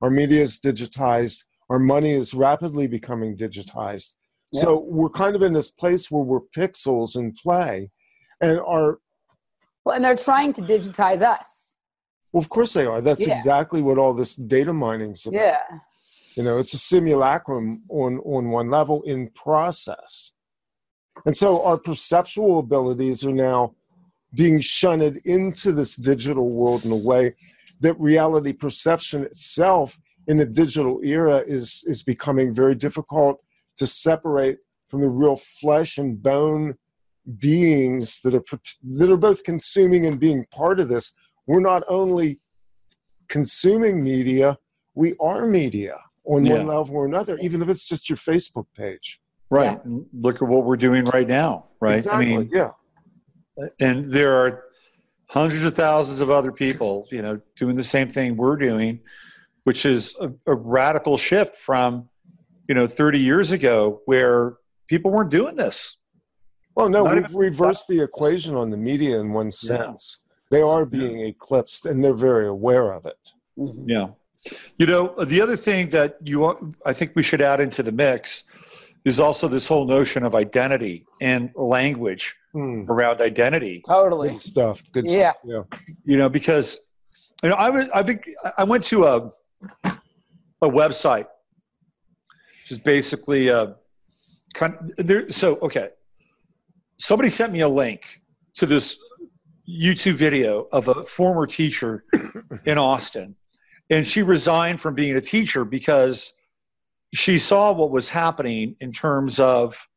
our 0.00 0.10
media 0.10 0.40
is 0.40 0.58
digitized, 0.58 1.44
our 1.68 1.78
money 1.78 2.10
is 2.12 2.32
rapidly 2.34 2.86
becoming 2.86 3.36
digitized. 3.36 4.14
Yeah. 4.52 4.62
So 4.62 4.84
we're 4.88 5.10
kind 5.10 5.36
of 5.36 5.42
in 5.42 5.52
this 5.52 5.70
place 5.70 6.10
where 6.10 6.22
we're 6.24 6.40
pixels 6.56 7.16
in 7.16 7.32
play, 7.32 7.90
and 8.40 8.58
our 8.60 8.98
Well, 9.84 9.94
and 9.94 10.04
they're 10.04 10.16
trying 10.16 10.52
to 10.54 10.62
digitize 10.62 11.22
us. 11.22 11.74
well, 12.32 12.42
of 12.42 12.48
course 12.48 12.72
they 12.72 12.86
are. 12.86 13.00
That's 13.00 13.26
Yeah. 13.26 13.32
exactly 13.36 13.82
what 13.82 13.98
all 13.98 14.14
this 14.14 14.34
data 14.34 14.72
mining's 14.72 15.26
about. 15.26 15.38
Yeah. 15.40 15.62
You 16.40 16.46
know, 16.46 16.56
it's 16.56 16.72
a 16.72 16.78
simulacrum 16.78 17.82
on 17.90 18.16
on 18.20 18.48
one 18.48 18.70
level 18.70 19.02
in 19.02 19.28
process, 19.28 20.32
and 21.26 21.36
so 21.36 21.62
our 21.62 21.76
perceptual 21.76 22.60
abilities 22.60 23.22
are 23.26 23.30
now 23.30 23.74
being 24.34 24.58
shunted 24.60 25.18
into 25.26 25.70
this 25.70 25.96
digital 25.96 26.48
world 26.48 26.86
in 26.86 26.92
a 26.92 26.96
way 26.96 27.34
that 27.80 28.00
reality 28.00 28.54
perception 28.54 29.22
itself 29.22 29.98
in 30.28 30.38
the 30.38 30.46
digital 30.46 31.02
era 31.04 31.44
is 31.46 31.84
is 31.86 32.02
becoming 32.02 32.54
very 32.54 32.74
difficult 32.74 33.44
to 33.76 33.86
separate 33.86 34.60
from 34.88 35.02
the 35.02 35.10
real 35.10 35.36
flesh 35.36 35.98
and 35.98 36.22
bone 36.22 36.74
beings 37.36 38.22
that 38.22 38.34
are 38.34 38.44
that 38.82 39.10
are 39.10 39.18
both 39.18 39.44
consuming 39.44 40.06
and 40.06 40.18
being 40.18 40.46
part 40.50 40.80
of 40.80 40.88
this. 40.88 41.12
We're 41.46 41.60
not 41.60 41.82
only 41.86 42.40
consuming 43.28 44.02
media 44.02 44.56
we 44.94 45.12
are 45.20 45.44
media 45.44 45.98
on 46.24 46.44
Yeah. 46.44 46.58
one 46.58 46.66
level 46.66 46.96
or 46.96 47.06
another 47.06 47.36
even 47.40 47.62
if 47.62 47.68
it's 47.68 47.86
just 47.88 48.08
your 48.10 48.16
facebook 48.16 48.66
page 48.76 49.20
Right. 49.52 49.84
And 49.84 50.06
Look 50.12 50.36
at 50.36 50.46
what 50.46 50.64
we're 50.64 50.76
doing 50.76 51.04
right 51.06 51.26
now, 51.26 51.70
right? 51.80 51.96
exactly 51.98 52.34
I 52.34 52.38
mean, 52.38 52.48
yeah 52.52 52.70
and 53.80 54.04
there 54.04 54.32
are 54.34 54.64
hundreds 55.28 55.64
of 55.64 55.74
thousands 55.74 56.20
of 56.20 56.30
other 56.30 56.50
people, 56.52 57.06
you 57.10 57.20
know, 57.20 57.40
doing 57.56 57.74
the 57.76 57.82
same 57.84 58.08
thing 58.10 58.36
we're 58.36 58.56
doing, 58.56 59.00
which 59.64 59.84
is 59.84 60.14
a, 60.20 60.30
a 60.46 60.54
radical 60.54 61.16
shift 61.16 61.56
from, 61.56 62.08
you 62.68 62.74
know, 62.74 62.86
30 62.86 63.18
years 63.18 63.52
ago 63.52 64.00
where 64.06 64.54
people 64.86 65.10
weren't 65.10 65.30
doing 65.30 65.56
this. 65.56 65.98
well 66.76 66.88
no 66.88 67.04
Not 67.04 67.14
we've 67.14 67.24
even- 67.24 67.36
reversed 67.36 67.86
the 67.88 68.00
equation 68.02 68.54
on 68.54 68.70
the 68.70 68.76
media 68.76 69.18
in 69.18 69.32
one 69.32 69.46
Yeah. 69.46 69.50
sense 69.50 70.18
they 70.50 70.62
are 70.62 70.84
being 70.86 71.20
eclipsed 71.20 71.86
and 71.86 72.04
they're 72.04 72.14
very 72.14 72.46
aware 72.48 72.92
of 72.92 73.04
it. 73.06 73.18
Yeah. 73.56 74.10
You 74.78 74.86
know, 74.86 75.14
the 75.24 75.40
other 75.40 75.56
thing 75.56 75.88
that 75.88 76.16
you 76.24 76.74
I 76.86 76.92
think 76.92 77.12
we 77.14 77.22
should 77.22 77.42
add 77.42 77.60
into 77.60 77.82
the 77.82 77.92
mix 77.92 78.44
is 79.04 79.20
also 79.20 79.48
this 79.48 79.66
whole 79.68 79.86
notion 79.86 80.24
of 80.24 80.34
identity 80.34 81.04
and 81.20 81.50
language 81.54 82.36
Hmm. 82.52 82.82
around 82.90 83.20
identity. 83.20 83.80
Totally. 83.86 84.30
good 84.30 84.38
stuff 84.40 84.82
good 84.92 85.08
Yeah. 85.08 85.32
stuff 85.32 85.42
yeah 85.44 85.62
You 86.04 86.16
know, 86.16 86.28
because 86.28 86.90
you 87.42 87.48
know, 87.50 87.54
I 87.54 87.70
was 87.70 87.88
I 87.94 88.02
been 88.02 88.20
I 88.58 88.64
went 88.64 88.82
to 88.84 89.04
a 89.04 89.30
a 90.62 90.68
website, 90.68 91.26
which 92.62 92.70
is 92.70 92.78
basically 92.78 93.48
a 93.48 93.76
kind 94.54 94.74
there. 94.98 95.30
So 95.30 95.58
okay, 95.62 95.90
somebody 96.98 97.28
sent 97.30 97.52
me 97.52 97.60
a 97.60 97.68
link 97.68 98.20
to 98.56 98.66
this 98.66 98.96
YouTube 99.68 100.14
video 100.16 100.66
of 100.72 100.88
a 100.88 101.04
former 101.04 101.46
teacher 101.46 102.04
in 102.66 102.76
Austin, 102.78 103.36
and 103.90 104.06
she 104.06 104.22
resigned 104.22 104.80
from 104.80 104.94
being 104.94 105.16
a 105.16 105.20
teacher 105.20 105.64
because 105.64 106.32
she 107.12 107.38
saw 107.38 107.72
what 107.72 107.90
was 107.90 108.08
happening 108.08 108.76
in 108.80 108.92
terms 108.92 109.40
of 109.40 109.88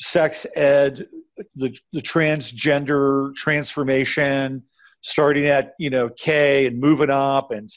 sex 0.00 0.46
ed, 0.56 1.06
the, 1.54 1.76
the 1.92 2.00
transgender 2.00 3.34
transformation, 3.34 4.62
starting 5.02 5.46
at 5.46 5.74
you 5.78 5.90
know 5.90 6.08
K 6.08 6.66
and 6.66 6.80
moving 6.80 7.10
up, 7.10 7.50
and 7.50 7.68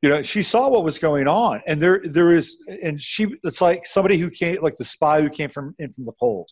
you 0.00 0.08
know 0.08 0.22
she 0.22 0.40
saw 0.40 0.70
what 0.70 0.84
was 0.84 0.98
going 0.98 1.28
on, 1.28 1.60
and 1.66 1.80
there 1.80 2.00
there 2.02 2.32
is, 2.32 2.56
and 2.82 3.00
she 3.00 3.26
it's 3.44 3.60
like 3.60 3.84
somebody 3.86 4.16
who 4.16 4.30
came 4.30 4.60
like 4.62 4.76
the 4.76 4.84
spy 4.84 5.20
who 5.20 5.28
came 5.28 5.50
from 5.50 5.74
in 5.78 5.92
from 5.92 6.06
the 6.06 6.12
cold, 6.12 6.50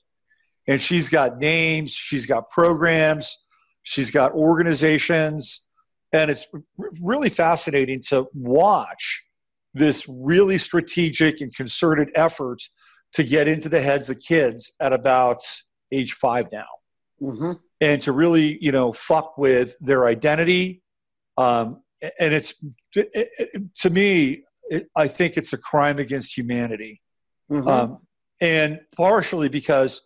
and 0.69 0.81
she's 0.81 1.09
got 1.09 1.39
names, 1.39 1.93
she's 1.93 2.27
got 2.27 2.51
programs, 2.51 3.47
she's 3.83 4.11
got 4.11 4.33
organizations, 4.33 5.67
and 6.13 6.31
it's 6.31 6.47
really 7.03 7.29
fascinating 7.31 8.01
to 8.09 8.27
watch 8.35 9.25
this 9.75 10.07
really 10.09 10.59
strategic 10.59 11.41
and 11.41 11.55
concerted 11.55 12.11
effort 12.15 12.63
to 13.13 13.23
get 13.25 13.47
into 13.49 13.69
the 13.69 13.81
heads 13.81 14.11
of 14.11 14.19
kids 14.21 14.73
at 14.81 14.93
about 14.93 15.43
age 15.93 16.13
five 16.15 16.51
now 16.53 16.67
Mhm. 17.23 17.61
and 17.81 18.01
to 18.03 18.13
really 18.13 18.59
you 18.61 18.73
know 18.73 18.93
fuck 18.93 19.37
with 19.39 19.77
their 19.81 20.07
identity 20.07 20.83
um, 21.37 21.83
and 22.19 22.35
it's 22.35 22.55
it, 22.95 23.11
it- 23.15 23.75
to 23.75 23.91
me 23.91 24.43
it, 24.71 24.89
i 24.97 25.07
think 25.09 25.37
it's 25.37 25.53
a 25.53 25.59
crime 25.59 25.99
against 25.99 26.37
humanity 26.37 27.01
Mhm. 27.51 27.67
um, 27.69 27.99
and 28.41 28.81
partially 28.97 29.49
because 29.49 30.03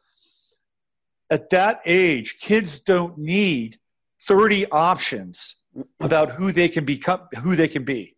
at 1.31 1.51
that 1.51 1.81
age 1.87 2.39
kids 2.41 2.79
don't 2.81 3.17
need 3.19 3.79
30 4.27 4.67
options 4.71 5.63
about 6.01 6.31
who 6.31 6.53
they 6.53 6.69
can 6.69 6.85
become 6.85 7.21
who 7.43 7.57
they 7.57 7.69
can 7.69 7.85
be. 7.85 8.17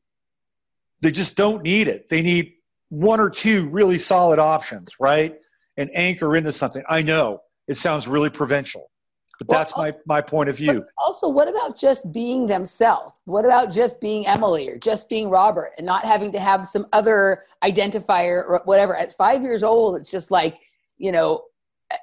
They 1.01 1.11
just 1.11 1.37
don't 1.37 1.63
need 1.63 1.89
it. 1.89 2.09
They 2.09 2.23
need 2.23 2.55
one 2.89 3.21
or 3.21 3.31
two 3.31 3.69
really 3.69 3.99
solid 3.99 4.39
options 4.39 4.97
right? 5.01 5.37
And 5.77 5.91
anchor 5.95 6.37
into 6.37 6.53
something. 6.53 6.83
I 6.89 7.03
know 7.03 7.43
it 7.69 7.75
sounds 7.75 8.09
really 8.09 8.31
provincial 8.31 8.91
but 9.39 9.49
Well, 9.49 9.61
that's 9.61 9.77
my 9.77 9.95
my 10.07 10.21
point 10.21 10.49
of 10.49 10.57
view. 10.57 10.85
also, 10.97 11.29
what 11.29 11.49
about 11.49 11.77
just 11.77 12.11
being 12.13 12.47
themselves? 12.47 13.15
What 13.25 13.45
about 13.45 13.71
just 13.71 14.01
being 14.01 14.27
Emily 14.27 14.69
or 14.69 14.79
just 14.79 15.09
being 15.09 15.29
Robert 15.29 15.73
and 15.77 15.87
not 15.87 16.05
having 16.05 16.33
to 16.33 16.41
have 16.41 16.67
some 16.67 16.87
other 16.93 17.43
identifier 17.63 18.45
or 18.49 18.63
whatever? 18.65 18.97
At 18.97 19.15
five 19.15 19.43
years 19.43 19.63
old, 19.63 19.97
it's 19.97 20.11
just 20.11 20.31
like, 20.31 20.59
you 20.97 21.13
know, 21.13 21.45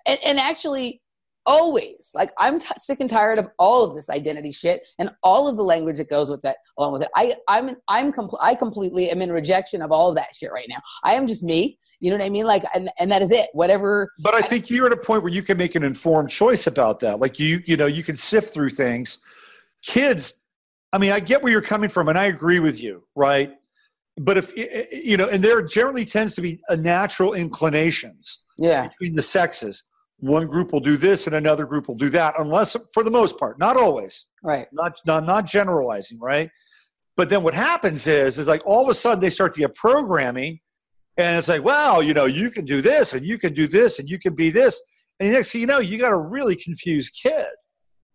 and, 0.06 0.20
and 0.24 0.40
actually, 0.40 1.02
always 1.46 2.12
like 2.14 2.32
I'm 2.38 2.60
t- 2.60 2.68
sick 2.78 3.00
and 3.00 3.10
tired 3.10 3.38
of 3.40 3.48
all 3.60 3.84
of 3.84 3.96
this 3.96 4.10
identity 4.10 4.52
shit 4.52 4.88
and 5.00 5.12
all 5.24 5.48
of 5.48 5.58
the 5.58 5.64
language 5.64 5.98
that 5.98 6.10
goes 6.10 6.30
with 6.30 6.42
that 6.44 6.58
along 6.78 6.94
with 6.94 7.02
it. 7.04 7.10
I 7.16 7.36
I'm 7.48 7.76
I'm 7.88 8.12
compl- 8.12 8.38
I 8.42 8.56
completely 8.56 9.10
am 9.10 9.22
in 9.22 9.32
rejection 9.32 9.82
of 9.82 9.92
all 9.92 10.10
of 10.10 10.16
that 10.16 10.34
shit 10.34 10.52
right 10.52 10.68
now. 10.70 10.80
I 11.04 11.14
am 11.16 11.28
just 11.28 11.44
me. 11.44 11.78
You 12.00 12.10
know 12.12 12.18
what 12.18 12.26
I 12.26 12.30
mean? 12.30 12.46
Like, 12.46 12.64
and, 12.76 12.92
and 13.00 13.10
that 13.14 13.22
is 13.22 13.32
it. 13.32 13.48
Whatever. 13.54 14.12
but 14.20 14.34
i 14.34 14.42
think 14.42 14.70
you're 14.70 14.86
at 14.88 14.92
a 14.94 14.98
point 14.98 15.24
where 15.24 15.32
you 15.32 15.42
can 15.44 15.58
make 15.58 15.76
an 15.76 15.84
informed 15.84 16.30
choice 16.30 16.68
about 16.68 17.00
that 17.00 17.20
like 17.20 17.40
you 17.40 17.62
you 17.66 17.78
know 17.78 17.86
you 17.86 18.04
can 18.04 18.16
sift 18.16 18.54
through 18.54 18.70
things 18.70 19.20
kids 19.82 20.44
i 20.92 20.98
mean 20.98 21.12
i 21.12 21.20
get 21.20 21.42
where 21.42 21.52
you're 21.52 21.62
coming 21.62 21.90
from 21.90 22.08
and 22.10 22.18
i 22.18 22.26
agree 22.26 22.60
with 22.60 22.82
you 22.82 23.04
right 23.16 23.54
but 24.18 24.38
if 24.38 24.52
you 24.92 25.18
know 25.18 25.28
and 25.30 25.44
there 25.44 25.62
generally 25.62 26.06
tends 26.06 26.36
to 26.36 26.42
be 26.42 26.60
a 26.70 26.78
natural 26.78 27.34
inclinations 27.34 28.40
Yeah. 28.60 28.88
between 28.88 29.14
the 29.14 29.22
sexes 29.22 29.84
one 30.24 30.48
group 30.48 30.72
will 30.72 30.80
do 30.80 30.96
this 30.96 31.28
and 31.28 31.36
another 31.36 31.66
group 31.66 31.88
will 31.88 31.96
do 31.96 32.08
that 32.10 32.34
unless 32.40 32.78
for 32.94 33.04
the 33.04 33.12
most 33.12 33.38
part 33.38 33.60
not 33.60 33.76
always 33.76 34.28
Right. 34.42 34.68
not 34.72 34.94
not, 35.06 35.26
not 35.26 35.46
generalizing 35.46 36.18
right 36.20 36.50
but 37.18 37.28
then 37.30 37.44
what 37.44 37.54
happens 37.54 38.08
is 38.08 38.40
is 38.40 38.48
like 38.48 38.62
all 38.66 38.82
of 38.84 38.90
a 38.90 38.94
sudden 38.94 39.20
they 39.20 39.30
start 39.30 39.54
to 39.56 39.60
get 39.60 39.76
programming 39.76 40.60
and 41.18 41.38
it's 41.38 41.50
like 41.50 41.64
wow 41.64 42.00
you 42.00 42.14
know 42.14 42.26
you 42.26 42.50
can 42.50 42.64
do 42.64 42.82
this 42.82 43.14
and 43.14 43.26
you 43.26 43.38
can 43.38 43.54
do 43.54 43.68
this 43.68 44.00
and 44.00 44.08
you 44.10 44.18
can 44.18 44.34
be 44.34 44.50
this 44.50 44.82
and 45.20 45.32
next 45.34 45.52
thing 45.52 45.60
you 45.62 45.68
know 45.68 45.80
you 45.80 46.00
got 46.00 46.12
a 46.14 46.18
really 46.18 46.56
confused 46.56 47.18
kid 47.22 47.46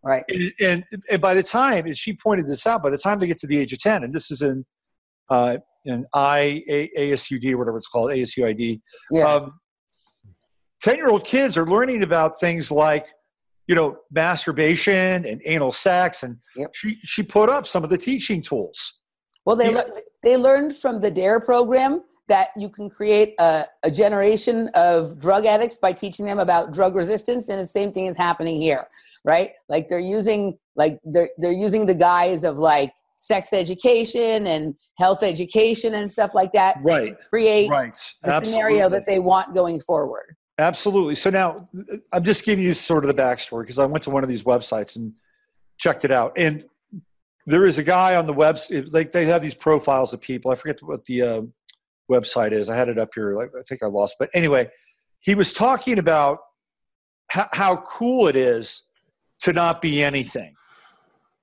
Right. 0.03 0.25
and, 0.29 0.53
and, 0.61 0.85
and 1.11 1.21
by 1.21 1.35
the 1.35 1.43
time 1.43 1.85
and 1.87 1.97
she 1.97 2.15
pointed 2.17 2.47
this 2.49 2.67
out 2.67 2.83
by 2.83 2.89
the 2.91 2.97
time 2.99 3.19
they 3.19 3.27
get 3.27 3.39
to 3.41 3.47
the 3.49 3.59
age 3.59 3.73
of 3.73 3.81
10 3.81 4.05
and 4.05 4.15
this 4.15 4.31
is 4.31 4.41
in 4.43 4.65
uh, 5.29 5.59
in 5.85 6.05
I, 6.15 6.63
A, 6.69 6.89
ASUD 6.97 7.53
or 7.53 7.59
whatever 7.59 7.77
it's 7.77 7.89
called 7.89 8.11
ASUID 8.13 8.81
Yeah. 9.13 9.25
um, 9.25 9.59
10 10.83 10.97
year 10.97 11.09
old 11.09 11.25
kids 11.25 11.57
are 11.57 11.67
learning 11.67 12.03
about 12.03 12.39
things 12.41 12.71
like 12.71 13.07
you 13.67 13.75
know 13.75 13.97
masturbation 14.11 15.25
and 15.27 15.41
anal 15.45 15.73
sex 15.73 16.23
and 16.23 16.37
Yep. 16.57 16.71
she 16.75 16.99
she 17.03 17.23
put 17.23 17.49
up 17.49 17.67
some 17.67 17.85
of 17.85 17.91
the 17.91 17.99
teaching 17.99 18.43
tools 18.43 19.01
Well, 19.45 19.57
they 19.57 19.71
Yeah. 19.71 19.83
lear- 19.83 20.03
they 20.23 20.37
learned 20.37 20.77
from 20.77 21.01
the 21.01 21.11
DARE 21.11 21.41
program 21.41 22.03
that 22.29 22.49
you 22.57 22.69
can 22.69 22.91
create 22.91 23.35
a, 23.39 23.65
a 23.83 23.91
generation 23.91 24.69
of 24.75 25.19
drug 25.19 25.47
addicts 25.47 25.79
by 25.79 25.93
teaching 25.93 26.27
them 26.27 26.39
about 26.39 26.73
drug 26.73 26.95
resistance, 26.95 27.49
and 27.49 27.59
the 27.59 27.65
same 27.67 27.91
thing 27.91 28.07
is 28.07 28.17
happening 28.19 28.61
here, 28.61 28.87
right? 29.25 29.53
Like 29.71 29.89
they're 29.89 30.01
using 30.19 30.59
like 30.77 30.99
they're 31.05 31.31
they're 31.39 31.53
using 31.67 31.87
the 31.87 31.95
guise 31.95 32.45
of 32.45 32.59
like 32.59 32.93
sex 33.21 33.53
education 33.53 34.47
and 34.47 34.75
health 34.99 35.23
education 35.23 35.95
and 35.95 36.11
stuff 36.11 36.33
like 36.35 36.53
that 36.53 36.77
right 36.85 37.07
to 37.07 37.17
create 37.31 37.69
right 37.71 37.97
the 38.23 38.41
scenario 38.43 38.89
that 38.91 39.07
they 39.07 39.19
want 39.19 39.55
going 39.55 39.81
forward. 39.81 40.37
Absolutely. 40.59 41.15
So 41.15 41.31
now 41.31 41.65
I'm 42.13 42.25
just 42.25 42.45
giving 42.45 42.65
you 42.65 42.73
sort 42.73 43.05
of 43.05 43.17
the 43.17 43.23
backstory 43.23 43.63
because 43.63 43.79
I 43.79 43.87
went 43.87 44.05
to 44.05 44.11
one 44.11 44.23
of 44.25 44.29
these 44.29 44.45
websites 44.45 44.97
and 44.97 45.13
checked 45.79 46.05
it 46.05 46.11
out. 46.11 46.33
And 46.37 46.65
there 47.47 47.67
is 47.67 47.79
a 47.79 47.85
guy 47.85 48.17
on 48.17 48.27
the 48.27 48.35
website, 48.35 48.93
like 48.93 49.13
they 49.13 49.27
have 49.27 49.43
these 49.43 49.55
profiles 49.55 50.13
of 50.13 50.21
people. 50.21 50.51
I 50.51 50.57
forget 50.57 50.83
what 50.83 51.05
the 51.07 51.23
uh, 51.23 51.43
website 52.11 52.53
is. 52.53 52.69
I 52.71 52.77
had 52.77 52.89
it 52.89 52.99
up 52.99 53.11
here. 53.15 53.35
Like, 53.35 53.51
I 53.59 53.63
think 53.69 53.83
I 53.83 53.87
lost. 53.87 54.17
But 54.19 54.31
anyway, 54.35 54.69
he 55.21 55.35
was 55.35 55.53
talking 55.53 55.99
about 55.99 56.41
how, 57.29 57.49
how 57.53 57.77
cool 57.79 58.29
it 58.29 58.37
is 58.37 58.89
to 59.41 59.53
not 59.53 59.81
be 59.83 60.03
anything. 60.03 60.55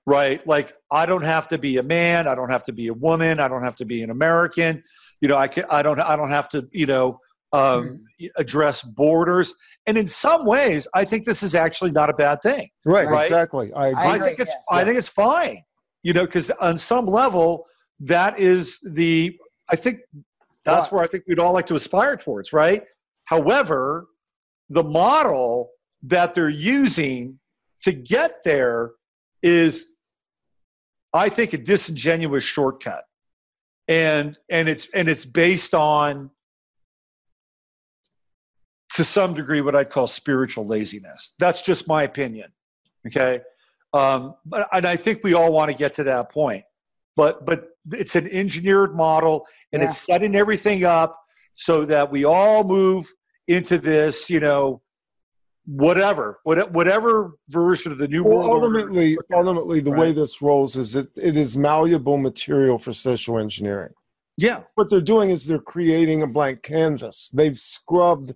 right? 0.06 0.46
Like 0.48 0.76
I 0.92 1.06
don't 1.06 1.24
have 1.24 1.48
to 1.50 1.58
be 1.58 1.78
a 1.78 1.84
man, 1.84 2.28
I 2.28 2.36
don't 2.36 2.50
have 2.50 2.64
to 2.66 2.74
be 2.74 2.88
a 2.88 2.94
woman, 2.94 3.40
I 3.40 3.48
don't 3.48 3.64
have 3.64 3.76
to 3.78 3.86
be 3.86 4.04
an 4.04 4.10
American. 4.10 4.84
You 5.22 5.30
know, 5.30 5.38
I 5.38 5.48
can, 5.48 5.66
I 5.70 5.82
don't 5.82 6.00
I 6.00 6.16
don't 6.16 6.30
have 6.30 6.50
to 6.50 6.68
you 6.72 6.86
know 6.86 7.20
um, 7.54 8.06
mm-hmm. 8.20 8.26
address 8.38 8.82
borders. 8.82 9.56
And 9.88 9.98
in 9.98 10.08
some 10.08 10.46
ways, 10.46 10.88
I 10.94 11.06
think 11.06 11.26
this 11.26 11.44
is 11.44 11.56
actually 11.56 11.92
not 11.92 12.10
a 12.10 12.14
bad 12.14 12.42
thing. 12.42 12.70
Right, 12.86 13.08
right? 13.08 13.24
exactly. 13.24 13.72
I, 13.74 13.90
I, 13.90 14.12
I 14.14 14.20
think 14.20 14.40
it's 14.40 14.52
yeah. 14.52 14.78
I 14.78 14.84
think 14.84 14.98
it's 14.98 15.10
fine. 15.10 15.64
You 16.04 16.14
know, 16.14 16.26
because 16.26 16.52
on 16.52 16.78
some 16.78 17.06
level, 17.06 17.66
that 18.00 18.40
is 18.40 18.80
the 18.84 19.38
I 19.70 19.76
think 19.76 20.02
that's 20.64 20.92
where 20.92 21.04
I 21.04 21.08
think 21.08 21.24
we'd 21.28 21.40
all 21.40 21.54
like 21.54 21.68
to 21.68 21.76
aspire 21.76 22.18
towards, 22.18 22.52
right? 22.52 22.84
However, 23.26 24.08
the 24.70 24.84
model 24.84 25.72
that 26.04 26.34
they're 26.34 26.50
using 26.50 27.40
to 27.82 27.92
get 27.94 28.44
there 28.44 28.92
is, 29.42 29.94
I 31.14 31.30
think, 31.30 31.54
a 31.54 31.58
disingenuous 31.58 32.44
shortcut, 32.44 33.04
and 33.88 34.38
and 34.50 34.68
it's 34.68 34.88
and 34.94 35.08
it's 35.08 35.26
based 35.26 35.74
on 35.74 36.32
to 38.96 39.04
some 39.04 39.34
degree 39.34 39.62
what 39.62 39.76
I'd 39.76 39.90
call 39.90 40.08
spiritual 40.08 40.66
laziness. 40.66 41.34
That's 41.38 41.62
just 41.62 41.88
my 41.88 42.04
opinion. 42.04 42.52
Okay. 43.08 43.42
Um, 43.94 44.36
but, 44.46 44.68
and 44.72 44.86
I 44.86 44.96
think 44.96 45.22
we 45.24 45.34
all 45.34 45.52
want 45.52 45.70
to 45.70 45.78
get 45.78 45.94
to 45.96 46.04
that 46.04 46.32
point. 46.32 46.64
But 47.16 47.46
but 47.46 47.70
it's 47.92 48.16
an 48.16 48.30
engineered 48.30 48.96
model 48.96 49.46
and 49.72 49.82
yeah. 49.82 49.88
it's 49.88 49.98
setting 49.98 50.36
everything 50.36 50.84
up 50.84 51.18
so 51.56 51.86
that 51.86 52.12
we 52.12 52.26
all 52.26 52.64
move 52.64 53.06
into 53.48 53.78
this, 53.78 54.30
you 54.30 54.40
know, 54.40 54.82
whatever, 55.66 56.40
whatever 56.44 57.38
version 57.50 57.92
of 57.92 57.98
the 57.98 58.08
new 58.08 58.24
well, 58.24 58.50
world. 58.50 58.64
Ultimately, 58.64 59.18
ultimately, 59.34 59.80
the 59.80 59.92
right. 59.92 60.00
way 60.00 60.12
this 60.14 60.42
rolls 60.42 60.76
is 60.76 60.94
that 60.94 61.16
it 61.18 61.38
is 61.38 61.56
malleable 61.56 62.18
material 62.18 62.78
for 62.78 62.92
social 62.92 63.40
engineering. 63.40 63.94
Yeah. 64.38 64.64
What 64.76 64.90
they're 64.90 65.00
doing 65.00 65.30
is 65.30 65.46
they're 65.46 65.60
creating 65.60 66.22
a 66.22 66.28
blank 66.28 66.64
canvas. 66.64 67.30
They've 67.34 67.58
scrubbed 67.58 68.34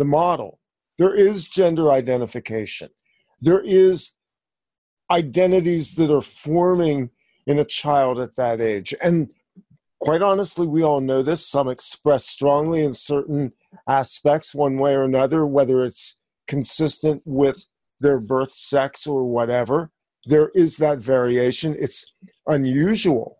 the 0.00 0.04
model. 0.06 0.58
There 0.96 1.14
is 1.14 1.46
gender 1.46 1.92
identification. 1.92 2.88
There 3.40 3.60
is 3.60 4.12
identities 5.10 5.94
that 5.96 6.10
are 6.10 6.22
forming 6.22 7.10
in 7.46 7.58
a 7.58 7.66
child 7.66 8.18
at 8.18 8.36
that 8.36 8.62
age. 8.62 8.94
And 9.02 9.28
quite 10.00 10.22
honestly, 10.22 10.66
we 10.66 10.82
all 10.82 11.02
know 11.02 11.22
this. 11.22 11.46
Some 11.46 11.68
express 11.68 12.24
strongly 12.24 12.82
in 12.82 12.94
certain 12.94 13.52
aspects, 13.86 14.54
one 14.54 14.78
way 14.78 14.94
or 14.94 15.04
another, 15.04 15.46
whether 15.46 15.84
it's 15.84 16.18
consistent 16.48 17.22
with 17.26 17.66
their 18.00 18.20
birth 18.20 18.52
sex 18.52 19.06
or 19.06 19.24
whatever. 19.24 19.90
There 20.24 20.50
is 20.54 20.78
that 20.78 20.98
variation. 20.98 21.76
It's 21.78 22.10
unusual. 22.46 23.36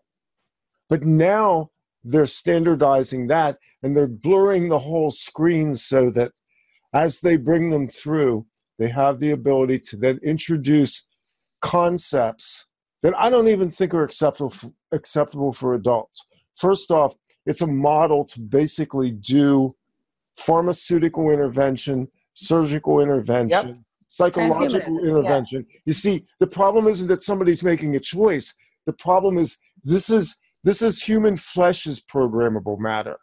But 0.91 1.05
now 1.05 1.71
they're 2.05 2.27
standardizing 2.27 3.29
that 3.29 3.57
and 3.83 3.97
they're 3.97 4.09
blurring 4.09 4.69
the 4.69 4.81
whole 4.81 5.11
screen 5.11 5.75
so 5.75 6.11
that 6.11 6.33
as 6.93 7.20
they 7.20 7.36
bring 7.36 7.70
them 7.70 7.88
through, 7.88 8.47
they 8.78 8.88
have 8.88 9.20
the 9.20 9.30
ability 9.30 9.78
to 9.78 9.97
then 9.97 10.18
introduce 10.22 11.07
concepts 11.61 12.66
that 13.03 13.18
I 13.18 13.30
don't 13.30 13.49
even 13.49 13.70
think 13.70 13.95
are 13.95 14.03
acceptable 14.03 14.51
for, 14.51 14.72
acceptable 14.93 15.53
for 15.53 15.74
adults. 15.74 16.24
First 16.57 16.91
off, 16.91 17.14
it's 17.47 17.62
a 17.62 17.66
model 17.66 18.24
to 18.26 18.41
basically 18.41 19.11
do 19.11 19.74
pharmaceutical 20.36 21.30
intervention, 21.30 22.09
surgical 22.34 23.01
intervention, 23.01 23.68
yep. 23.68 23.76
psychological 24.09 24.99
intervention. 25.05 25.66
Yeah. 25.68 25.78
You 25.86 25.93
see, 25.93 26.24
the 26.38 26.47
problem 26.47 26.86
isn't 26.86 27.09
that 27.09 27.22
somebody's 27.22 27.64
making 27.64 27.97
a 27.97 28.01
choice. 28.01 28.55
The 28.86 28.93
problem 28.93 29.38
is 29.38 29.57
this 29.84 30.11
is 30.11 30.36
this 30.62 30.82
is 30.82 31.03
human 31.03 31.36
flesh's 31.36 32.01
programmable 32.01 32.78
matter. 32.78 33.18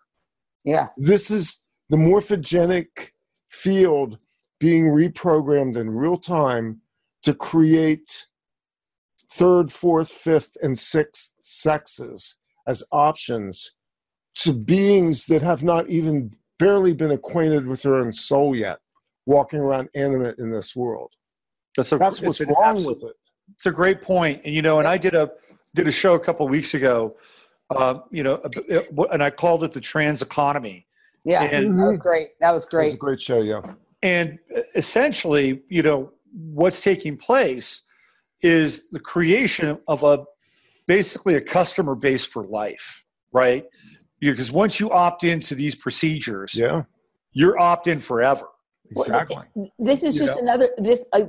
Yeah. 0.65 0.87
This 0.97 1.29
is 1.29 1.61
the 1.89 1.97
morphogenic 1.97 3.11
field 3.49 4.17
being 4.59 4.85
reprogrammed 4.85 5.77
in 5.77 5.89
real 5.89 6.17
time 6.17 6.81
to 7.23 7.33
create 7.33 8.25
third, 9.31 9.71
fourth, 9.71 10.09
fifth, 10.09 10.57
and 10.61 10.77
sixth 10.77 11.31
sexes 11.41 12.35
as 12.65 12.83
options 12.91 13.73
to 14.35 14.53
beings 14.53 15.25
that 15.25 15.41
have 15.41 15.63
not 15.63 15.89
even 15.89 16.31
barely 16.59 16.93
been 16.93 17.11
acquainted 17.11 17.67
with 17.67 17.83
their 17.83 17.95
own 17.95 18.11
soul 18.11 18.55
yet, 18.55 18.79
walking 19.25 19.59
around 19.59 19.89
animate 19.95 20.37
in 20.39 20.51
this 20.51 20.75
world. 20.75 21.11
That's, 21.75 21.91
a, 21.91 21.97
That's 21.97 22.21
what's 22.21 22.41
wrong 22.41 22.55
absolute, 22.59 23.03
with 23.03 23.11
it. 23.11 23.15
It's 23.53 23.65
a 23.65 23.71
great 23.71 24.01
point. 24.01 24.41
And 24.45 24.55
you 24.55 24.61
know, 24.61 24.79
and 24.79 24.87
I 24.87 24.97
did 24.97 25.13
a 25.13 25.31
did 25.75 25.87
a 25.87 25.91
show 25.91 26.15
a 26.15 26.19
couple 26.19 26.47
weeks 26.47 26.73
ago. 26.73 27.15
Uh, 27.69 27.99
you 28.11 28.23
know, 28.23 28.41
and 29.11 29.21
I 29.21 29.29
called 29.29 29.63
it 29.63 29.73
the 29.73 29.81
trans 29.81 30.21
economy. 30.21 30.86
Yeah, 31.27 31.43
and, 31.43 31.67
mm-hmm. 31.67 31.79
that 31.81 31.87
was 31.87 31.97
great. 31.97 32.27
That 32.39 32.53
was 32.53 32.65
great. 32.65 32.83
It 32.83 32.87
was 32.87 32.93
a 32.93 32.97
great 32.97 33.21
show. 33.21 33.41
Yeah. 33.41 33.61
And 34.01 34.39
uh, 34.55 34.61
essentially, 34.75 35.61
you 35.67 35.83
know, 35.83 36.13
what's 36.31 36.81
taking 36.81 37.17
place 37.17 37.83
is 38.41 38.87
the 38.91 38.99
creation 38.99 39.77
of 39.89 40.03
a 40.03 40.23
basically 40.87 41.35
a 41.35 41.41
customer 41.41 41.95
base 41.95 42.23
for 42.23 42.45
life, 42.45 43.03
right? 43.33 43.65
Because 44.21 44.53
once 44.53 44.79
you 44.79 44.89
opt 44.89 45.25
into 45.25 45.53
these 45.53 45.75
procedures, 45.75 46.55
yeah, 46.55 46.83
you're 47.33 47.59
opt 47.59 47.87
in 47.87 47.99
forever. 47.99 48.47
Exactly. 48.91 49.71
This 49.77 50.03
is 50.03 50.17
just 50.17 50.39
another 50.39 50.69
this 50.77 51.03
uh, 51.11 51.23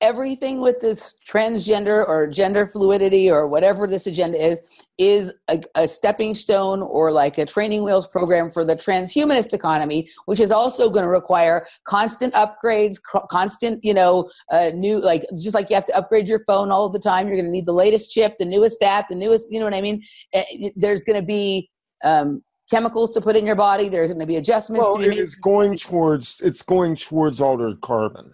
everything 0.00 0.60
with 0.60 0.80
this 0.80 1.14
transgender 1.26 2.06
or 2.06 2.26
gender 2.26 2.66
fluidity 2.66 3.30
or 3.30 3.46
whatever 3.46 3.86
this 3.86 4.06
agenda 4.06 4.42
is 4.42 4.62
is 4.98 5.32
a, 5.48 5.60
a, 5.74 5.88
stepping 5.88 6.32
stone 6.32 6.80
or 6.80 7.10
like 7.10 7.38
a 7.38 7.44
training 7.44 7.84
wheels 7.84 8.06
program 8.06 8.50
for 8.50 8.64
the 8.64 8.76
transhumanist 8.76 9.52
economy, 9.52 10.08
which 10.26 10.40
is 10.40 10.50
also 10.50 10.88
going 10.88 11.02
to 11.02 11.08
require 11.08 11.66
constant 11.84 12.32
upgrades, 12.34 12.96
constant 13.30 13.84
you 13.84 13.94
know 13.94 14.28
uh, 14.50 14.70
new 14.74 15.00
like 15.00 15.24
just 15.36 15.54
like 15.54 15.68
you 15.68 15.74
have 15.74 15.86
to 15.86 15.96
upgrade 15.96 16.28
your 16.28 16.42
phone 16.46 16.70
all 16.70 16.88
the 16.88 16.98
time. 16.98 17.26
You're 17.26 17.36
going 17.36 17.46
to 17.46 17.50
need 17.50 17.66
the 17.66 17.74
latest 17.74 18.10
chip, 18.10 18.38
the 18.38 18.46
newest 18.46 18.78
that, 18.80 19.06
the 19.08 19.16
newest 19.16 19.52
you 19.52 19.58
know 19.58 19.66
what 19.66 19.74
I 19.74 19.80
mean. 19.80 20.02
Eh, 20.32 20.70
there's 20.76 21.04
going 21.04 21.20
to 21.20 21.26
be 21.26 21.70
um, 22.04 22.42
chemicals 22.72 23.10
to 23.10 23.20
put 23.20 23.36
in 23.36 23.46
your 23.46 23.54
body. 23.54 23.88
There's 23.88 24.10
going 24.10 24.20
to 24.20 24.26
be 24.26 24.36
adjustments 24.36 24.86
well, 24.86 24.96
to 24.96 25.02
be 25.02 25.10
made. 25.10 25.18
It's 25.18 25.34
going 25.34 25.76
towards 25.76 26.40
it's 26.40 26.62
going 26.62 26.96
towards 26.96 27.40
altered 27.40 27.80
carbon. 27.82 28.32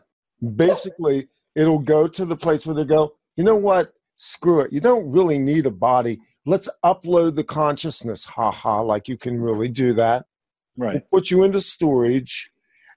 Basically, 0.54 1.28
it'll 1.56 1.80
go 1.80 2.06
to 2.06 2.24
the 2.24 2.36
place 2.36 2.64
where 2.64 2.74
they 2.74 2.84
go. 2.84 3.14
You 3.36 3.44
know 3.44 3.56
what? 3.56 3.92
Screw 4.16 4.60
it. 4.60 4.72
You 4.72 4.80
don't 4.80 5.10
really 5.10 5.38
need 5.38 5.66
a 5.66 5.70
body. 5.70 6.20
Let's 6.46 6.68
upload 6.84 7.34
the 7.34 7.44
consciousness. 7.44 8.24
Ha 8.24 8.50
ha! 8.50 8.80
Like 8.80 9.08
you 9.08 9.16
can 9.16 9.40
really 9.40 9.68
do 9.68 9.92
that. 9.94 10.26
Right. 10.76 10.94
We'll 10.94 11.20
put 11.20 11.30
you 11.30 11.42
into 11.42 11.60
storage, 11.60 12.50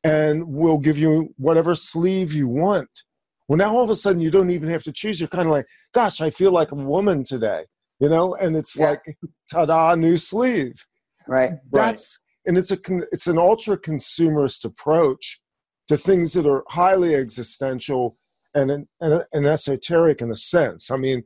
and 0.03 0.47
we'll 0.47 0.77
give 0.77 0.97
you 0.97 1.33
whatever 1.37 1.73
sleeve 1.73 2.33
you 2.33 2.47
want. 2.47 3.03
Well, 3.47 3.57
now 3.57 3.75
all 3.75 3.83
of 3.83 3.89
a 3.89 3.95
sudden 3.95 4.21
you 4.21 4.31
don't 4.31 4.51
even 4.51 4.69
have 4.69 4.83
to 4.83 4.91
choose. 4.91 5.19
You're 5.19 5.27
kind 5.27 5.47
of 5.47 5.51
like, 5.51 5.67
gosh, 5.93 6.21
I 6.21 6.29
feel 6.29 6.51
like 6.51 6.71
a 6.71 6.75
woman 6.75 7.23
today, 7.23 7.65
you 7.99 8.09
know. 8.09 8.35
And 8.35 8.55
it's 8.55 8.77
yeah. 8.77 8.91
like, 8.91 9.17
ta-da, 9.51 9.95
new 9.95 10.17
sleeve 10.17 10.85
right? 11.27 11.51
That's 11.71 12.19
right. 12.45 12.49
and 12.49 12.57
it's 12.57 12.71
a 12.71 12.77
it's 13.11 13.27
an 13.27 13.37
ultra 13.37 13.77
consumerist 13.77 14.65
approach 14.65 15.39
to 15.87 15.97
things 15.97 16.33
that 16.33 16.45
are 16.45 16.63
highly 16.69 17.15
existential 17.15 18.17
and 18.53 18.71
an, 18.71 18.87
and, 18.99 19.23
and 19.33 19.45
esoteric 19.45 20.21
in 20.21 20.31
a 20.31 20.35
sense. 20.35 20.91
I 20.91 20.97
mean 20.97 21.23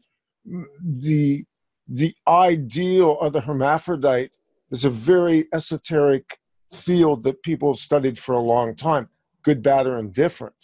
the 0.83 1.45
the 1.87 2.13
ideal 2.27 3.19
of 3.19 3.33
the 3.33 3.41
hermaphrodite 3.41 4.31
is 4.71 4.85
a 4.85 4.89
very 4.89 5.45
esoteric 5.53 6.39
field 6.73 7.23
that 7.23 7.43
people 7.43 7.69
have 7.69 7.77
studied 7.77 8.19
for 8.19 8.33
a 8.33 8.39
long 8.39 8.75
time 8.75 9.09
good 9.43 9.61
bad 9.61 9.85
or 9.85 9.99
indifferent. 9.99 10.55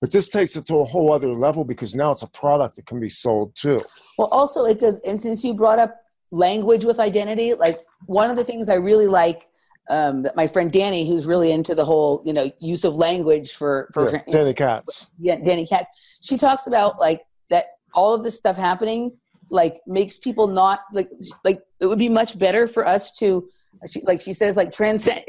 But 0.00 0.10
this 0.10 0.28
takes 0.28 0.56
it 0.56 0.66
to 0.66 0.78
a 0.78 0.84
whole 0.84 1.12
other 1.12 1.28
level 1.28 1.64
because 1.64 1.94
now 1.94 2.10
it's 2.10 2.22
a 2.22 2.28
product 2.28 2.76
that 2.76 2.86
can 2.86 2.98
be 2.98 3.10
sold 3.10 3.54
too. 3.54 3.84
Well 4.18 4.28
also 4.28 4.64
it 4.64 4.78
does 4.80 4.96
and 5.06 5.20
since 5.20 5.44
you 5.44 5.54
brought 5.54 5.78
up 5.78 6.01
language 6.32 6.84
with 6.84 6.98
identity. 6.98 7.54
Like 7.54 7.78
one 8.06 8.30
of 8.30 8.36
the 8.36 8.42
things 8.42 8.68
I 8.68 8.74
really 8.74 9.06
like 9.06 9.46
um, 9.88 10.22
that 10.22 10.34
my 10.34 10.46
friend 10.46 10.72
Danny, 10.72 11.06
who's 11.06 11.26
really 11.26 11.52
into 11.52 11.74
the 11.74 11.84
whole 11.84 12.22
you 12.24 12.32
know 12.32 12.50
use 12.58 12.84
of 12.84 12.96
language 12.96 13.52
for 13.52 13.90
for 13.94 14.12
yeah, 14.12 14.22
Danny 14.28 14.54
Katz. 14.54 15.10
Yeah, 15.20 15.36
Danny 15.36 15.66
Katz. 15.66 15.88
She 16.22 16.36
talks 16.36 16.66
about 16.66 16.98
like 16.98 17.22
that 17.50 17.66
all 17.94 18.14
of 18.14 18.24
this 18.24 18.36
stuff 18.36 18.56
happening 18.56 19.12
like 19.52 19.82
makes 19.86 20.18
people 20.18 20.48
not 20.48 20.80
like 20.92 21.10
like 21.44 21.60
it 21.78 21.86
would 21.86 21.98
be 21.98 22.08
much 22.08 22.38
better 22.38 22.66
for 22.66 22.86
us 22.86 23.12
to 23.12 23.46
she, 23.90 24.00
like 24.02 24.20
she 24.20 24.32
says 24.32 24.56
like 24.56 24.72
transcend 24.72 25.22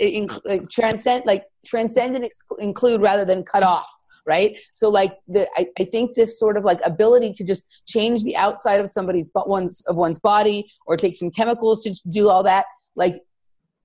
like 0.45 0.69
transcend 0.69 1.25
like 1.25 1.45
transcend 1.65 2.15
and 2.15 2.29
include 2.59 3.01
rather 3.01 3.25
than 3.25 3.43
cut 3.43 3.63
off 3.63 3.91
right? 4.25 4.59
So 4.73 4.89
like 4.89 5.17
the 5.27 5.47
I, 5.55 5.67
I 5.79 5.83
think 5.85 6.15
this 6.15 6.39
sort 6.39 6.57
of 6.57 6.63
like 6.63 6.79
ability 6.83 7.33
to 7.33 7.43
just 7.43 7.63
change 7.87 8.23
the 8.23 8.35
outside 8.35 8.79
of 8.79 8.89
somebody's 8.89 9.29
but 9.29 9.49
one's 9.49 9.81
of 9.87 9.95
one's 9.95 10.19
body 10.19 10.71
or 10.85 10.97
take 10.97 11.15
some 11.15 11.31
chemicals 11.31 11.79
to 11.81 11.95
do 12.09 12.29
all 12.29 12.43
that 12.43 12.65
like 12.95 13.21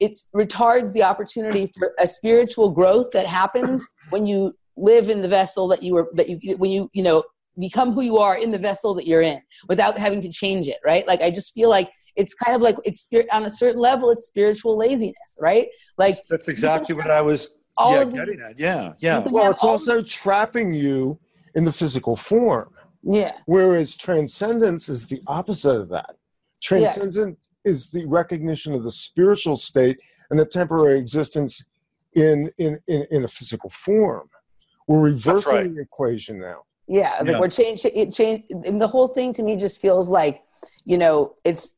it 0.01 0.17
retards 0.35 0.93
the 0.93 1.03
opportunity 1.03 1.71
for 1.79 1.93
a 1.99 2.07
spiritual 2.07 2.71
growth 2.71 3.11
that 3.13 3.27
happens 3.27 3.87
when 4.11 4.27
you 4.27 4.55
live 4.77 5.09
in 5.09 5.23
the 5.23 5.29
vessel 5.29 5.67
that 5.69 5.83
you 5.83 5.95
were 5.95 6.09
that 6.15 6.29
you 6.29 6.57
when 6.57 6.71
you 6.71 6.89
you 6.93 7.03
know 7.03 7.23
become 7.59 7.93
who 7.93 8.03
you 8.03 8.19
are 8.19 8.39
in 8.39 8.53
the 8.53 8.59
vessel 8.59 8.95
that 8.95 9.05
you're 9.05 9.23
in 9.23 9.41
without 9.69 9.99
having 9.99 10.21
to 10.21 10.29
change 10.29 10.69
it 10.69 10.79
right? 10.85 11.07
Like 11.07 11.21
i 11.21 11.31
just 11.31 11.53
feel 11.53 11.69
like 11.69 11.91
it's 12.15 12.35
kind 12.35 12.55
of 12.55 12.63
like 12.63 12.77
it's 12.85 13.09
on 13.33 13.45
a 13.45 13.51
certain 13.51 13.81
level 13.81 14.11
it's 14.11 14.27
spiritual 14.27 14.77
laziness 14.77 15.37
right? 15.41 15.69
Like 15.97 16.15
that's 16.29 16.49
exactly 16.49 16.95
what 16.95 17.11
i 17.11 17.21
was 17.21 17.49
all 17.79 17.95
yeah, 17.95 18.03
of 18.03 18.13
getting 18.13 18.35
these- 18.35 18.43
at 18.43 18.59
yeah 18.59 18.93
yeah 18.99 19.23
can 19.23 19.33
Well, 19.33 19.45
have 19.45 19.53
it's 19.53 19.65
all- 19.65 19.71
also 19.71 20.03
trapping 20.03 20.75
you 20.75 21.19
in 21.55 21.65
the 21.65 21.73
physical 21.73 22.15
form. 22.17 22.69
yeah 23.03 23.33
Whereas 23.47 23.97
transcendence 23.97 24.89
is 24.89 25.07
the 25.07 25.23
opposite 25.27 25.77
of 25.77 25.89
that. 25.91 26.17
Transcendence 26.61 27.49
is 27.65 27.91
the 27.91 28.05
recognition 28.07 28.75
of 28.75 28.83
the 28.83 28.91
spiritual 28.93 29.57
state 29.57 29.99
and 30.31 30.39
the 30.39 30.45
temporary 30.45 30.99
existence 30.99 31.65
in 32.15 32.51
in 32.59 32.79
in, 32.87 33.07
in 33.11 33.25
a 33.25 33.29
physical 33.29 33.71
form. 33.71 34.29
We're 34.89 35.03
reversing 35.03 35.55
right. 35.55 35.75
the 35.75 35.81
equation 35.83 36.39
now. 36.41 36.63
Yeah, 36.89 37.15
like 37.21 37.29
Yeah. 37.29 37.41
we're 37.41 37.49
changing. 37.49 37.93
it 37.95 38.13
change 38.13 38.45
and 38.51 38.81
the 38.81 38.89
whole 38.89 39.09
thing 39.09 39.33
to 39.35 39.43
me 39.43 39.57
just 39.57 39.81
feels 39.81 40.09
like, 40.09 40.43
you 40.85 40.99
know, 40.99 41.35
it's 41.45 41.75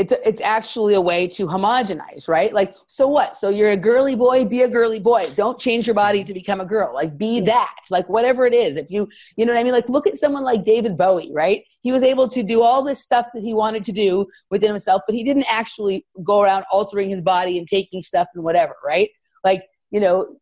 it's 0.00 0.14
it's 0.24 0.40
actually 0.40 0.94
a 0.94 1.00
way 1.00 1.28
to 1.28 1.46
homogenize, 1.46 2.26
right? 2.26 2.54
Like, 2.54 2.74
so 2.86 3.06
what? 3.06 3.34
So 3.34 3.50
you're 3.50 3.72
a 3.72 3.76
girly 3.76 4.16
boy, 4.16 4.46
be 4.46 4.62
a 4.62 4.68
girly 4.68 4.98
boy. 4.98 5.26
Don't 5.36 5.60
change 5.60 5.86
your 5.86 5.94
body 5.94 6.24
to 6.24 6.32
become 6.32 6.58
a 6.58 6.64
girl. 6.64 6.94
Like 6.94 7.18
be 7.18 7.40
that. 7.42 7.76
Like 7.90 8.08
whatever 8.08 8.46
it 8.46 8.54
is. 8.54 8.76
If 8.76 8.90
you 8.90 9.08
you 9.36 9.44
know 9.44 9.52
what 9.52 9.60
I 9.60 9.62
mean? 9.62 9.74
Like 9.74 9.90
look 9.90 10.06
at 10.06 10.16
someone 10.16 10.42
like 10.42 10.64
David 10.64 10.96
Bowie, 10.96 11.30
right? 11.34 11.62
He 11.82 11.92
was 11.92 12.02
able 12.02 12.28
to 12.30 12.42
do 12.42 12.62
all 12.62 12.82
this 12.82 13.02
stuff 13.02 13.26
that 13.34 13.42
he 13.42 13.52
wanted 13.52 13.84
to 13.84 13.92
do 13.92 14.26
within 14.50 14.70
himself, 14.70 15.02
but 15.06 15.14
he 15.14 15.22
didn't 15.22 15.46
actually 15.52 16.06
go 16.24 16.40
around 16.40 16.64
altering 16.72 17.10
his 17.10 17.20
body 17.20 17.58
and 17.58 17.68
taking 17.68 18.00
stuff 18.00 18.28
and 18.34 18.42
whatever, 18.42 18.76
right? 18.82 19.10
Like, 19.44 19.66
you 19.90 20.00
know, 20.00 20.36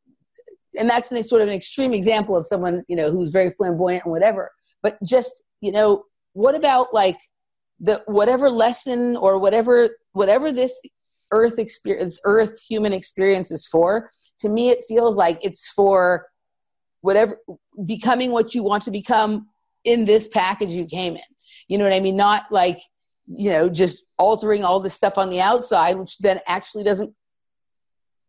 and 0.79 0.89
that's 0.89 1.11
an, 1.11 1.21
sort 1.25 1.43
of 1.43 1.49
an 1.49 1.55
extreme 1.55 1.93
example 1.93 2.37
of 2.37 2.47
someone 2.47 2.85
you 2.89 2.95
know 2.95 3.11
who's 3.11 3.31
very 3.31 3.51
flamboyant 3.51 4.05
and 4.05 4.13
whatever 4.13 4.53
but 4.83 4.97
just 5.03 5.43
you 5.61 5.73
know 5.73 6.05
what 6.35 6.55
about 6.55 6.95
like 6.95 7.19
the 7.81 8.03
whatever 8.07 8.51
lesson 8.51 9.16
or 9.16 9.39
whatever 9.39 9.91
whatever 10.12 10.53
this 10.53 10.81
earth 11.31 11.59
experience 11.59 12.18
earth 12.24 12.61
human 12.61 12.93
experience 12.93 13.51
is 13.51 13.66
for 13.66 14.11
to 14.39 14.49
me 14.49 14.70
it 14.70 14.85
feels 14.89 15.16
like 15.16 15.39
it's 15.43 15.70
for 15.72 16.26
whatever 17.03 17.39
becoming 17.87 18.33
what 18.33 18.55
you 18.55 18.62
want 18.62 18.83
to 18.83 18.91
become 18.91 19.47
in 19.85 20.05
this 20.05 20.26
package 20.29 20.72
you 20.72 20.87
came 20.87 21.14
in 21.14 21.22
you 21.68 21.79
know 21.79 21.85
what 21.85 21.93
i 21.93 22.01
mean 22.01 22.16
not 22.16 22.45
like 22.51 22.81
you 23.26 23.51
know 23.53 23.68
just 23.68 24.05
altering 24.18 24.64
all 24.64 24.81
this 24.81 24.95
stuff 24.95 25.18
on 25.18 25.29
the 25.29 25.41
outside 25.41 25.97
which 25.97 26.18
then 26.18 26.41
actually 26.47 26.83
doesn't 26.83 27.14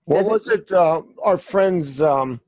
What 0.06 0.32
was 0.32 0.48
it? 0.48 0.72
Uh, 0.72 1.04
our 1.24 1.38
friends 1.38 2.02
um, 2.02 2.42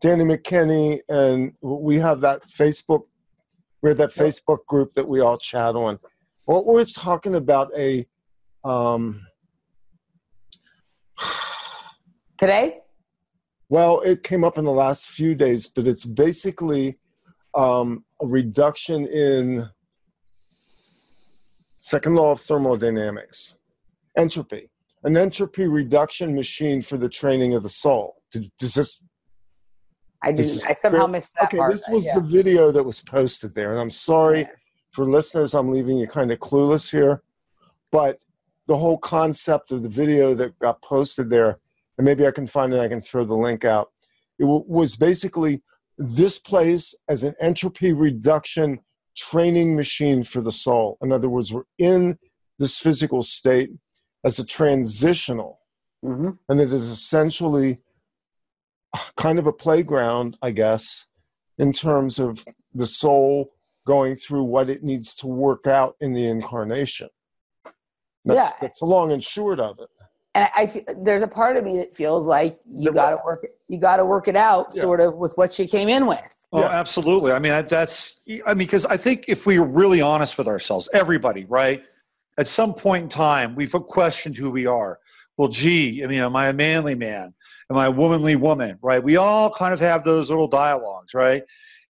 Danny 0.00 0.24
McKinney 0.24 1.00
and 1.08 1.52
we 1.60 1.96
have 1.98 2.22
that 2.22 2.48
Facebook. 2.48 3.02
We 3.82 3.90
have 3.90 3.98
that 3.98 4.10
Facebook 4.10 4.64
group 4.66 4.94
that 4.94 5.06
we 5.06 5.20
all 5.20 5.36
chat 5.36 5.76
on. 5.76 5.98
What 6.46 6.64
we're 6.64 6.84
talking 6.84 7.34
about 7.34 7.72
a 7.76 8.06
um, 8.64 9.26
today 12.38 12.78
Well, 13.68 14.00
it 14.00 14.22
came 14.22 14.44
up 14.44 14.56
in 14.56 14.64
the 14.64 14.70
last 14.72 15.08
few 15.08 15.34
days, 15.34 15.66
but 15.66 15.88
it's 15.88 16.04
basically 16.04 16.98
um, 17.54 18.04
a 18.22 18.26
reduction 18.26 19.06
in 19.06 19.68
second 21.78 22.14
law 22.14 22.32
of 22.32 22.40
thermodynamics, 22.40 23.56
entropy, 24.16 24.70
an 25.02 25.16
entropy 25.16 25.66
reduction 25.66 26.34
machine 26.34 26.80
for 26.80 26.96
the 26.96 27.08
training 27.08 27.54
of 27.54 27.64
the 27.64 27.68
soul. 27.68 28.22
Does 28.32 28.74
this? 28.74 29.02
i 30.22 30.32
didn't 30.32 30.40
is 30.40 30.64
i 30.64 30.72
somehow 30.72 31.06
missed 31.06 31.34
that 31.34 31.44
Okay, 31.44 31.58
part, 31.58 31.70
this 31.70 31.84
was 31.90 32.06
yeah. 32.06 32.14
the 32.14 32.20
video 32.22 32.72
that 32.72 32.82
was 32.82 33.00
posted 33.02 33.52
there, 33.54 33.72
and 33.72 33.80
I'm 33.80 33.90
sorry 33.90 34.40
Yeah. 34.40 34.50
For 34.96 35.04
listeners. 35.08 35.54
I'm 35.54 35.70
leaving 35.70 35.98
you 35.98 36.06
kind 36.08 36.32
of 36.32 36.38
clueless 36.38 36.90
here, 36.90 37.22
but 37.92 38.18
the 38.66 38.78
whole 38.78 38.96
concept 38.96 39.70
of 39.70 39.82
the 39.82 39.90
video 39.90 40.34
that 40.34 40.58
got 40.58 40.80
posted 40.80 41.28
there, 41.28 41.58
and 41.98 42.04
maybe 42.04 42.26
I 42.26 42.30
can 42.30 42.46
find 42.46 42.72
it. 42.72 42.80
I 42.80 42.88
can 42.88 43.02
throw 43.02 43.24
the 43.24 43.36
link 43.36 43.64
out. 43.64 43.92
It 44.38 44.44
w- 44.44 44.64
was 44.66 44.96
basically 44.96 45.62
this 45.98 46.38
place 46.38 46.94
as 47.08 47.22
an 47.22 47.34
entropy 47.40 47.92
reduction 47.92 48.80
training 49.14 49.76
machine 49.76 50.24
for 50.24 50.40
the 50.40 50.50
soul. 50.50 50.96
In 51.02 51.12
other 51.12 51.28
words, 51.28 51.52
we're 51.52 51.64
in 51.78 52.18
this 52.58 52.78
physical 52.78 53.22
state 53.22 53.70
as 54.24 54.38
a 54.38 54.44
transitional, 54.46 55.60
Mhm. 56.02 56.38
and 56.48 56.60
it 56.60 56.72
is 56.72 56.86
essentially 56.86 57.80
kind 59.16 59.38
of 59.38 59.46
a 59.46 59.52
playground, 59.52 60.38
I 60.40 60.52
guess, 60.52 61.06
in 61.58 61.72
terms 61.72 62.18
of 62.18 62.46
the 62.74 62.86
soul 62.86 63.52
going 63.86 64.16
through 64.16 64.42
what 64.42 64.68
it 64.68 64.82
needs 64.84 65.14
to 65.14 65.26
work 65.26 65.66
out 65.66 65.96
in 66.00 66.12
the 66.12 66.26
incarnation. 66.26 67.08
That's, 68.26 68.50
Yeah. 68.52 68.58
that's 68.60 68.80
the 68.80 68.84
long 68.86 69.12
and 69.12 69.24
short 69.24 69.58
of 69.60 69.78
it. 69.78 69.88
and 70.34 70.44
I, 70.54 70.62
I 70.64 70.84
there's 71.02 71.22
a 71.22 71.28
part 71.28 71.56
of 71.56 71.64
me 71.64 71.78
that 71.78 71.96
feels 71.96 72.26
like 72.26 72.52
you 72.66 72.92
got 72.92 73.10
to 73.10 73.18
work 73.24 73.44
it 73.44 73.56
you 73.68 73.78
got 73.78 73.96
to 73.96 74.04
work 74.04 74.28
it 74.28 74.36
out 74.36 74.68
Yeah. 74.74 74.82
sort 74.82 75.00
of 75.00 75.14
with 75.14 75.32
what 75.38 75.58
you 75.58 75.66
came 75.66 75.88
in 75.88 76.06
with 76.06 76.20
Oh, 76.52 76.60
Yeah. 76.60 76.66
absolutely. 76.68 77.32
I 77.32 77.38
mean, 77.40 77.66
that's, 77.66 78.20
I 78.46 78.54
mean, 78.54 78.58
because 78.58 78.84
I 78.86 78.96
think 78.96 79.24
if 79.26 79.46
we 79.46 79.58
are 79.58 79.64
really 79.64 80.00
honest 80.00 80.38
with 80.38 80.46
ourselves, 80.46 80.88
everybody, 80.92 81.44
right? 81.46 81.82
At 82.38 82.46
some 82.46 82.72
point 82.72 83.02
in 83.04 83.08
time, 83.08 83.54
we've 83.56 83.72
questioned 83.72 84.36
who 84.36 84.50
we 84.50 84.64
are. 84.66 85.00
Well, 85.36 85.48
gee, 85.48 86.04
I 86.04 86.06
mean, 86.06 86.20
am 86.20 86.36
I 86.36 86.46
a 86.48 86.52
manly 86.52 86.94
man? 86.94 87.34
Am 87.68 87.76
I 87.76 87.86
a 87.86 87.90
womanly 87.90 88.36
woman? 88.36 88.78
Right? 88.80 89.02
We 89.02 89.16
all 89.16 89.50
kind 89.50 89.72
of 89.74 89.80
have 89.80 90.04
those 90.04 90.30
little 90.30 90.46
dialogues, 90.46 91.14
right? 91.14 91.42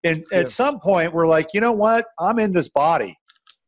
And 0.06 0.24
Yeah. 0.30 0.38
at 0.38 0.50
some 0.50 0.80
point, 0.80 1.12
we're 1.12 1.26
like, 1.26 1.48
you 1.54 1.60
know 1.60 1.72
what? 1.72 2.06
I'm 2.18 2.38
in 2.38 2.52
this 2.52 2.68
body 2.68 3.16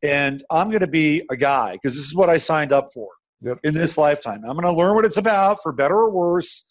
and 0.01 0.43
I'm 0.49 0.69
going 0.69 0.81
to 0.81 0.87
be 0.87 1.23
a 1.29 1.35
guy 1.37 1.73
because 1.73 1.95
this 1.95 2.05
is 2.05 2.15
what 2.15 2.29
I 2.29 2.37
signed 2.37 2.71
up 2.71 2.87
for 2.93 3.09
Yep. 3.41 3.59
in 3.63 3.73
this 3.73 3.97
lifetime. 3.97 4.41
I'm 4.45 4.55
going 4.55 4.63
to 4.63 4.71
learn 4.71 4.95
what 4.95 5.05
it's 5.05 5.17
about 5.17 5.61
for 5.61 5.71
better 5.71 5.95
or 5.95 6.09
worse. 6.09 6.63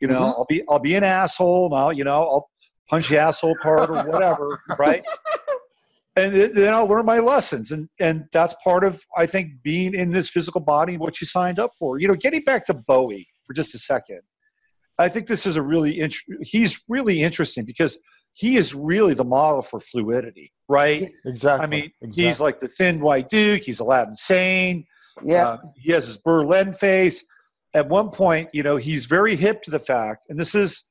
You 0.00 0.08
know, 0.08 0.14
mm-hmm. 0.20 0.38
I'll 0.38 0.46
be 0.48 0.62
I'll 0.68 0.78
be 0.78 0.94
an 0.94 1.04
asshole. 1.04 1.66
And 1.66 1.74
I'll 1.74 1.92
you 1.92 2.04
know 2.04 2.12
I'll 2.12 2.50
punch 2.88 3.08
the 3.08 3.18
asshole 3.18 3.56
part 3.62 3.88
or 3.90 4.02
whatever, 4.04 4.60
right? 4.78 5.04
And 6.16 6.34
then 6.34 6.72
I'll 6.74 6.86
learn 6.86 7.06
my 7.06 7.18
lessons, 7.18 7.72
and 7.72 7.88
and 8.00 8.24
that's 8.32 8.54
part 8.62 8.84
of 8.84 9.02
I 9.16 9.26
think 9.26 9.62
being 9.62 9.94
in 9.94 10.10
this 10.12 10.28
physical 10.28 10.60
body, 10.60 10.96
what 10.98 11.20
you 11.20 11.26
signed 11.26 11.58
up 11.58 11.70
for. 11.78 11.98
You 11.98 12.08
know, 12.08 12.14
getting 12.14 12.42
back 12.42 12.66
to 12.66 12.74
Bowie 12.74 13.26
for 13.46 13.54
just 13.54 13.74
a 13.74 13.78
second, 13.78 14.20
I 14.98 15.08
think 15.08 15.26
this 15.28 15.46
is 15.46 15.56
a 15.56 15.62
really 15.62 16.00
int- 16.00 16.16
he's 16.42 16.82
really 16.88 17.22
interesting 17.22 17.64
because 17.64 17.98
he 18.38 18.56
is 18.56 18.74
really 18.74 19.14
the 19.14 19.24
model 19.24 19.62
for 19.62 19.80
fluidity, 19.80 20.52
right? 20.68 21.10
Exactly. 21.24 21.64
I 21.64 21.66
mean, 21.68 21.92
exactly. 22.02 22.24
he's 22.24 22.40
like 22.40 22.58
the 22.60 22.68
thin 22.68 23.00
white 23.00 23.30
duke. 23.30 23.62
He's 23.62 23.80
Aladdin 23.80 24.14
Sane. 24.14 24.84
yeah 25.24 25.46
Uh, 25.48 25.58
he 25.74 25.92
has 25.92 26.06
his 26.06 26.18
Berlin 26.18 26.74
phase. 26.74 27.24
At 27.72 27.88
one 27.88 28.10
point, 28.10 28.50
you 28.52 28.62
know, 28.62 28.76
he's 28.76 29.06
very 29.06 29.36
hip 29.36 29.62
to 29.62 29.70
the 29.70 29.78
fact, 29.78 30.26
and 30.28 30.38
this 30.38 30.54
is 30.54 30.84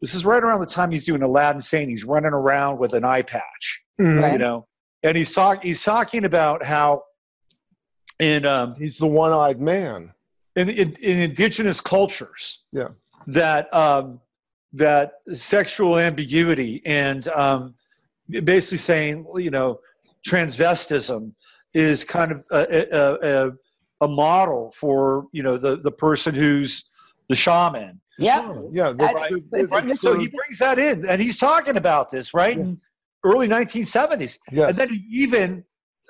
this 0.00 0.14
is 0.14 0.24
right 0.24 0.42
around 0.42 0.60
the 0.60 0.66
time 0.66 0.90
he's 0.90 1.04
doing 1.06 1.22
Aladdin 1.22 1.60
Sane. 1.60 1.88
He's 1.88 2.04
running 2.04 2.32
around 2.32 2.78
with 2.78 2.92
an 2.94 3.04
eye 3.04 3.22
patch, 3.22 3.82
Mhm. 4.00 4.32
You 4.32 4.38
know, 4.38 4.66
and 5.02 5.16
he's 5.16 5.32
talking 5.32 5.62
he's 5.68 5.82
talking 5.82 6.24
about 6.24 6.64
how 6.64 7.02
in 8.20 8.46
um, 8.46 8.76
He's 8.78 8.98
the 8.98 9.06
one-eyed 9.08 9.60
man. 9.60 10.12
in, 10.56 10.68
in, 10.68 10.92
in 11.02 11.18
indigenous 11.18 11.80
cultures, 11.80 12.62
Yeah. 12.72 12.88
that 13.26 13.72
um, 13.74 14.20
that 14.74 15.12
sexual 15.32 15.98
ambiguity 15.98 16.82
and 16.84 17.28
um, 17.28 17.74
basically 18.44 18.78
saying, 18.78 19.26
you 19.36 19.50
know, 19.50 19.78
transvestism 20.26 21.32
is 21.74 22.04
kind 22.04 22.32
of 22.32 22.44
a, 22.50 22.86
a, 22.94 23.46
a, 23.46 23.50
a 24.02 24.08
model 24.08 24.70
for 24.70 25.26
you 25.32 25.42
know 25.42 25.56
the 25.56 25.76
the 25.76 25.90
person 25.90 26.34
who's 26.34 26.90
the 27.28 27.34
shaman. 27.34 28.00
yeah 28.18 28.52
Yeah. 28.72 28.92
the- 28.92 29.04
I- 29.04 29.28
the- 29.30 29.68
but- 29.70 29.88
the- 29.88 29.96
So 29.96 30.18
he 30.18 30.28
brings 30.28 30.58
that 30.58 30.78
in, 30.78 31.06
and 31.08 31.20
he's 31.20 31.38
talking 31.38 31.76
about 31.76 32.10
this 32.10 32.34
right 32.34 32.56
in 32.58 32.80
early 33.24 33.48
1970s, 33.48 34.38
yes. 34.52 34.70
and 34.70 34.76
then 34.78 34.88
he 34.90 35.04
even 35.10 35.64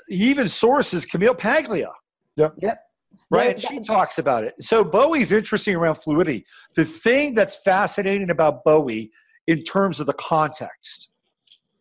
he 0.09 0.29
even 0.31 0.49
sources 0.49 1.07
Camille 1.07 1.35
Paglia 1.35 1.93
Yep. 2.37 2.55
Yep. 2.59 2.84
Right? 3.31 3.59
She 3.59 3.81
talks 3.81 4.19
about 4.19 4.45
it. 4.45 4.55
So 4.61 4.85
Bowie's 4.85 5.33
interesting 5.33 5.77
around 5.77 5.97
fluidity. 5.97 6.45
The 6.75 6.85
thing 6.85 7.35
that's 7.35 7.57
fascinating 7.63 8.31
about 8.31 8.65
Bowie 8.65 9.11
in 9.47 9.63
terms 9.63 10.01
of 10.01 10.07
the 10.07 10.15
context 10.15 11.11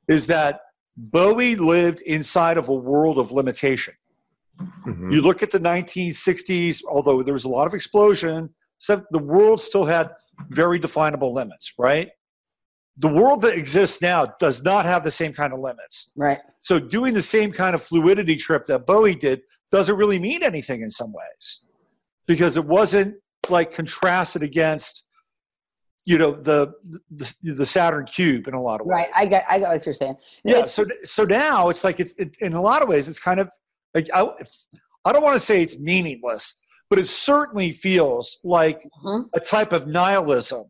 is 0.07 0.27
that 0.27 0.61
Bowie 0.97 1.55
lived 1.55 2.01
inside 2.01 2.57
of 2.57 2.69
a 2.69 2.73
world 2.73 3.17
of 3.17 3.31
limitation. 3.31 3.93
Mhm. 4.85 5.13
You 5.13 5.21
look 5.21 5.41
at 5.41 5.51
the 5.51 5.59
1960s, 5.59 6.83
although 6.87 7.23
there 7.23 7.33
was 7.33 7.45
a 7.45 7.49
lot 7.49 7.65
of 7.65 7.73
explosion, 7.73 8.53
so 8.77 9.01
the 9.11 9.19
world 9.19 9.61
still 9.61 9.85
had 9.85 10.11
very 10.49 10.77
definable 10.77 11.33
limits, 11.33 11.73
right? 11.79 12.11
The 12.97 13.07
world 13.07 13.41
that 13.41 13.57
exists 13.57 14.01
now 14.01 14.33
does 14.39 14.61
not 14.63 14.85
have 14.85 15.03
the 15.03 15.09
same 15.09 15.33
kind 15.33 15.51
of 15.53 15.59
limits. 15.59 16.11
right 16.15 16.39
So 16.59 16.79
doing 16.79 17.13
the 17.13 17.21
same 17.23 17.51
kind 17.51 17.73
of 17.73 17.81
fluidity 17.81 18.35
trip 18.35 18.65
that 18.67 18.85
Bowie 18.85 19.15
did 19.15 19.41
doesn't 19.74 19.97
really 19.97 20.19
mean 20.19 20.43
anything 20.43 20.84
in 20.84 20.91
some 20.91 21.11
ways 21.11 21.65
because 22.28 22.57
it 22.57 22.63
wasn't 22.63 23.15
like 23.49 23.74
contrasted 23.74 24.43
against 24.43 25.05
you 26.05 26.17
know 26.17 26.32
the, 26.32 26.71
the 27.09 27.34
the 27.43 27.65
Saturn 27.65 28.05
cube 28.05 28.47
in 28.47 28.53
a 28.53 28.61
lot 28.61 28.80
of 28.82 28.86
ways. 28.86 28.93
Right. 28.95 29.09
I 29.15 29.26
got 29.26 29.43
I 29.49 29.59
got 29.59 29.74
what 29.74 29.86
you're 29.86 29.95
saying. 29.95 30.17
Yeah. 30.45 30.65
So 30.65 30.86
so 31.05 31.24
now 31.24 31.69
it's 31.69 31.84
like 31.84 31.99
it's 31.99 32.13
it, 32.19 32.38
in 32.39 32.53
a 32.53 32.61
lot 32.61 32.84
of 32.84 32.88
ways 32.88 33.07
it's 33.07 33.19
kind 33.19 33.39
of 33.39 33.49
like 33.95 34.07
I 34.13 34.30
I 35.05 35.11
don't 35.11 35.24
want 35.24 35.36
to 35.36 35.39
say 35.39 35.63
it's 35.63 35.80
meaningless, 35.80 36.53
but 36.89 36.99
it 36.99 37.07
certainly 37.07 37.71
feels 37.71 38.38
like 38.43 38.88
Mhm. 39.03 39.30
a 39.34 39.39
type 39.39 39.74
of 39.74 39.88
nihilism 39.88 40.65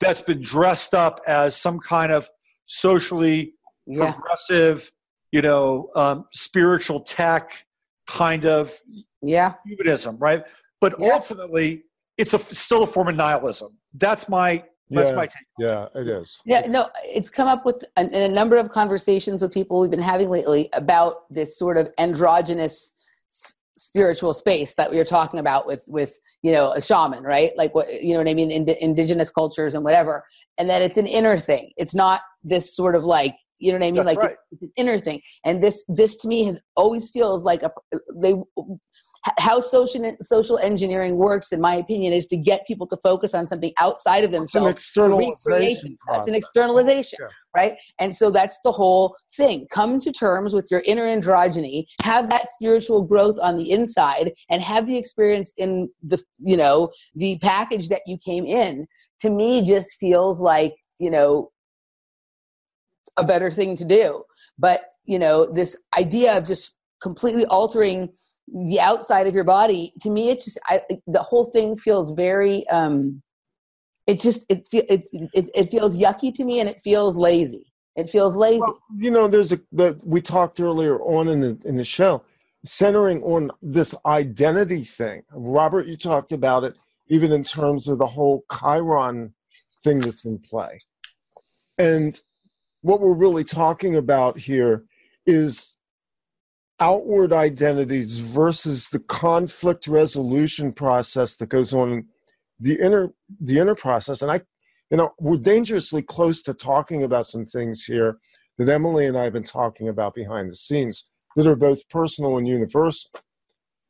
that's 0.00 0.20
been 0.20 0.42
dressed 0.42 0.92
up 0.92 1.20
as 1.28 1.54
some 1.56 1.78
kind 1.78 2.10
of 2.10 2.28
socially 2.66 3.54
yeah. 3.86 4.12
progressive, 4.12 4.90
you 5.30 5.42
know, 5.42 5.90
um, 5.94 6.24
spiritual 6.32 7.00
tech 7.00 7.64
kind 8.08 8.46
of 8.46 8.74
Yeah. 9.22 9.54
humanism, 9.66 10.16
right? 10.18 10.42
But 10.80 10.94
Yeah. 10.98 11.14
ultimately, 11.14 11.84
it's 12.16 12.34
a 12.34 12.38
still 12.38 12.82
a 12.82 12.86
form 12.86 13.08
of 13.08 13.14
nihilism. 13.16 13.78
That's 13.94 14.28
my 14.28 14.64
that's 14.90 15.10
Yeah. 15.10 15.16
my 15.16 15.26
take. 15.26 15.46
Yeah, 15.58 15.88
it 15.94 16.08
is. 16.08 16.40
Yeah, 16.46 16.62
no, 16.66 16.88
it's 17.04 17.28
come 17.28 17.46
up 17.46 17.66
with 17.66 17.84
a, 17.98 18.04
in 18.06 18.14
a 18.14 18.28
number 18.28 18.56
of 18.56 18.70
conversations 18.70 19.42
with 19.42 19.52
people 19.52 19.80
we've 19.80 19.90
been 19.90 20.00
having 20.00 20.30
lately 20.30 20.70
about 20.72 21.24
this 21.28 21.58
sort 21.58 21.76
of 21.76 21.90
androgynous 21.98 22.94
s- 23.30 23.52
spiritual 23.76 24.32
space 24.32 24.74
that 24.76 24.90
we 24.90 24.96
were 24.96 25.04
talking 25.04 25.40
about 25.40 25.66
with 25.66 25.84
with 25.88 26.18
you 26.42 26.52
know 26.52 26.72
a 26.72 26.80
shaman, 26.80 27.22
right? 27.22 27.52
Like 27.58 27.74
what 27.74 28.02
you 28.02 28.14
know 28.14 28.20
what 28.20 28.28
I 28.28 28.34
mean, 28.34 28.50
Indi- 28.50 28.78
indigenous 28.80 29.30
cultures 29.30 29.74
and 29.74 29.84
whatever, 29.84 30.24
and 30.56 30.70
that 30.70 30.80
it's 30.80 30.96
an 30.96 31.06
inner 31.06 31.38
thing. 31.38 31.72
It's 31.76 31.94
not 31.94 32.22
this 32.42 32.74
sort 32.74 32.94
of 32.96 33.04
like 33.04 33.36
you 33.58 33.72
know 33.72 33.78
what 33.78 33.84
I 33.86 33.90
mean, 33.90 34.04
That's 34.04 34.16
like 34.16 34.18
right. 34.18 34.36
it's 34.52 34.62
an 34.62 34.72
inner 34.76 35.00
thing. 35.00 35.20
And 35.44 35.62
this 35.62 35.84
this 35.88 36.16
to 36.18 36.28
me 36.28 36.44
has 36.44 36.60
always 36.76 37.10
feels 37.10 37.44
like 37.44 37.62
a 37.62 37.70
they 38.16 38.34
how 39.38 39.60
social 39.60 40.16
social 40.22 40.58
engineering 40.58 41.16
works, 41.16 41.52
in 41.52 41.60
my 41.60 41.74
opinion, 41.74 42.12
is 42.12 42.26
to 42.26 42.36
get 42.36 42.66
people 42.66 42.86
to 42.86 42.96
focus 43.02 43.34
on 43.34 43.46
something 43.46 43.72
outside 43.80 44.24
of 44.24 44.30
It's 44.32 44.54
an 44.54 44.62
themselves 44.62 44.70
externalization. 44.70 45.98
That's 46.10 46.28
an 46.28 46.34
externalization, 46.34 47.18
Yeah. 47.20 47.26
right? 47.54 47.76
And 47.98 48.14
so 48.14 48.30
that's 48.30 48.58
the 48.64 48.72
whole 48.72 49.16
thing. 49.36 49.66
Come 49.70 50.00
to 50.00 50.12
terms 50.12 50.54
with 50.54 50.68
your 50.70 50.82
inner 50.86 51.04
androgyny, 51.04 51.86
have 52.02 52.30
that 52.30 52.46
spiritual 52.52 53.02
growth 53.02 53.38
on 53.42 53.56
the 53.56 53.70
inside, 53.70 54.32
and 54.50 54.62
have 54.62 54.86
the 54.86 54.96
experience 54.96 55.52
in 55.56 55.90
the 56.02 56.22
you 56.38 56.56
know 56.56 56.90
the 57.14 57.38
package 57.40 57.88
that 57.88 58.02
you 58.06 58.18
came 58.18 58.46
in. 58.46 58.86
To 59.22 59.30
me, 59.30 59.62
just 59.62 59.88
feels 59.98 60.40
like 60.40 60.74
you 60.98 61.10
know 61.10 61.50
a 63.16 63.24
better 63.24 63.50
thing 63.50 63.76
to 63.76 63.84
do. 63.84 64.24
But 64.58 64.82
you 65.04 65.18
know 65.18 65.50
this 65.52 65.76
idea 65.98 66.36
of 66.36 66.46
just 66.46 66.76
completely 67.02 67.46
altering 67.46 68.10
the 68.48 68.80
outside 68.80 69.26
of 69.26 69.34
your 69.34 69.44
body 69.44 69.92
to 70.00 70.10
me 70.10 70.30
it 70.30 70.40
just 70.40 70.58
I, 70.66 70.82
the 71.06 71.22
whole 71.22 71.50
thing 71.50 71.76
feels 71.76 72.12
very 72.12 72.66
um 72.68 73.22
it 74.06 74.20
just 74.20 74.46
it, 74.48 74.66
it 74.72 75.08
it 75.12 75.50
it 75.54 75.70
feels 75.70 75.98
yucky 75.98 76.32
to 76.34 76.44
me 76.44 76.60
and 76.60 76.68
it 76.68 76.80
feels 76.80 77.16
lazy 77.16 77.68
it 77.98 78.08
feels 78.08 78.36
lazy 78.36 78.60
Well, 78.60 78.78
you 78.96 79.10
know, 79.10 79.26
there's 79.26 79.52
a 79.52 79.60
that 79.72 80.06
we 80.06 80.20
talked 80.20 80.60
earlier 80.60 81.00
on 81.00 81.26
in 81.26 81.40
the 81.40 81.58
in 81.64 81.76
the 81.76 81.84
show, 81.84 82.22
centering 82.64 83.20
on 83.24 83.50
this 83.60 83.92
identity 84.06 84.84
thing. 84.84 85.24
Robert, 85.32 85.86
you 85.86 85.96
talked 85.96 86.30
about 86.30 86.62
it 86.62 86.74
even 87.08 87.32
in 87.32 87.42
terms 87.42 87.88
of 87.88 87.98
the 87.98 88.06
whole 88.06 88.44
Chiron 88.52 89.34
thing 89.82 89.98
that's 89.98 90.24
in 90.24 90.38
play. 90.38 90.78
And 91.76 92.20
what 92.82 93.00
we're 93.00 93.14
really 93.14 93.44
talking 93.44 93.96
about 93.96 94.38
here 94.38 94.84
is 95.26 95.76
outward 96.80 97.32
identities 97.32 98.18
versus 98.18 98.88
the 98.90 99.00
conflict 99.00 99.88
resolution 99.88 100.72
process 100.72 101.34
that 101.36 101.48
goes 101.48 101.74
on 101.74 102.06
the 102.60 102.78
inner 102.80 103.12
the 103.40 103.58
inner 103.58 103.74
process. 103.74 104.22
And 104.22 104.30
I 104.30 104.42
you 104.90 104.96
know, 104.96 105.12
we're 105.18 105.36
dangerously 105.36 106.02
close 106.02 106.42
to 106.42 106.54
talking 106.54 107.02
about 107.02 107.26
some 107.26 107.44
things 107.44 107.84
here 107.84 108.18
that 108.56 108.68
Emily 108.68 109.06
and 109.06 109.18
I 109.18 109.24
have 109.24 109.32
been 109.32 109.42
talking 109.42 109.88
about 109.88 110.14
behind 110.14 110.50
the 110.50 110.56
scenes 110.56 111.08
that 111.36 111.46
are 111.46 111.56
both 111.56 111.88
personal 111.88 112.38
and 112.38 112.48
universal. 112.48 113.10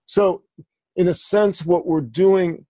So, 0.04 0.42
in 0.96 1.06
a 1.06 1.14
sense, 1.14 1.64
what 1.64 1.86
we're 1.86 2.00
doing 2.00 2.66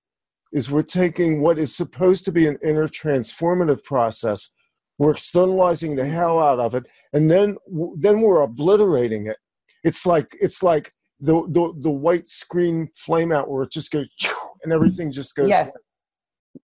is 0.53 0.71
we're 0.71 0.83
taking 0.83 1.41
what 1.41 1.59
is 1.59 1.75
supposed 1.75 2.25
to 2.27 2.33
be 2.33 2.47
an 2.47 2.59
inner 2.63 2.87
transformative 2.87 3.83
process, 3.83 4.51
we're 4.99 5.13
externalizing 5.13 5.95
the 5.97 6.07
hell 6.07 6.41
out 6.41 6.59
of 6.59 6.75
it, 6.75 6.87
and 7.13 7.31
then 7.31 7.57
then 7.97 8.21
we're 8.21 8.43
obliterating 8.43 9.27
it. 9.27 9.39
It's 9.85 10.05
like 10.05 10.37
it's 10.41 10.63
like 10.63 10.93
the 11.21 11.35
the, 11.49 11.75
the 11.81 11.91
white 11.91 12.29
screen 12.29 12.91
flame 12.97 13.33
out 13.33 13.49
where 13.49 13.63
it 13.63 13.71
just 13.71 13.91
goes 13.91 14.09
and 14.63 14.73
everything 14.73 15.13
just 15.13 15.35
goes. 15.35 15.49
Yes. 15.49 15.71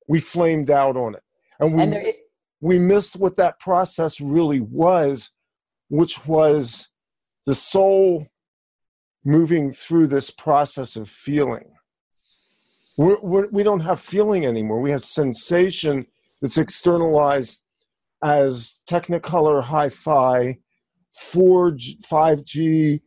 We 0.08 0.20
flamed 0.20 0.70
out 0.70 0.96
on 0.96 1.14
it, 1.14 1.22
and 1.60 1.74
we 1.74 1.82
and 1.82 1.92
there 1.92 2.06
is, 2.06 2.20
we 2.60 2.78
missed 2.78 3.16
what 3.16 3.36
that 3.36 3.60
process 3.60 4.20
really 4.20 4.60
was, 4.60 5.30
which 5.88 6.26
was 6.26 6.88
the 7.46 7.54
soul 7.54 8.26
moving 9.24 9.72
through 9.72 10.06
this 10.06 10.30
process 10.30 10.96
of 10.96 11.08
feeling. 11.08 11.74
We're, 12.96 13.20
we're, 13.20 13.48
we 13.48 13.62
don't 13.62 13.80
have 13.80 14.00
feeling 14.00 14.46
anymore. 14.46 14.80
We 14.80 14.90
have 14.90 15.02
sensation 15.02 16.06
that's 16.40 16.58
externalized 16.58 17.63
as 18.24 18.80
Technicolor 18.88 19.62
hi 19.62 19.90
fi, 19.90 20.58
4G, 21.20 22.00
5G, 22.00 23.00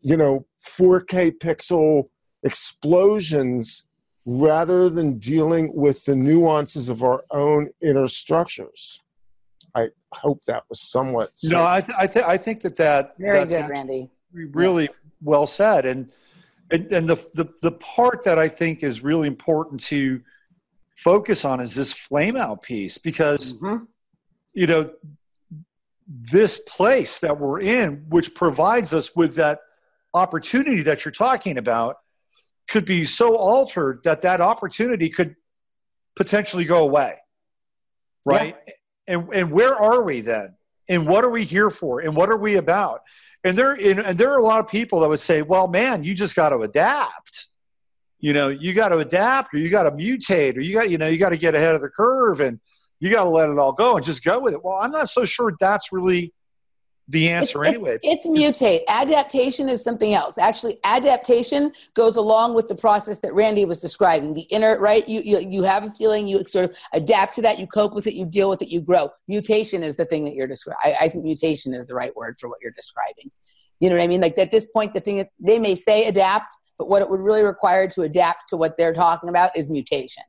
you 0.00 0.16
know, 0.16 0.44
4K 0.66 1.38
pixel 1.38 2.08
explosions 2.42 3.84
rather 4.26 4.90
than 4.90 5.18
dealing 5.18 5.72
with 5.72 6.04
the 6.04 6.16
nuances 6.16 6.88
of 6.90 7.02
our 7.02 7.24
own 7.30 7.70
inner 7.80 8.08
structures. 8.08 9.00
I 9.74 9.88
hope 10.12 10.42
that 10.46 10.64
was 10.68 10.80
somewhat. 10.80 11.30
No, 11.44 11.64
I, 11.64 11.80
th- 11.80 11.96
I, 11.98 12.06
th- 12.06 12.24
I 12.26 12.36
think 12.36 12.60
that 12.62 12.76
that 12.76 13.14
very 13.18 13.38
that's 13.38 13.54
good 13.54 13.68
randy 13.68 14.10
really 14.34 14.88
well 15.22 15.46
said, 15.46 15.86
and 15.86 16.10
and, 16.70 16.92
and 16.92 17.08
the, 17.08 17.16
the 17.34 17.48
the 17.62 17.72
part 17.72 18.22
that 18.24 18.38
I 18.38 18.48
think 18.48 18.82
is 18.82 19.02
really 19.02 19.28
important 19.28 19.80
to 19.84 20.20
focus 20.96 21.44
on 21.44 21.60
is 21.60 21.74
this 21.74 21.92
flame 21.92 22.36
out 22.36 22.62
piece 22.62 22.98
because 22.98 23.54
Mhm. 23.54 23.86
You 24.58 24.66
know 24.66 24.90
this 26.08 26.58
place 26.66 27.20
that 27.20 27.38
we're 27.38 27.60
in, 27.60 28.04
which 28.08 28.34
provides 28.34 28.92
us 28.92 29.14
with 29.14 29.36
that 29.36 29.60
opportunity 30.14 30.82
that 30.82 31.04
you're 31.04 31.12
talking 31.12 31.58
about, 31.58 31.98
could 32.68 32.84
be 32.84 33.04
so 33.04 33.36
altered 33.36 34.00
that 34.02 34.22
that 34.22 34.40
opportunity 34.40 35.08
could 35.10 35.36
potentially 36.16 36.64
go 36.64 36.82
away, 36.82 37.14
right? 38.26 38.56
And 39.06 39.28
and 39.32 39.52
where 39.52 39.76
are 39.76 40.02
we 40.02 40.22
then? 40.22 40.56
And 40.88 41.06
what 41.06 41.24
are 41.24 41.30
we 41.30 41.44
here 41.44 41.70
for? 41.70 42.00
And 42.00 42.16
what 42.16 42.28
are 42.28 42.36
we 42.36 42.56
about? 42.56 43.02
And 43.44 43.56
there 43.56 43.74
and, 43.74 44.00
and 44.00 44.18
there 44.18 44.32
are 44.32 44.38
a 44.38 44.42
lot 44.42 44.58
of 44.58 44.66
people 44.66 44.98
that 45.00 45.08
would 45.08 45.20
say, 45.20 45.42
"Well, 45.42 45.68
man, 45.68 46.02
you 46.02 46.14
just 46.14 46.34
got 46.34 46.48
to 46.48 46.58
adapt." 46.58 47.46
You 48.18 48.32
know, 48.32 48.48
you 48.48 48.74
got 48.74 48.88
to 48.88 48.98
adapt, 48.98 49.54
or 49.54 49.58
you 49.58 49.70
got 49.70 49.84
to 49.84 49.92
mutate, 49.92 50.56
or 50.56 50.60
you 50.60 50.74
got 50.74 50.90
you 50.90 50.98
know 50.98 51.06
you 51.06 51.18
got 51.18 51.28
to 51.28 51.36
get 51.36 51.54
ahead 51.54 51.76
of 51.76 51.80
the 51.80 51.88
curve, 51.90 52.40
and 52.40 52.58
you 53.00 53.10
got 53.10 53.24
to 53.24 53.30
let 53.30 53.48
it 53.48 53.58
all 53.58 53.72
go 53.72 53.96
and 53.96 54.04
just 54.04 54.24
go 54.24 54.40
with 54.40 54.54
it. 54.54 54.64
Well, 54.64 54.74
I'm 54.74 54.90
not 54.90 55.08
so 55.08 55.24
sure 55.24 55.52
that's 55.58 55.92
really 55.92 56.32
the 57.10 57.30
answer 57.30 57.64
It's- 57.64 57.74
anyway. 57.74 57.98
It's 58.02 58.26
mutate. 58.26 58.82
Adaptation 58.86 59.68
is 59.68 59.82
something 59.82 60.12
else. 60.12 60.36
Actually, 60.36 60.78
adaptation 60.84 61.72
goes 61.94 62.16
along 62.16 62.54
with 62.54 62.68
the 62.68 62.74
process 62.74 63.18
that 63.20 63.32
Randy 63.32 63.64
was 63.64 63.78
describing. 63.78 64.34
The 64.34 64.42
inner, 64.42 64.78
right? 64.78 65.08
You, 65.08 65.22
you 65.22 65.38
you 65.38 65.62
have 65.62 65.84
a 65.84 65.90
feeling, 65.90 66.28
you 66.28 66.44
sort 66.46 66.66
of 66.66 66.76
adapt 66.92 67.34
to 67.36 67.42
that, 67.42 67.58
you 67.58 67.66
cope 67.66 67.94
with 67.94 68.06
it, 68.06 68.14
you 68.14 68.26
deal 68.26 68.50
with 68.50 68.60
it, 68.60 68.68
you 68.68 68.82
grow. 68.82 69.10
Mutation 69.26 69.82
is 69.82 69.96
the 69.96 70.04
thing 70.04 70.24
that 70.26 70.34
you're 70.34 70.46
describing. 70.46 70.78
I, 70.84 71.04
I 71.06 71.08
think 71.08 71.24
mutation 71.24 71.72
is 71.72 71.86
the 71.86 71.94
right 71.94 72.14
word 72.14 72.36
for 72.38 72.48
what 72.48 72.58
you're 72.60 72.72
describing. 72.72 73.30
You 73.80 73.88
know 73.88 73.96
what 73.96 74.02
I 74.02 74.08
mean? 74.08 74.20
Like 74.20 74.36
at 74.36 74.50
this 74.50 74.66
point, 74.66 74.92
the 74.92 75.00
thing 75.00 75.16
that 75.16 75.30
they 75.40 75.58
may 75.58 75.76
say 75.76 76.06
adapt, 76.06 76.54
but 76.78 76.88
what 76.88 77.00
it 77.00 77.08
would 77.08 77.20
really 77.20 77.42
require 77.42 77.88
to 77.88 78.02
adapt 78.02 78.50
to 78.50 78.56
what 78.58 78.76
they're 78.76 78.92
talking 78.92 79.30
about 79.30 79.56
is 79.56 79.70
mutation. 79.70 80.24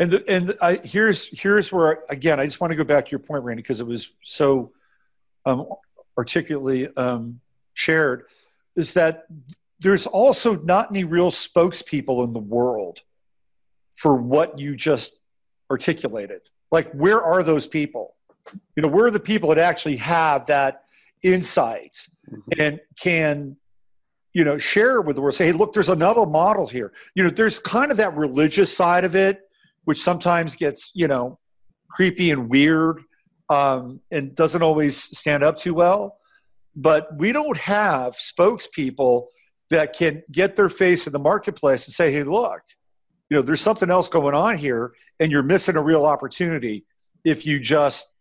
And 0.00 0.10
the, 0.10 0.24
and 0.28 0.54
I, 0.62 0.76
here's 0.76 1.28
here's 1.38 1.72
where 1.72 2.04
again 2.08 2.38
I 2.38 2.44
just 2.44 2.60
want 2.60 2.70
to 2.70 2.76
go 2.76 2.84
back 2.84 3.06
to 3.06 3.10
your 3.10 3.18
point, 3.18 3.42
Randy, 3.42 3.62
because 3.62 3.80
it 3.80 3.86
was 3.86 4.12
so 4.22 4.72
um, 5.44 5.66
articulately 6.16 6.88
um, 6.96 7.40
shared. 7.74 8.24
Is 8.76 8.92
that 8.92 9.26
there's 9.80 10.06
also 10.06 10.56
not 10.60 10.90
any 10.90 11.04
real 11.04 11.30
spokespeople 11.30 12.24
in 12.24 12.32
the 12.32 12.38
world 12.38 13.00
for 13.94 14.16
what 14.16 14.58
you 14.58 14.76
just 14.76 15.18
articulated. 15.70 16.42
Like, 16.70 16.92
where 16.92 17.22
are 17.22 17.42
those 17.42 17.66
people? 17.66 18.14
You 18.76 18.82
know, 18.82 18.88
where 18.88 19.06
are 19.06 19.10
the 19.10 19.20
people 19.20 19.48
that 19.50 19.58
actually 19.58 19.96
have 19.96 20.46
that 20.46 20.84
insight 21.22 22.06
and 22.58 22.78
can 23.00 23.56
you 24.32 24.44
know 24.44 24.58
share 24.58 25.00
with 25.00 25.16
the 25.16 25.22
world? 25.22 25.34
Say, 25.34 25.46
hey, 25.46 25.52
look, 25.52 25.72
there's 25.72 25.88
another 25.88 26.24
model 26.24 26.68
here. 26.68 26.92
You 27.16 27.24
know, 27.24 27.30
there's 27.30 27.58
kind 27.58 27.90
of 27.90 27.96
that 27.96 28.16
religious 28.16 28.74
side 28.74 29.04
of 29.04 29.16
it 29.16 29.47
which 29.88 30.02
sometimes 30.02 30.54
gets 30.54 30.92
you 30.94 31.08
know 31.08 31.38
creepy 31.90 32.30
and 32.30 32.50
weird 32.50 33.00
um, 33.48 33.98
and 34.10 34.34
doesn't 34.34 34.60
always 34.60 34.94
stand 35.18 35.42
up 35.42 35.56
too 35.56 35.72
well. 35.72 36.18
But 36.76 37.08
we 37.16 37.32
don't 37.32 37.56
have 37.56 38.12
spokespeople 38.12 39.28
that 39.70 39.94
can 39.94 40.22
get 40.30 40.56
their 40.56 40.68
face 40.68 41.06
in 41.06 41.14
the 41.14 41.18
marketplace 41.18 41.86
and 41.86 41.94
say, 41.94 42.12
"Hey, 42.12 42.22
look, 42.22 42.60
you 43.30 43.38
know, 43.38 43.42
there's 43.42 43.62
something 43.62 43.90
else 43.90 44.08
going 44.10 44.34
on 44.34 44.58
here, 44.58 44.92
and 45.20 45.32
you're 45.32 45.42
missing 45.42 45.76
a 45.76 45.82
real 45.82 46.04
opportunity 46.04 46.84
if 47.24 47.46
you 47.46 47.58
just 47.58 48.12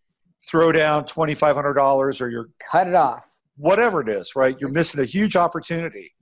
throw 0.49 0.71
down 0.71 1.03
twenty 1.05 1.35
five 1.35 1.57
hundred 1.57 1.73
dollars 1.73 2.21
or 2.21 2.29
you're 2.29 2.47
cut 2.71 2.87
it 2.87 2.95
off. 2.95 3.29
Whatever 3.57 3.99
it 3.99 4.07
is, 4.07 4.37
right? 4.37 4.55
You're 4.61 4.71
missing 4.71 5.01
a 5.01 5.05
huge 5.05 5.35
opportunity. 5.35 6.13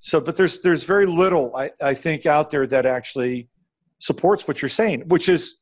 So, 0.00 0.20
but 0.20 0.34
there's 0.34 0.58
there's 0.62 0.82
very 0.82 1.06
little 1.06 1.54
I, 1.54 1.70
I 1.80 1.94
think 1.94 2.26
out 2.26 2.50
there 2.50 2.66
that 2.66 2.86
actually 2.86 3.48
supports 4.00 4.48
what 4.48 4.60
you're 4.60 4.68
saying, 4.68 5.02
which 5.06 5.28
is 5.28 5.60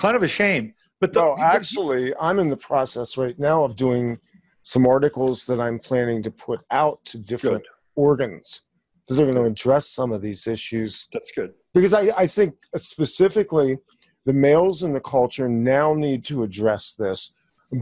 kind 0.00 0.16
of 0.16 0.22
a 0.22 0.28
shame. 0.28 0.74
But 1.00 1.12
the, 1.12 1.20
no, 1.20 1.36
actually, 1.38 2.14
I'm 2.20 2.38
in 2.38 2.48
the 2.48 2.56
process 2.56 3.18
right 3.18 3.38
now 3.38 3.64
of 3.64 3.74
doing 3.76 4.18
some 4.62 4.86
articles 4.86 5.44
that 5.46 5.60
I'm 5.60 5.78
planning 5.78 6.22
to 6.22 6.30
put 6.30 6.62
out 6.70 7.04
to 7.06 7.18
different 7.18 7.64
good. 7.64 8.02
organs 8.02 8.62
that 9.08 9.20
are 9.20 9.24
going 9.24 9.34
to 9.34 9.44
address 9.44 9.88
some 9.88 10.12
of 10.12 10.22
these 10.22 10.46
issues. 10.46 11.06
That's 11.12 11.32
good. 11.32 11.52
Because 11.74 11.92
I, 11.92 12.10
I 12.16 12.26
think 12.26 12.54
specifically 12.76 13.78
the 14.24 14.32
males 14.32 14.82
in 14.82 14.94
the 14.94 15.00
culture 15.00 15.48
now 15.48 15.92
need 15.92 16.24
to 16.26 16.42
address 16.42 16.94
this, 16.94 17.32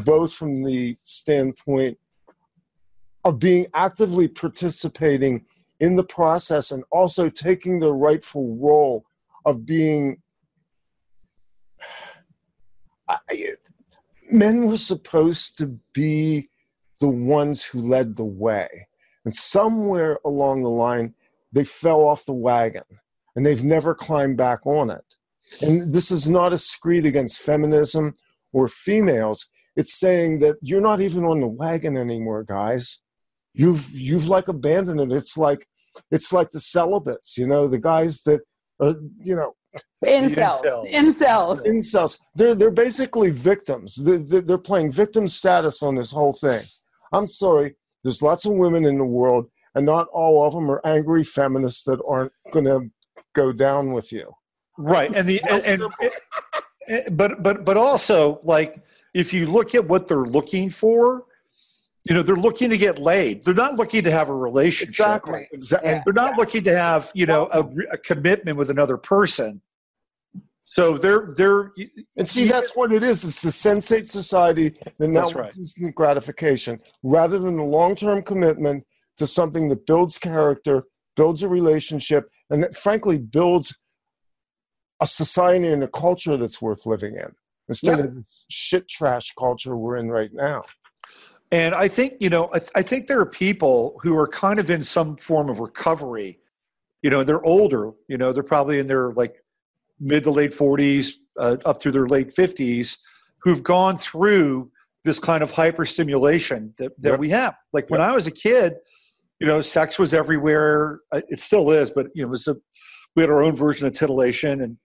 both 0.05 0.33
from 0.33 0.65
the 0.65 0.97
standpoint 1.05 1.99
of 3.25 3.39
being 3.39 3.67
actively 3.75 4.27
participating 4.27 5.45
in 5.79 5.95
the 5.95 6.05
process 6.05 6.73
and 6.73 6.83
also 6.91 7.29
taking 7.29 7.79
the 7.79 7.93
rightful 7.93 8.57
role 8.57 9.05
of 9.45 9.67
being 9.67 10.23
I, 13.09 13.19
men 14.31 14.67
were 14.67 14.77
supposed 14.77 15.59
to 15.59 15.79
be 15.93 16.49
the 17.01 17.09
ones 17.09 17.65
who 17.65 17.81
led 17.81 18.17
the 18.17 18.25
way. 18.25 18.89
And 19.25 19.35
somewhere 19.35 20.19
along 20.25 20.63
the 20.63 20.71
line, 20.71 21.15
they 21.53 21.65
fell 21.65 22.01
off 22.01 22.25
the 22.25 22.33
wagon 22.33 22.85
and 23.37 23.45
they've 23.45 23.63
never 23.63 23.95
climbed 23.95 24.37
back 24.37 24.67
on 24.67 24.91
it. 24.91 25.05
And 25.61 25.93
this 25.93 26.11
is 26.11 26.29
not 26.29 26.53
a 26.53 26.59
screed 26.59 27.07
against 27.07 27.41
feminism 27.41 28.15
or 28.53 28.69
females. 28.69 29.47
It's 29.77 29.99
saying 29.99 30.41
that 30.41 30.57
you're 30.63 30.81
not 30.81 31.01
even 31.01 31.25
on 31.25 31.41
the 31.41 31.49
wagon 31.49 31.97
anymore, 31.97 32.45
guys. 32.45 33.01
You've 33.55 33.91
you've 33.93 34.27
like 34.27 34.49
abandoned 34.49 35.01
it. 35.01 35.13
It's 35.15 35.37
like 35.37 35.67
it's 36.11 36.33
like 36.33 36.51
the 36.51 36.61
celibates, 36.61 37.37
you 37.37 37.47
know, 37.47 37.69
the 37.69 37.79
guys 37.79 38.23
that 38.23 38.41
are, 38.81 38.95
you 39.21 39.37
know, 39.37 39.55
incels. 40.05 40.63
incels. 40.91 41.65
Incels. 41.67 42.19
They're 42.35 42.55
they're 42.55 42.71
basically 42.71 43.31
victims. 43.31 43.97
They're, 43.97 44.41
they're 44.41 44.59
playing 44.59 44.93
victim 44.93 45.29
status 45.29 45.83
on 45.83 45.95
this 45.95 46.13
whole 46.13 46.33
thing. 46.33 46.63
I'm 47.13 47.27
sorry. 47.27 47.77
There's 48.03 48.23
lots 48.23 48.47
of 48.47 48.53
women 48.53 48.85
in 48.85 48.99
the 48.99 49.05
world, 49.05 49.47
and 49.75 49.87
not 49.87 50.09
all 50.13 50.45
of 50.47 50.55
them 50.55 50.71
are 50.71 50.81
angry 50.85 51.25
feminists 51.25 51.85
that 51.85 52.03
aren't 52.07 52.33
going 52.53 52.65
to 52.65 52.91
go 53.35 53.53
down 53.53 53.93
with 53.93 54.13
you. 54.13 54.33
Right, 54.77 55.15
and 55.15 55.29
the 55.29 55.41
and, 55.49 55.65
and, 55.65 55.83
and 56.89 57.17
but 57.17 57.43
but 57.43 57.65
but 57.65 57.77
also 57.77 58.41
like 58.43 58.83
if 59.15 59.33
you 59.33 59.47
look 59.47 59.75
at 59.75 59.87
what 59.87 60.09
they're 60.09 60.25
looking 60.25 60.71
for, 60.71 61.25
you 62.05 62.15
know 62.15 62.23
they're 62.23 62.37
looking 62.37 62.71
to 62.71 62.79
get 62.79 62.99
laid. 62.99 63.45
They're 63.45 63.55
not 63.55 63.77
looking 63.77 64.03
to 64.05 64.11
have 64.11 64.29
a 64.29 64.35
relationship. 64.35 64.89
Exactly. 64.89 65.49
Exactly 65.53 66.01
they're 66.05 66.13
not 66.13 66.37
looking 66.37 66.65
to 66.65 66.77
have 66.77 67.11
you 67.15 67.27
know 67.27 67.49
a, 67.53 67.61
a 67.93 67.99
commitment 67.99 68.57
with 68.57 68.71
another 68.71 68.97
person. 68.97 69.61
So 70.65 70.97
they're 70.97 71.33
they're 71.37 71.73
and 72.17 72.29
see 72.29 72.47
that's 72.47 72.75
what 72.75 72.93
it 72.93 73.03
is. 73.03 73.25
It's 73.25 73.43
the 73.43 73.51
sensate 73.51 74.09
society 74.09 74.71
that 74.99 75.09
now 75.09 75.29
right. 75.31 75.57
instant 75.57 75.95
gratification. 75.95 76.81
Rather 77.03 77.39
than 77.39 77.57
the 77.57 77.65
long-term 77.65 78.23
commitment 78.23 78.85
to 79.19 79.27
something 79.27 79.69
that 79.69 79.87
builds 79.87 80.19
character 80.19 80.85
builds 81.15 81.43
a 81.43 81.49
relationship 81.49 82.31
and 82.51 82.63
that 82.63 82.75
frankly 82.75 83.19
builds 83.19 83.77
a 85.01 85.07
society 85.07 85.69
and 85.69 85.83
a 85.83 85.89
culture 85.89 86.37
that's 86.37 86.63
worth 86.63 86.87
living 86.87 87.17
in 87.17 87.35
instead 87.69 87.99
yeah. 87.99 88.05
of 88.05 88.15
this 88.15 88.47
shit 88.49 88.89
trash 88.89 89.33
culture 89.39 89.77
we're 89.77 89.97
in 89.97 90.09
right 90.09 90.33
now 90.33 90.63
and 91.53 91.75
I 91.75 91.87
think, 91.87 92.15
you 92.19 92.31
know, 92.31 92.49
I, 92.55 92.59
th- 92.59 92.71
I, 92.75 92.83
think 92.83 93.07
there 93.07 93.21
are 93.21 93.27
people 93.27 94.01
who 94.03 94.17
are 94.17 94.27
kind 94.27 94.59
of 94.59 94.71
in 94.71 94.83
some 94.83 95.17
form 95.17 95.51
of 95.51 95.61
recovery. 95.61 96.41
You 97.03 97.11
know, 97.11 97.23
they're 97.23 97.45
older, 97.45 97.93
you 98.09 98.17
know, 98.17 98.33
they're 98.33 98.43
probably 98.43 98.79
in 98.79 98.87
their 98.87 99.13
like 99.13 99.37
mid 100.01 100.25
to 100.25 100.31
late 100.31 100.53
40s, 100.53 101.13
uh, 101.39 101.59
up 101.67 101.79
through 101.79 101.93
their 101.93 102.07
late 102.07 102.29
50s, 102.29 102.97
who've 103.43 103.63
gone 103.63 103.99
through 103.99 104.71
this 105.05 105.19
kind 105.19 105.43
of 105.43 105.53
hyperstimulation 105.53 106.75
that, 106.79 106.93
that 107.03 107.11
yep. 107.11 107.21
we 107.21 107.29
have. 107.29 107.55
Like 107.75 107.85
yep. 107.85 107.91
when 107.91 108.01
I 108.01 108.13
was 108.13 108.27
a 108.27 108.31
kid, 108.31 108.75
you 109.39 109.47
know, 109.47 109.61
sex 109.61 109.99
was 109.99 110.15
everywhere. 110.15 111.01
Uh, 111.13 111.21
it 111.29 111.39
still 111.39 111.71
is, 111.71 111.91
but, 111.91 112.07
you 112.15 112.23
know, 112.23 112.29
it 112.29 112.31
was 112.31 112.49
a, 112.49 112.57
we 113.15 113.23
had 113.23 113.31
our 113.31 113.43
own 113.43 113.55
version 113.55 113.87
of 113.87 113.93
titillation. 113.93 114.63
And 114.63 114.79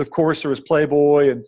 of 0.00 0.10
course, 0.10 0.42
there 0.42 0.48
was 0.48 0.60
Playboy. 0.60 1.30
And, 1.30 1.46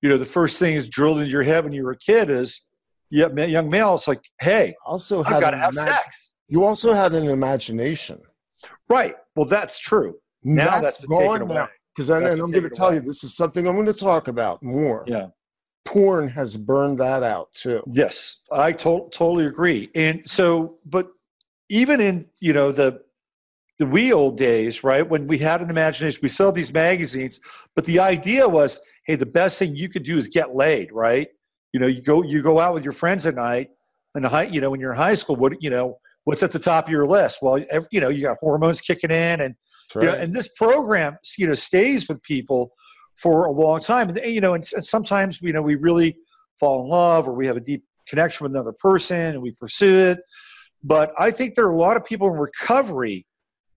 you 0.00 0.08
know, 0.08 0.16
the 0.16 0.24
first 0.24 0.60
thing 0.60 0.74
is 0.74 0.88
drilled 0.88 1.18
into 1.18 1.32
your 1.32 1.42
head 1.42 1.64
when 1.64 1.72
you 1.72 1.82
were 1.82 1.92
a 1.92 1.98
kid 1.98 2.30
is, 2.30 2.65
yeah, 3.10 3.28
young 3.28 3.70
male, 3.70 3.94
it's 3.94 4.08
like, 4.08 4.22
hey, 4.40 4.74
also 4.84 5.22
I've 5.24 5.40
got 5.40 5.50
to 5.50 5.56
have 5.56 5.74
imag- 5.74 5.84
sex. 5.84 6.30
You 6.48 6.64
also 6.64 6.92
had 6.92 7.14
an 7.14 7.28
imagination, 7.28 8.20
right? 8.88 9.14
Well, 9.34 9.46
that's 9.46 9.78
true. 9.78 10.16
Now 10.44 10.80
that's, 10.80 10.98
that's 10.98 11.06
gone 11.06 11.48
now. 11.48 11.68
Because 11.94 12.10
and 12.10 12.26
I'm 12.26 12.50
going 12.50 12.62
to 12.62 12.70
tell 12.70 12.92
you, 12.92 13.00
this 13.00 13.24
is 13.24 13.34
something 13.34 13.66
I'm 13.66 13.74
going 13.74 13.86
to 13.86 13.92
talk 13.92 14.28
about 14.28 14.62
more. 14.62 15.04
Yeah, 15.06 15.28
porn 15.84 16.28
has 16.28 16.56
burned 16.56 16.98
that 16.98 17.22
out 17.22 17.52
too. 17.52 17.82
Yes, 17.90 18.40
I 18.52 18.72
to- 18.72 19.08
totally 19.12 19.46
agree. 19.46 19.90
And 19.94 20.28
so, 20.28 20.78
but 20.84 21.08
even 21.70 22.00
in 22.00 22.26
you 22.40 22.52
know 22.52 22.70
the 22.70 23.00
the 23.78 23.86
wee 23.86 24.12
old 24.12 24.36
days, 24.36 24.84
right? 24.84 25.08
When 25.08 25.26
we 25.26 25.38
had 25.38 25.60
an 25.62 25.70
imagination, 25.70 26.20
we 26.22 26.28
saw 26.28 26.50
these 26.50 26.72
magazines, 26.72 27.40
but 27.74 27.84
the 27.84 27.98
idea 27.98 28.48
was, 28.48 28.78
hey, 29.04 29.16
the 29.16 29.26
best 29.26 29.58
thing 29.58 29.76
you 29.76 29.88
could 29.88 30.02
do 30.02 30.16
is 30.16 30.28
get 30.28 30.54
laid, 30.54 30.92
right? 30.92 31.28
You 31.72 31.80
know 31.80 31.86
you 31.86 32.02
go 32.02 32.22
you 32.22 32.42
go 32.42 32.58
out 32.58 32.74
with 32.74 32.84
your 32.84 32.92
friends 32.92 33.26
at 33.26 33.34
night 33.34 33.70
and 34.14 34.24
the 34.24 34.28
high 34.28 34.44
you 34.44 34.60
know 34.60 34.70
when 34.70 34.80
you're 34.80 34.92
in 34.92 34.96
high 34.96 35.14
school 35.14 35.36
what 35.36 35.60
you 35.62 35.70
know 35.70 35.98
what's 36.24 36.42
at 36.42 36.50
the 36.50 36.58
top 36.58 36.86
of 36.86 36.90
your 36.90 37.06
list? 37.06 37.38
Well 37.40 37.64
every, 37.70 37.88
you 37.90 38.00
know 38.00 38.08
you 38.08 38.22
got 38.22 38.38
hormones 38.40 38.80
kicking 38.80 39.10
in 39.10 39.40
and 39.40 39.54
right. 39.94 40.04
you 40.04 40.10
know, 40.10 40.14
and 40.16 40.34
this 40.34 40.48
program 40.48 41.16
you 41.38 41.46
know 41.46 41.54
stays 41.54 42.08
with 42.08 42.22
people 42.22 42.72
for 43.14 43.46
a 43.46 43.52
long 43.52 43.80
time. 43.80 44.10
And 44.10 44.20
you 44.24 44.40
know 44.40 44.54
and, 44.54 44.64
and 44.74 44.84
sometimes 44.84 45.40
you 45.40 45.52
know 45.52 45.62
we 45.62 45.76
really 45.76 46.16
fall 46.58 46.82
in 46.82 46.90
love 46.90 47.28
or 47.28 47.32
we 47.32 47.46
have 47.46 47.56
a 47.56 47.60
deep 47.60 47.84
connection 48.08 48.44
with 48.44 48.52
another 48.52 48.72
person 48.72 49.16
and 49.16 49.42
we 49.42 49.52
pursue 49.52 49.98
it. 49.98 50.18
But 50.82 51.12
i 51.18 51.30
think 51.30 51.54
there 51.54 51.66
are 51.66 51.72
a 51.72 51.78
lot 51.78 51.96
of 51.96 52.04
people 52.04 52.28
in 52.28 52.38
recovery 52.38 53.26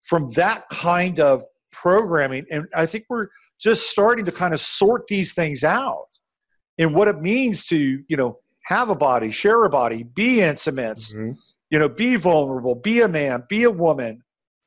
from 0.04 0.30
that 0.32 0.68
kind 0.70 1.20
of 1.20 1.44
programming. 1.72 2.46
And 2.52 2.66
i 2.76 2.86
think 2.86 3.06
we're 3.10 3.28
just 3.60 3.90
starting 3.90 4.26
to 4.26 4.32
kind 4.32 4.54
of 4.54 4.60
sort 4.60 5.08
these 5.08 5.34
things 5.34 5.64
out 5.64 6.09
and 6.80 6.96
what 6.96 7.08
it 7.10 7.22
means 7.22 7.66
to 7.66 7.78
you 8.08 8.18
know 8.18 8.40
have 8.66 8.90
a 8.90 8.96
body 8.96 9.30
share 9.30 9.64
a 9.66 9.70
body 9.70 10.04
be 10.04 10.42
intimate 10.42 10.98
mm-hmm. 10.98 11.32
you 11.70 11.78
know 11.78 11.90
be 11.90 12.16
vulnerable 12.16 12.74
be 12.74 13.02
a 13.02 13.08
man 13.08 13.44
be 13.48 13.64
a 13.64 13.72
woman. 13.72 14.24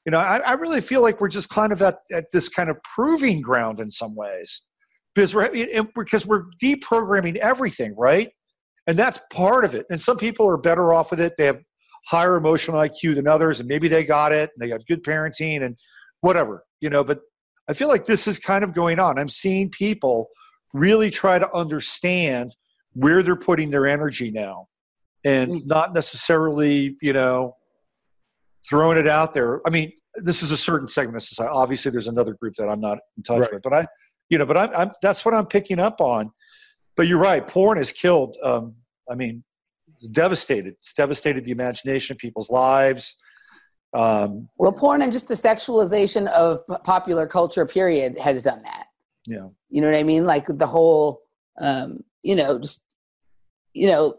You 0.07 0.13
know 0.13 0.19
I, 0.19 0.39
I, 0.39 0.53
really 0.53 0.81
feel 0.81 1.01
like 1.01 1.21
we're 1.21 1.29
just 1.29 1.49
kind 1.49 1.73
of 1.73 1.81
at, 1.81 1.99
at 2.13 2.27
this 2.33 2.49
kind 2.49 2.69
of 2.69 2.77
proving 2.83 3.41
ground 3.41 3.79
in 3.79 3.89
some 3.89 4.17
ways 4.17 4.63
because 5.15 5.35
we're 5.35 5.51
because 5.95 6.27
we're 6.27 6.45
deprogramming 6.63 7.37
everything 7.37 7.95
right? 7.97 8.31
And 8.89 8.99
that's 8.99 9.21
part 9.33 9.65
of 9.65 9.77
it. 9.77 9.87
And 9.91 10.01
some 10.01 10.17
people 10.17 10.49
are 10.49 10.57
better 10.57 10.93
off 10.93 11.13
with 11.13 11.21
it. 11.21 11.35
They 11.39 11.47
have 11.47 11.61
higher 12.07 12.35
emotional 12.35 12.79
iq 12.79 13.15
than 13.15 13.29
others 13.29 13.61
and 13.61 13.69
maybe 13.69 13.87
they 13.87 14.05
got 14.05 14.33
it 14.33 14.51
and 14.53 14.61
they 14.61 14.69
got 14.69 14.85
good 14.89 15.05
parenting 15.05 15.65
and 15.65 15.77
whatever 16.21 16.65
you 16.81 16.91
know 16.91 17.05
but 17.05 17.21
i 17.69 17.73
feel 17.73 17.87
like 17.87 18.07
this 18.07 18.27
is 18.27 18.41
kind 18.41 18.65
of 18.65 18.75
going 18.75 18.99
on. 18.99 19.21
I'm 19.21 19.29
seeing 19.29 19.71
people 19.71 20.29
really 20.73 21.11
try 21.11 21.39
to 21.39 21.53
understand 21.55 22.57
where 22.95 23.23
they're 23.23 23.37
putting 23.37 23.71
their 23.71 23.87
energy 23.87 24.31
now 24.31 24.69
and 25.25 25.53
mm. 25.53 25.67
not 25.67 25.95
necessarily, 25.95 26.97
you 27.01 27.13
know, 27.13 27.57
throwing 28.69 28.99
it 28.99 29.07
out 29.07 29.33
there. 29.33 29.61
I 29.67 29.71
mean, 29.71 29.93
this 30.17 30.43
is 30.43 30.51
a 30.51 30.57
certain 30.57 30.89
segment 30.89 31.17
of 31.17 31.23
society. 31.23 31.51
Obviously, 31.53 31.91
there's 31.91 32.09
another 32.09 32.35
group 32.35 32.55
that 32.57 32.69
I'm 32.69 32.81
not 32.81 32.99
in 33.17 33.23
touch 33.23 33.41
right. 33.41 33.55
with, 33.55 33.63
but 33.63 33.73
I, 33.73 33.87
you 34.29 34.39
know, 34.39 34.47
but 34.47 34.57
I'm, 34.57 34.71
I'm, 34.75 34.91
that's 35.01 35.25
what 35.25 35.35
I'm 35.35 35.47
picking 35.47 35.79
up 35.79 36.01
on. 36.01 36.31
But 36.97 37.07
you're 37.07 37.19
right. 37.19 37.47
Porn 37.47 37.79
has 37.79 37.93
killed. 37.93 38.37
Um, 38.43 38.75
I 39.11 39.15
mean, 39.15 39.43
it's 39.95 40.09
devastated. 40.09 40.75
It's 40.81 40.93
devastated 40.93 41.45
the 41.45 41.53
imagination, 41.53 42.15
of 42.15 42.19
people's 42.19 42.51
lives. 42.51 43.17
Um, 43.95 44.49
well, 44.57 44.73
porn 44.73 45.03
and 45.03 45.13
just 45.13 45.29
the 45.29 45.35
sexualization 45.35 46.27
of 46.29 46.61
popular 46.85 47.27
culture, 47.27 47.67
period, 47.67 48.19
has 48.19 48.43
done 48.43 48.63
that. 48.63 48.87
Yeah. 49.27 49.49
You 49.71 49.81
know 49.81 49.89
what 49.89 49.97
I 49.97 50.03
mean? 50.03 50.25
Like 50.25 50.47
the 50.49 50.67
whole, 50.67 51.23
um, 51.59 52.03
you 52.23 52.37
know, 52.37 52.59
just, 52.59 52.83
you 53.73 53.87
know, 53.87 54.15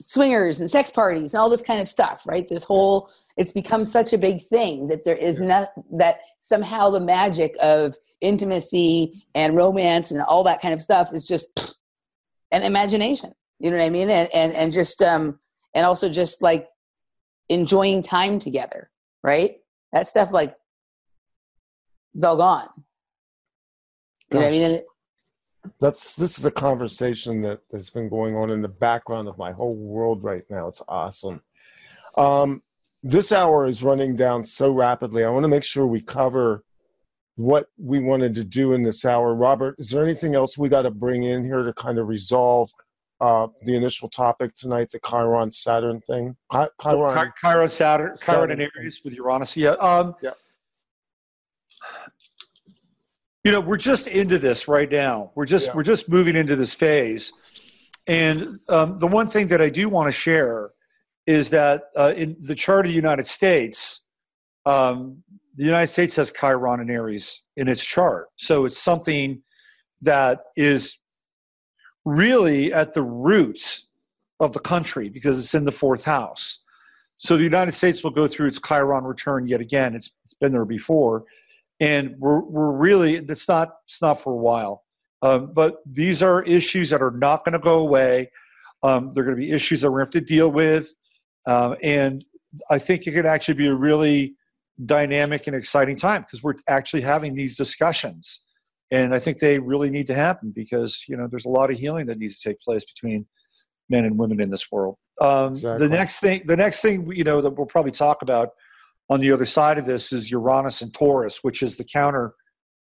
swingers 0.00 0.60
and 0.60 0.70
sex 0.70 0.90
parties 0.90 1.32
and 1.32 1.40
all 1.40 1.48
this 1.48 1.62
kind 1.62 1.80
of 1.80 1.88
stuff, 1.88 2.22
right? 2.26 2.46
This 2.46 2.64
whole, 2.64 3.10
it's 3.36 3.52
become 3.52 3.84
such 3.84 4.12
a 4.12 4.18
big 4.18 4.42
thing 4.42 4.88
that 4.88 5.04
there 5.04 5.16
is 5.16 5.40
yeah. 5.40 5.46
not, 5.46 5.72
that 5.92 6.20
somehow 6.40 6.90
the 6.90 7.00
magic 7.00 7.56
of 7.60 7.94
intimacy 8.20 9.24
and 9.34 9.56
romance 9.56 10.10
and 10.10 10.22
all 10.22 10.44
that 10.44 10.60
kind 10.60 10.74
of 10.74 10.82
stuff 10.82 11.12
is 11.12 11.24
just 11.24 11.46
an 12.52 12.62
imagination. 12.62 13.32
You 13.58 13.70
know 13.70 13.78
what 13.78 13.86
I 13.86 13.90
mean? 13.90 14.10
And, 14.10 14.28
and, 14.34 14.52
and 14.52 14.72
just, 14.72 15.00
um, 15.02 15.38
and 15.74 15.86
also 15.86 16.10
just 16.10 16.42
like 16.42 16.68
enjoying 17.48 18.02
time 18.02 18.38
together, 18.38 18.90
right? 19.22 19.56
That 19.92 20.06
stuff 20.08 20.30
like, 20.30 20.54
it's 22.14 22.24
all 22.24 22.36
gone 22.36 22.68
You 24.32 24.40
know 24.40 24.46
what 24.46 24.54
I 24.54 24.58
mean? 24.58 24.82
That's 25.80 26.14
this 26.16 26.38
is 26.38 26.46
a 26.46 26.50
conversation 26.50 27.42
that 27.42 27.60
has 27.72 27.90
been 27.90 28.08
going 28.08 28.36
on 28.36 28.50
in 28.50 28.62
the 28.62 28.68
background 28.68 29.28
of 29.28 29.36
my 29.38 29.52
whole 29.52 29.74
world 29.74 30.22
right 30.22 30.44
now. 30.48 30.68
It's 30.68 30.82
awesome. 30.88 31.42
Um, 32.16 32.62
this 33.02 33.30
hour 33.32 33.66
is 33.66 33.82
running 33.82 34.16
down 34.16 34.44
so 34.44 34.72
rapidly. 34.72 35.24
I 35.24 35.28
want 35.30 35.44
to 35.44 35.48
make 35.48 35.64
sure 35.64 35.86
we 35.86 36.00
cover 36.00 36.64
what 37.36 37.66
we 37.78 37.98
wanted 37.98 38.34
to 38.36 38.44
do 38.44 38.72
in 38.72 38.82
this 38.82 39.04
hour. 39.04 39.34
Robert, 39.34 39.76
is 39.78 39.90
there 39.90 40.02
anything 40.04 40.34
else 40.34 40.56
we 40.56 40.68
got 40.68 40.82
to 40.82 40.90
bring 40.90 41.24
in 41.24 41.44
here 41.44 41.62
to 41.62 41.72
kind 41.72 41.98
of 41.98 42.08
resolve 42.08 42.70
uh, 43.20 43.48
the 43.62 43.76
initial 43.76 44.08
topic 44.08 44.54
tonight, 44.54 44.90
the 44.90 45.00
Chiron 45.06 45.52
Saturn 45.52 46.00
thing? 46.00 46.36
Chi- 46.50 46.68
Chiron, 46.80 47.14
Chi- 47.14 47.30
Chiron, 47.40 47.68
Saturn, 47.68 48.06
Chiron, 48.06 48.16
Saturn. 48.18 48.50
and 48.52 48.70
Aries 48.76 49.00
with 49.04 49.14
Uranus. 49.14 49.56
Yeah. 49.56 49.70
Um, 49.72 50.14
Yeah. 50.22 50.30
You 53.46 53.52
know, 53.52 53.60
we're 53.60 53.76
just 53.76 54.08
into 54.08 54.40
this 54.40 54.66
right 54.66 54.90
now. 54.90 55.30
We're 55.36 55.44
just 55.46 55.68
Yeah. 55.68 55.76
we're 55.76 55.84
just 55.84 56.08
moving 56.08 56.34
into 56.34 56.56
this 56.56 56.74
phase, 56.74 57.32
and 58.08 58.58
um, 58.68 58.98
the 58.98 59.06
one 59.06 59.28
thing 59.28 59.46
that 59.46 59.62
I 59.62 59.68
do 59.68 59.88
want 59.88 60.08
to 60.08 60.12
share 60.12 60.72
is 61.28 61.50
that 61.50 61.84
uh, 61.96 62.12
in 62.16 62.34
the 62.40 62.56
chart 62.56 62.86
of 62.86 62.90
the 62.90 62.96
United 62.96 63.24
States, 63.24 64.04
um, 64.64 65.22
the 65.54 65.64
United 65.64 65.86
States 65.86 66.16
has 66.16 66.32
Chiron 66.32 66.80
and 66.80 66.90
Aries 66.90 67.44
in 67.56 67.68
its 67.68 67.84
chart, 67.84 68.30
so 68.34 68.64
it's 68.64 68.78
something 68.78 69.40
that 70.02 70.40
is 70.56 70.98
really 72.04 72.72
at 72.72 72.94
the 72.94 73.04
roots 73.04 73.86
of 74.40 74.54
the 74.54 74.60
country 74.60 75.08
because 75.08 75.38
it's 75.38 75.54
in 75.54 75.64
the 75.64 75.70
fourth 75.70 76.04
house. 76.04 76.64
So 77.18 77.36
the 77.36 77.44
United 77.44 77.74
States 77.74 78.02
will 78.02 78.10
go 78.10 78.26
through 78.26 78.48
its 78.48 78.58
Chiron 78.58 79.04
return 79.04 79.46
yet 79.46 79.60
again. 79.60 79.94
It's, 79.94 80.10
it's 80.24 80.34
been 80.34 80.50
there 80.50 80.64
before, 80.64 81.26
and 81.80 82.14
we're 82.18 82.40
we're 82.40 82.72
really 82.72 83.16
it's 83.16 83.48
not 83.48 83.74
it's 83.86 84.00
not 84.00 84.20
for 84.20 84.32
a 84.32 84.36
while. 84.36 84.84
Um, 85.22 85.52
but 85.54 85.76
these 85.86 86.22
are 86.22 86.42
issues 86.44 86.90
that 86.90 87.02
are 87.02 87.10
not 87.10 87.44
going 87.44 87.54
to 87.54 87.58
go 87.58 87.78
away. 87.78 88.30
Um, 88.82 89.12
they're 89.12 89.24
going 89.24 89.36
to 89.36 89.40
be 89.40 89.50
issues 89.50 89.80
that 89.80 89.90
we're 89.90 89.98
going 89.98 90.10
to 90.10 90.18
have 90.18 90.26
to 90.26 90.34
deal 90.34 90.50
with, 90.50 90.94
um, 91.46 91.76
and 91.82 92.24
I 92.70 92.78
think 92.78 93.06
it 93.06 93.12
could 93.12 93.26
actually 93.26 93.54
be 93.54 93.66
a 93.66 93.74
really 93.74 94.36
dynamic 94.84 95.46
and 95.46 95.56
exciting 95.56 95.96
time 95.96 96.22
because 96.22 96.42
we're 96.42 96.54
actually 96.68 97.00
having 97.00 97.34
these 97.34 97.56
discussions, 97.56 98.44
and 98.90 99.14
I 99.14 99.18
think 99.18 99.38
they 99.38 99.58
really 99.58 99.90
need 99.90 100.06
to 100.08 100.14
happen 100.14 100.52
because 100.54 101.04
you 101.08 101.16
know 101.16 101.26
there's 101.28 101.46
a 101.46 101.50
lot 101.50 101.70
of 101.70 101.78
healing 101.78 102.06
that 102.06 102.18
needs 102.18 102.38
to 102.38 102.50
take 102.50 102.60
place 102.60 102.84
between 102.84 103.26
men 103.88 104.04
and 104.04 104.18
women 104.18 104.40
in 104.40 104.50
this 104.50 104.70
world. 104.70 104.96
Um, 105.20 105.52
Exactly. 105.52 105.88
The 105.88 105.94
next 105.94 106.20
thing, 106.20 106.42
the 106.46 106.56
next 106.56 106.82
thing 106.82 107.10
you 107.10 107.24
know 107.24 107.40
that 107.40 107.50
we'll 107.50 107.66
probably 107.66 107.92
talk 107.92 108.22
about 108.22 108.50
on 109.08 109.20
the 109.20 109.32
other 109.32 109.44
side 109.44 109.78
of 109.78 109.86
this 109.86 110.12
is 110.12 110.30
Uranus 110.30 110.82
and 110.82 110.92
Taurus, 110.92 111.42
which 111.42 111.62
is 111.62 111.76
the 111.76 111.84
counter, 111.84 112.34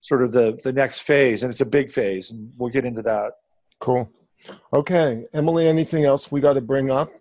sort 0.01 0.23
of 0.23 0.31
the 0.31 0.59
the 0.63 0.73
next 0.73 0.99
phase, 0.99 1.43
and 1.43 1.49
it's 1.49 1.61
a 1.61 1.65
big 1.65 1.91
phase, 1.91 2.31
and 2.31 2.51
we'll 2.57 2.71
get 2.71 2.85
into 2.85 3.01
that. 3.01 3.33
cool. 3.79 4.11
Okay, 4.73 5.25
Emily, 5.33 5.67
anything 5.67 6.03
else 6.03 6.31
we 6.31 6.41
got 6.41 6.53
to 6.53 6.61
bring 6.61 6.89
up? 6.89 7.11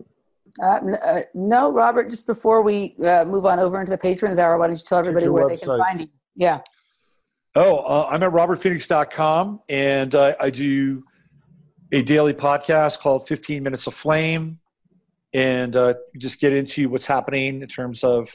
Uh, 0.62 0.80
n- 0.82 0.98
uh, 1.02 1.20
no, 1.34 1.70
Robert. 1.70 2.10
Just 2.10 2.26
before 2.26 2.62
we 2.62 2.96
uh, 3.04 3.24
move 3.26 3.44
on 3.44 3.58
over 3.58 3.78
into 3.78 3.92
the 3.92 3.98
patrons 3.98 4.38
hour, 4.38 4.58
why 4.58 4.66
don't 4.66 4.76
you 4.76 4.84
tell 4.84 4.98
everybody 4.98 5.26
your 5.26 5.32
where 5.32 5.48
they 5.48 5.56
can 5.56 5.78
find 5.78 6.00
you? 6.00 6.08
Yeah. 6.34 6.60
Oh, 7.54 7.78
uh, 7.78 8.08
I'm 8.10 8.22
at 8.22 8.30
robertphoenix.com, 8.30 9.60
and 9.68 10.14
uh, 10.14 10.34
I 10.40 10.50
do 10.50 11.02
a 11.92 12.02
daily 12.02 12.32
podcast 12.32 13.00
called 13.00 13.26
15 13.26 13.62
Minutes 13.62 13.86
of 13.86 13.94
Flame, 13.94 14.58
and 15.34 15.74
uh, 15.74 15.94
just 16.18 16.40
get 16.40 16.52
into 16.52 16.88
what's 16.88 17.06
happening 17.06 17.60
in 17.60 17.68
terms 17.68 18.04
of 18.04 18.32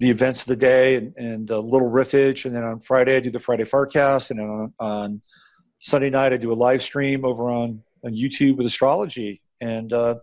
the 0.00 0.10
events 0.10 0.42
of 0.42 0.48
the 0.48 0.56
day 0.56 0.96
and, 0.96 1.14
and 1.16 1.50
a 1.50 1.58
little 1.58 1.90
riffage. 1.90 2.44
And 2.44 2.54
then 2.54 2.64
on 2.64 2.80
Friday, 2.80 3.16
I 3.16 3.20
do 3.20 3.30
the 3.30 3.38
Friday 3.38 3.64
Farcast, 3.64 4.30
and 4.30 4.40
then 4.40 4.48
on, 4.48 4.72
on 4.80 5.22
Sunday 5.80 6.10
night, 6.10 6.32
I 6.32 6.36
do 6.36 6.52
a 6.52 6.54
live 6.54 6.82
stream 6.82 7.24
over 7.24 7.48
on, 7.50 7.82
on 8.04 8.12
YouTube 8.12 8.56
with 8.56 8.66
astrology, 8.66 9.40
and 9.60 9.92
uh, 9.92 10.16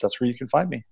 that's 0.00 0.20
where 0.20 0.28
you 0.28 0.36
can 0.36 0.46
find 0.46 0.68
me. 0.68 0.84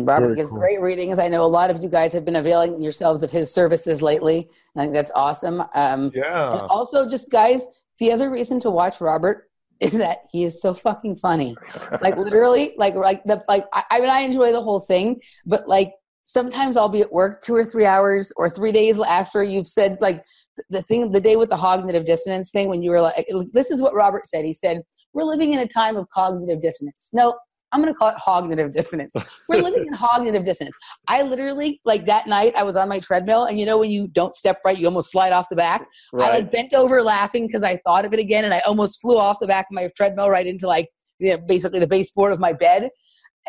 Robert 0.00 0.26
Very 0.26 0.36
gives 0.36 0.50
cool. 0.50 0.58
great 0.58 0.80
readings. 0.80 1.18
I 1.18 1.28
know 1.28 1.44
a 1.44 1.46
lot 1.46 1.70
of 1.70 1.82
you 1.82 1.88
guys 1.88 2.12
have 2.12 2.24
been 2.24 2.36
availing 2.36 2.82
yourselves 2.82 3.22
of 3.22 3.30
his 3.30 3.52
services 3.52 4.02
lately. 4.02 4.48
I 4.76 4.82
think 4.82 4.92
that's 4.92 5.12
awesome. 5.14 5.60
Um, 5.60 5.68
and 5.74 6.12
Yeah. 6.14 6.66
also, 6.68 7.08
just 7.08 7.30
guys, 7.30 7.66
the 7.98 8.12
other 8.12 8.28
reason 8.30 8.58
to 8.60 8.70
watch 8.70 9.00
Robert 9.00 9.48
is 9.80 9.92
that 9.92 10.20
he 10.30 10.44
is 10.44 10.60
so 10.60 10.74
fucking 10.74 11.16
funny. 11.16 11.54
Like 12.00 12.16
literally, 12.16 12.74
like 12.76 12.94
like 12.94 13.22
the 13.24 13.44
like. 13.48 13.64
I, 13.72 13.84
I 13.90 14.00
mean, 14.00 14.10
I 14.10 14.20
enjoy 14.20 14.52
the 14.52 14.62
whole 14.62 14.80
thing, 14.80 15.20
but 15.44 15.68
like 15.68 15.92
sometimes 16.26 16.76
I'll 16.76 16.88
be 16.88 17.00
at 17.00 17.12
work 17.12 17.40
two 17.40 17.54
or 17.54 17.64
three 17.64 17.86
hours 17.86 18.32
or 18.36 18.50
three 18.50 18.72
days 18.72 19.00
after 19.00 19.42
you've 19.42 19.68
said 19.68 19.96
like 20.00 20.22
the 20.68 20.82
thing 20.82 21.10
the 21.12 21.20
day 21.20 21.36
with 21.36 21.48
the 21.48 21.56
cognitive 21.56 22.04
dissonance 22.04 22.50
thing 22.50 22.68
when 22.68 22.82
you 22.82 22.90
were 22.90 23.00
like 23.00 23.26
this 23.52 23.70
is 23.70 23.80
what 23.80 23.94
Robert 23.94 24.26
said. 24.26 24.44
He 24.44 24.52
said 24.52 24.82
we're 25.14 25.24
living 25.24 25.54
in 25.54 25.60
a 25.60 25.68
time 25.68 25.96
of 25.96 26.08
cognitive 26.10 26.60
dissonance. 26.60 27.10
No, 27.14 27.38
I'm 27.72 27.80
going 27.80 27.92
to 27.92 27.96
call 27.96 28.10
it 28.10 28.16
cognitive 28.16 28.70
dissonance. 28.70 29.14
We're 29.48 29.62
living 29.62 29.86
in 29.86 29.92
cognitive 29.94 30.44
dissonance. 30.44 30.76
I 31.08 31.22
literally 31.22 31.80
like 31.84 32.06
that 32.06 32.26
night 32.26 32.54
I 32.54 32.62
was 32.62 32.76
on 32.76 32.88
my 32.88 33.00
treadmill 33.00 33.44
and 33.44 33.58
you 33.58 33.66
know 33.66 33.78
when 33.78 33.90
you 33.90 34.08
don't 34.08 34.36
step 34.36 34.60
right 34.64 34.78
you 34.78 34.86
almost 34.86 35.10
slide 35.10 35.32
off 35.32 35.48
the 35.48 35.56
back. 35.56 35.86
I 36.14 36.30
like 36.30 36.52
bent 36.52 36.74
over 36.74 37.02
laughing 37.02 37.46
because 37.46 37.62
I 37.62 37.78
thought 37.78 38.04
of 38.04 38.12
it 38.12 38.20
again 38.20 38.44
and 38.44 38.54
I 38.54 38.60
almost 38.60 39.00
flew 39.00 39.18
off 39.18 39.38
the 39.40 39.46
back 39.46 39.66
of 39.70 39.74
my 39.74 39.88
treadmill 39.96 40.30
right 40.30 40.46
into 40.46 40.66
like 40.66 40.88
you 41.18 41.32
know, 41.32 41.38
basically 41.38 41.80
the 41.80 41.86
baseboard 41.86 42.32
of 42.32 42.38
my 42.40 42.52
bed. 42.52 42.90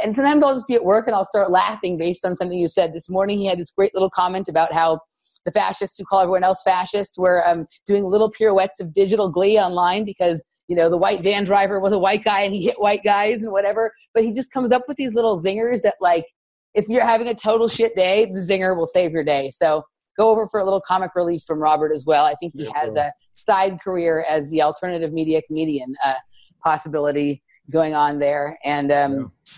And 0.04 0.14
sometimes 0.16 0.44
I'll 0.44 0.54
just 0.54 0.68
be 0.68 0.76
at 0.76 0.84
work 0.84 1.08
and 1.08 1.16
I'll 1.16 1.26
start 1.26 1.50
laughing 1.50 1.98
based 1.98 2.26
on 2.26 2.36
something 2.36 2.58
you 2.58 2.68
said. 2.68 2.94
This 2.94 3.10
morning 3.10 3.40
he 3.40 3.46
had 3.48 3.60
this 3.60 3.72
great 3.72 3.94
little 3.94 4.10
comment 4.10 4.48
about 4.48 4.72
how 4.72 5.00
the 5.46 5.52
fascists 5.52 5.98
who 5.98 6.06
call 6.06 6.20
everyone 6.22 6.44
else 6.44 6.62
fascist 6.64 7.16
were 7.18 7.48
um, 7.48 7.66
doing 7.86 8.04
little 8.04 8.30
pirouettes 8.30 8.80
of 8.80 8.94
digital 8.94 9.30
glee 9.30 9.58
online 9.58 10.04
because 10.04 10.46
you 10.68 10.76
know 10.76 10.90
the 10.90 10.98
white 10.98 11.24
van 11.24 11.46
driver 11.46 11.80
was 11.80 11.94
a 11.94 11.98
white 11.98 12.24
guy 12.24 12.42
and 12.42 12.54
he 12.54 12.64
hit 12.64 12.80
white 12.80 13.04
guys 13.04 13.42
and 13.42 13.52
whatever. 13.52 13.92
But 14.14 14.24
he 14.24 14.34
just 14.34 14.52
comes 14.52 14.72
up 14.72 14.84
with 14.88 14.98
these 14.98 15.16
little 15.16 15.42
zingers 15.42 15.82
that 15.84 15.96
like 16.02 16.26
if 16.74 16.90
you're 16.90 17.06
having 17.06 17.28
a 17.30 17.34
total 17.34 17.68
shit 17.68 17.96
day, 17.96 18.26
the 18.26 18.40
zinger 18.40 18.76
will 18.76 18.86
save 18.88 19.12
your 19.12 19.24
day. 19.24 19.50
So 19.50 19.84
go 20.18 20.30
over 20.30 20.48
for 20.48 20.60
a 20.60 20.64
little 20.64 20.82
comic 20.82 21.12
relief 21.16 21.42
from 21.48 21.60
Robert 21.60 21.92
as 21.94 22.06
well. 22.06 22.26
I 22.26 22.34
think 22.36 22.54
he 22.56 22.66
Yeah, 22.66 22.72
has 22.76 22.94
cool. 22.94 23.04
a 23.04 23.12
side 23.34 23.80
career 23.82 24.26
as 24.30 24.50
the 24.50 24.62
alternative 24.62 25.14
media 25.14 25.42
comedian 25.44 25.96
uh, 26.04 26.16
possibility 26.64 27.42
going 27.72 27.94
on 27.96 28.20
there. 28.20 28.58
And 28.64 28.92
um, 28.92 29.14
Yeah. 29.14 29.54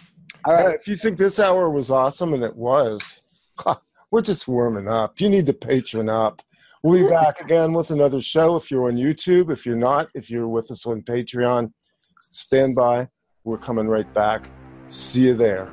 All 0.45 0.53
Yeah, 0.53 0.69
if 0.69 0.87
you 0.87 0.95
think 0.95 1.17
this 1.17 1.39
hour 1.39 1.69
was 1.69 1.91
awesome, 1.91 2.33
and 2.33 2.43
it 2.43 2.55
was, 2.55 3.23
we're 4.11 4.21
just 4.21 4.47
warming 4.47 4.87
up. 4.87 5.19
You 5.19 5.29
need 5.29 5.45
to 5.47 5.53
patron 5.53 6.09
up. 6.09 6.41
We'll 6.81 7.03
be 7.03 7.09
back 7.09 7.41
again 7.41 7.73
with 7.73 7.91
another 7.91 8.21
show. 8.21 8.55
If 8.55 8.71
you're 8.71 8.87
on 8.87 8.95
YouTube, 8.95 9.51
if 9.51 9.65
you're 9.65 9.75
not, 9.75 10.09
if 10.15 10.29
you're 10.29 10.47
with 10.47 10.71
us 10.71 10.85
on 10.85 11.01
Patreon, 11.01 11.73
stand 12.19 12.75
by. 12.75 13.09
We're 13.43 13.57
coming 13.57 13.87
right 13.87 14.11
back. 14.13 14.49
See 14.87 15.27
you 15.27 15.33
there. 15.33 15.69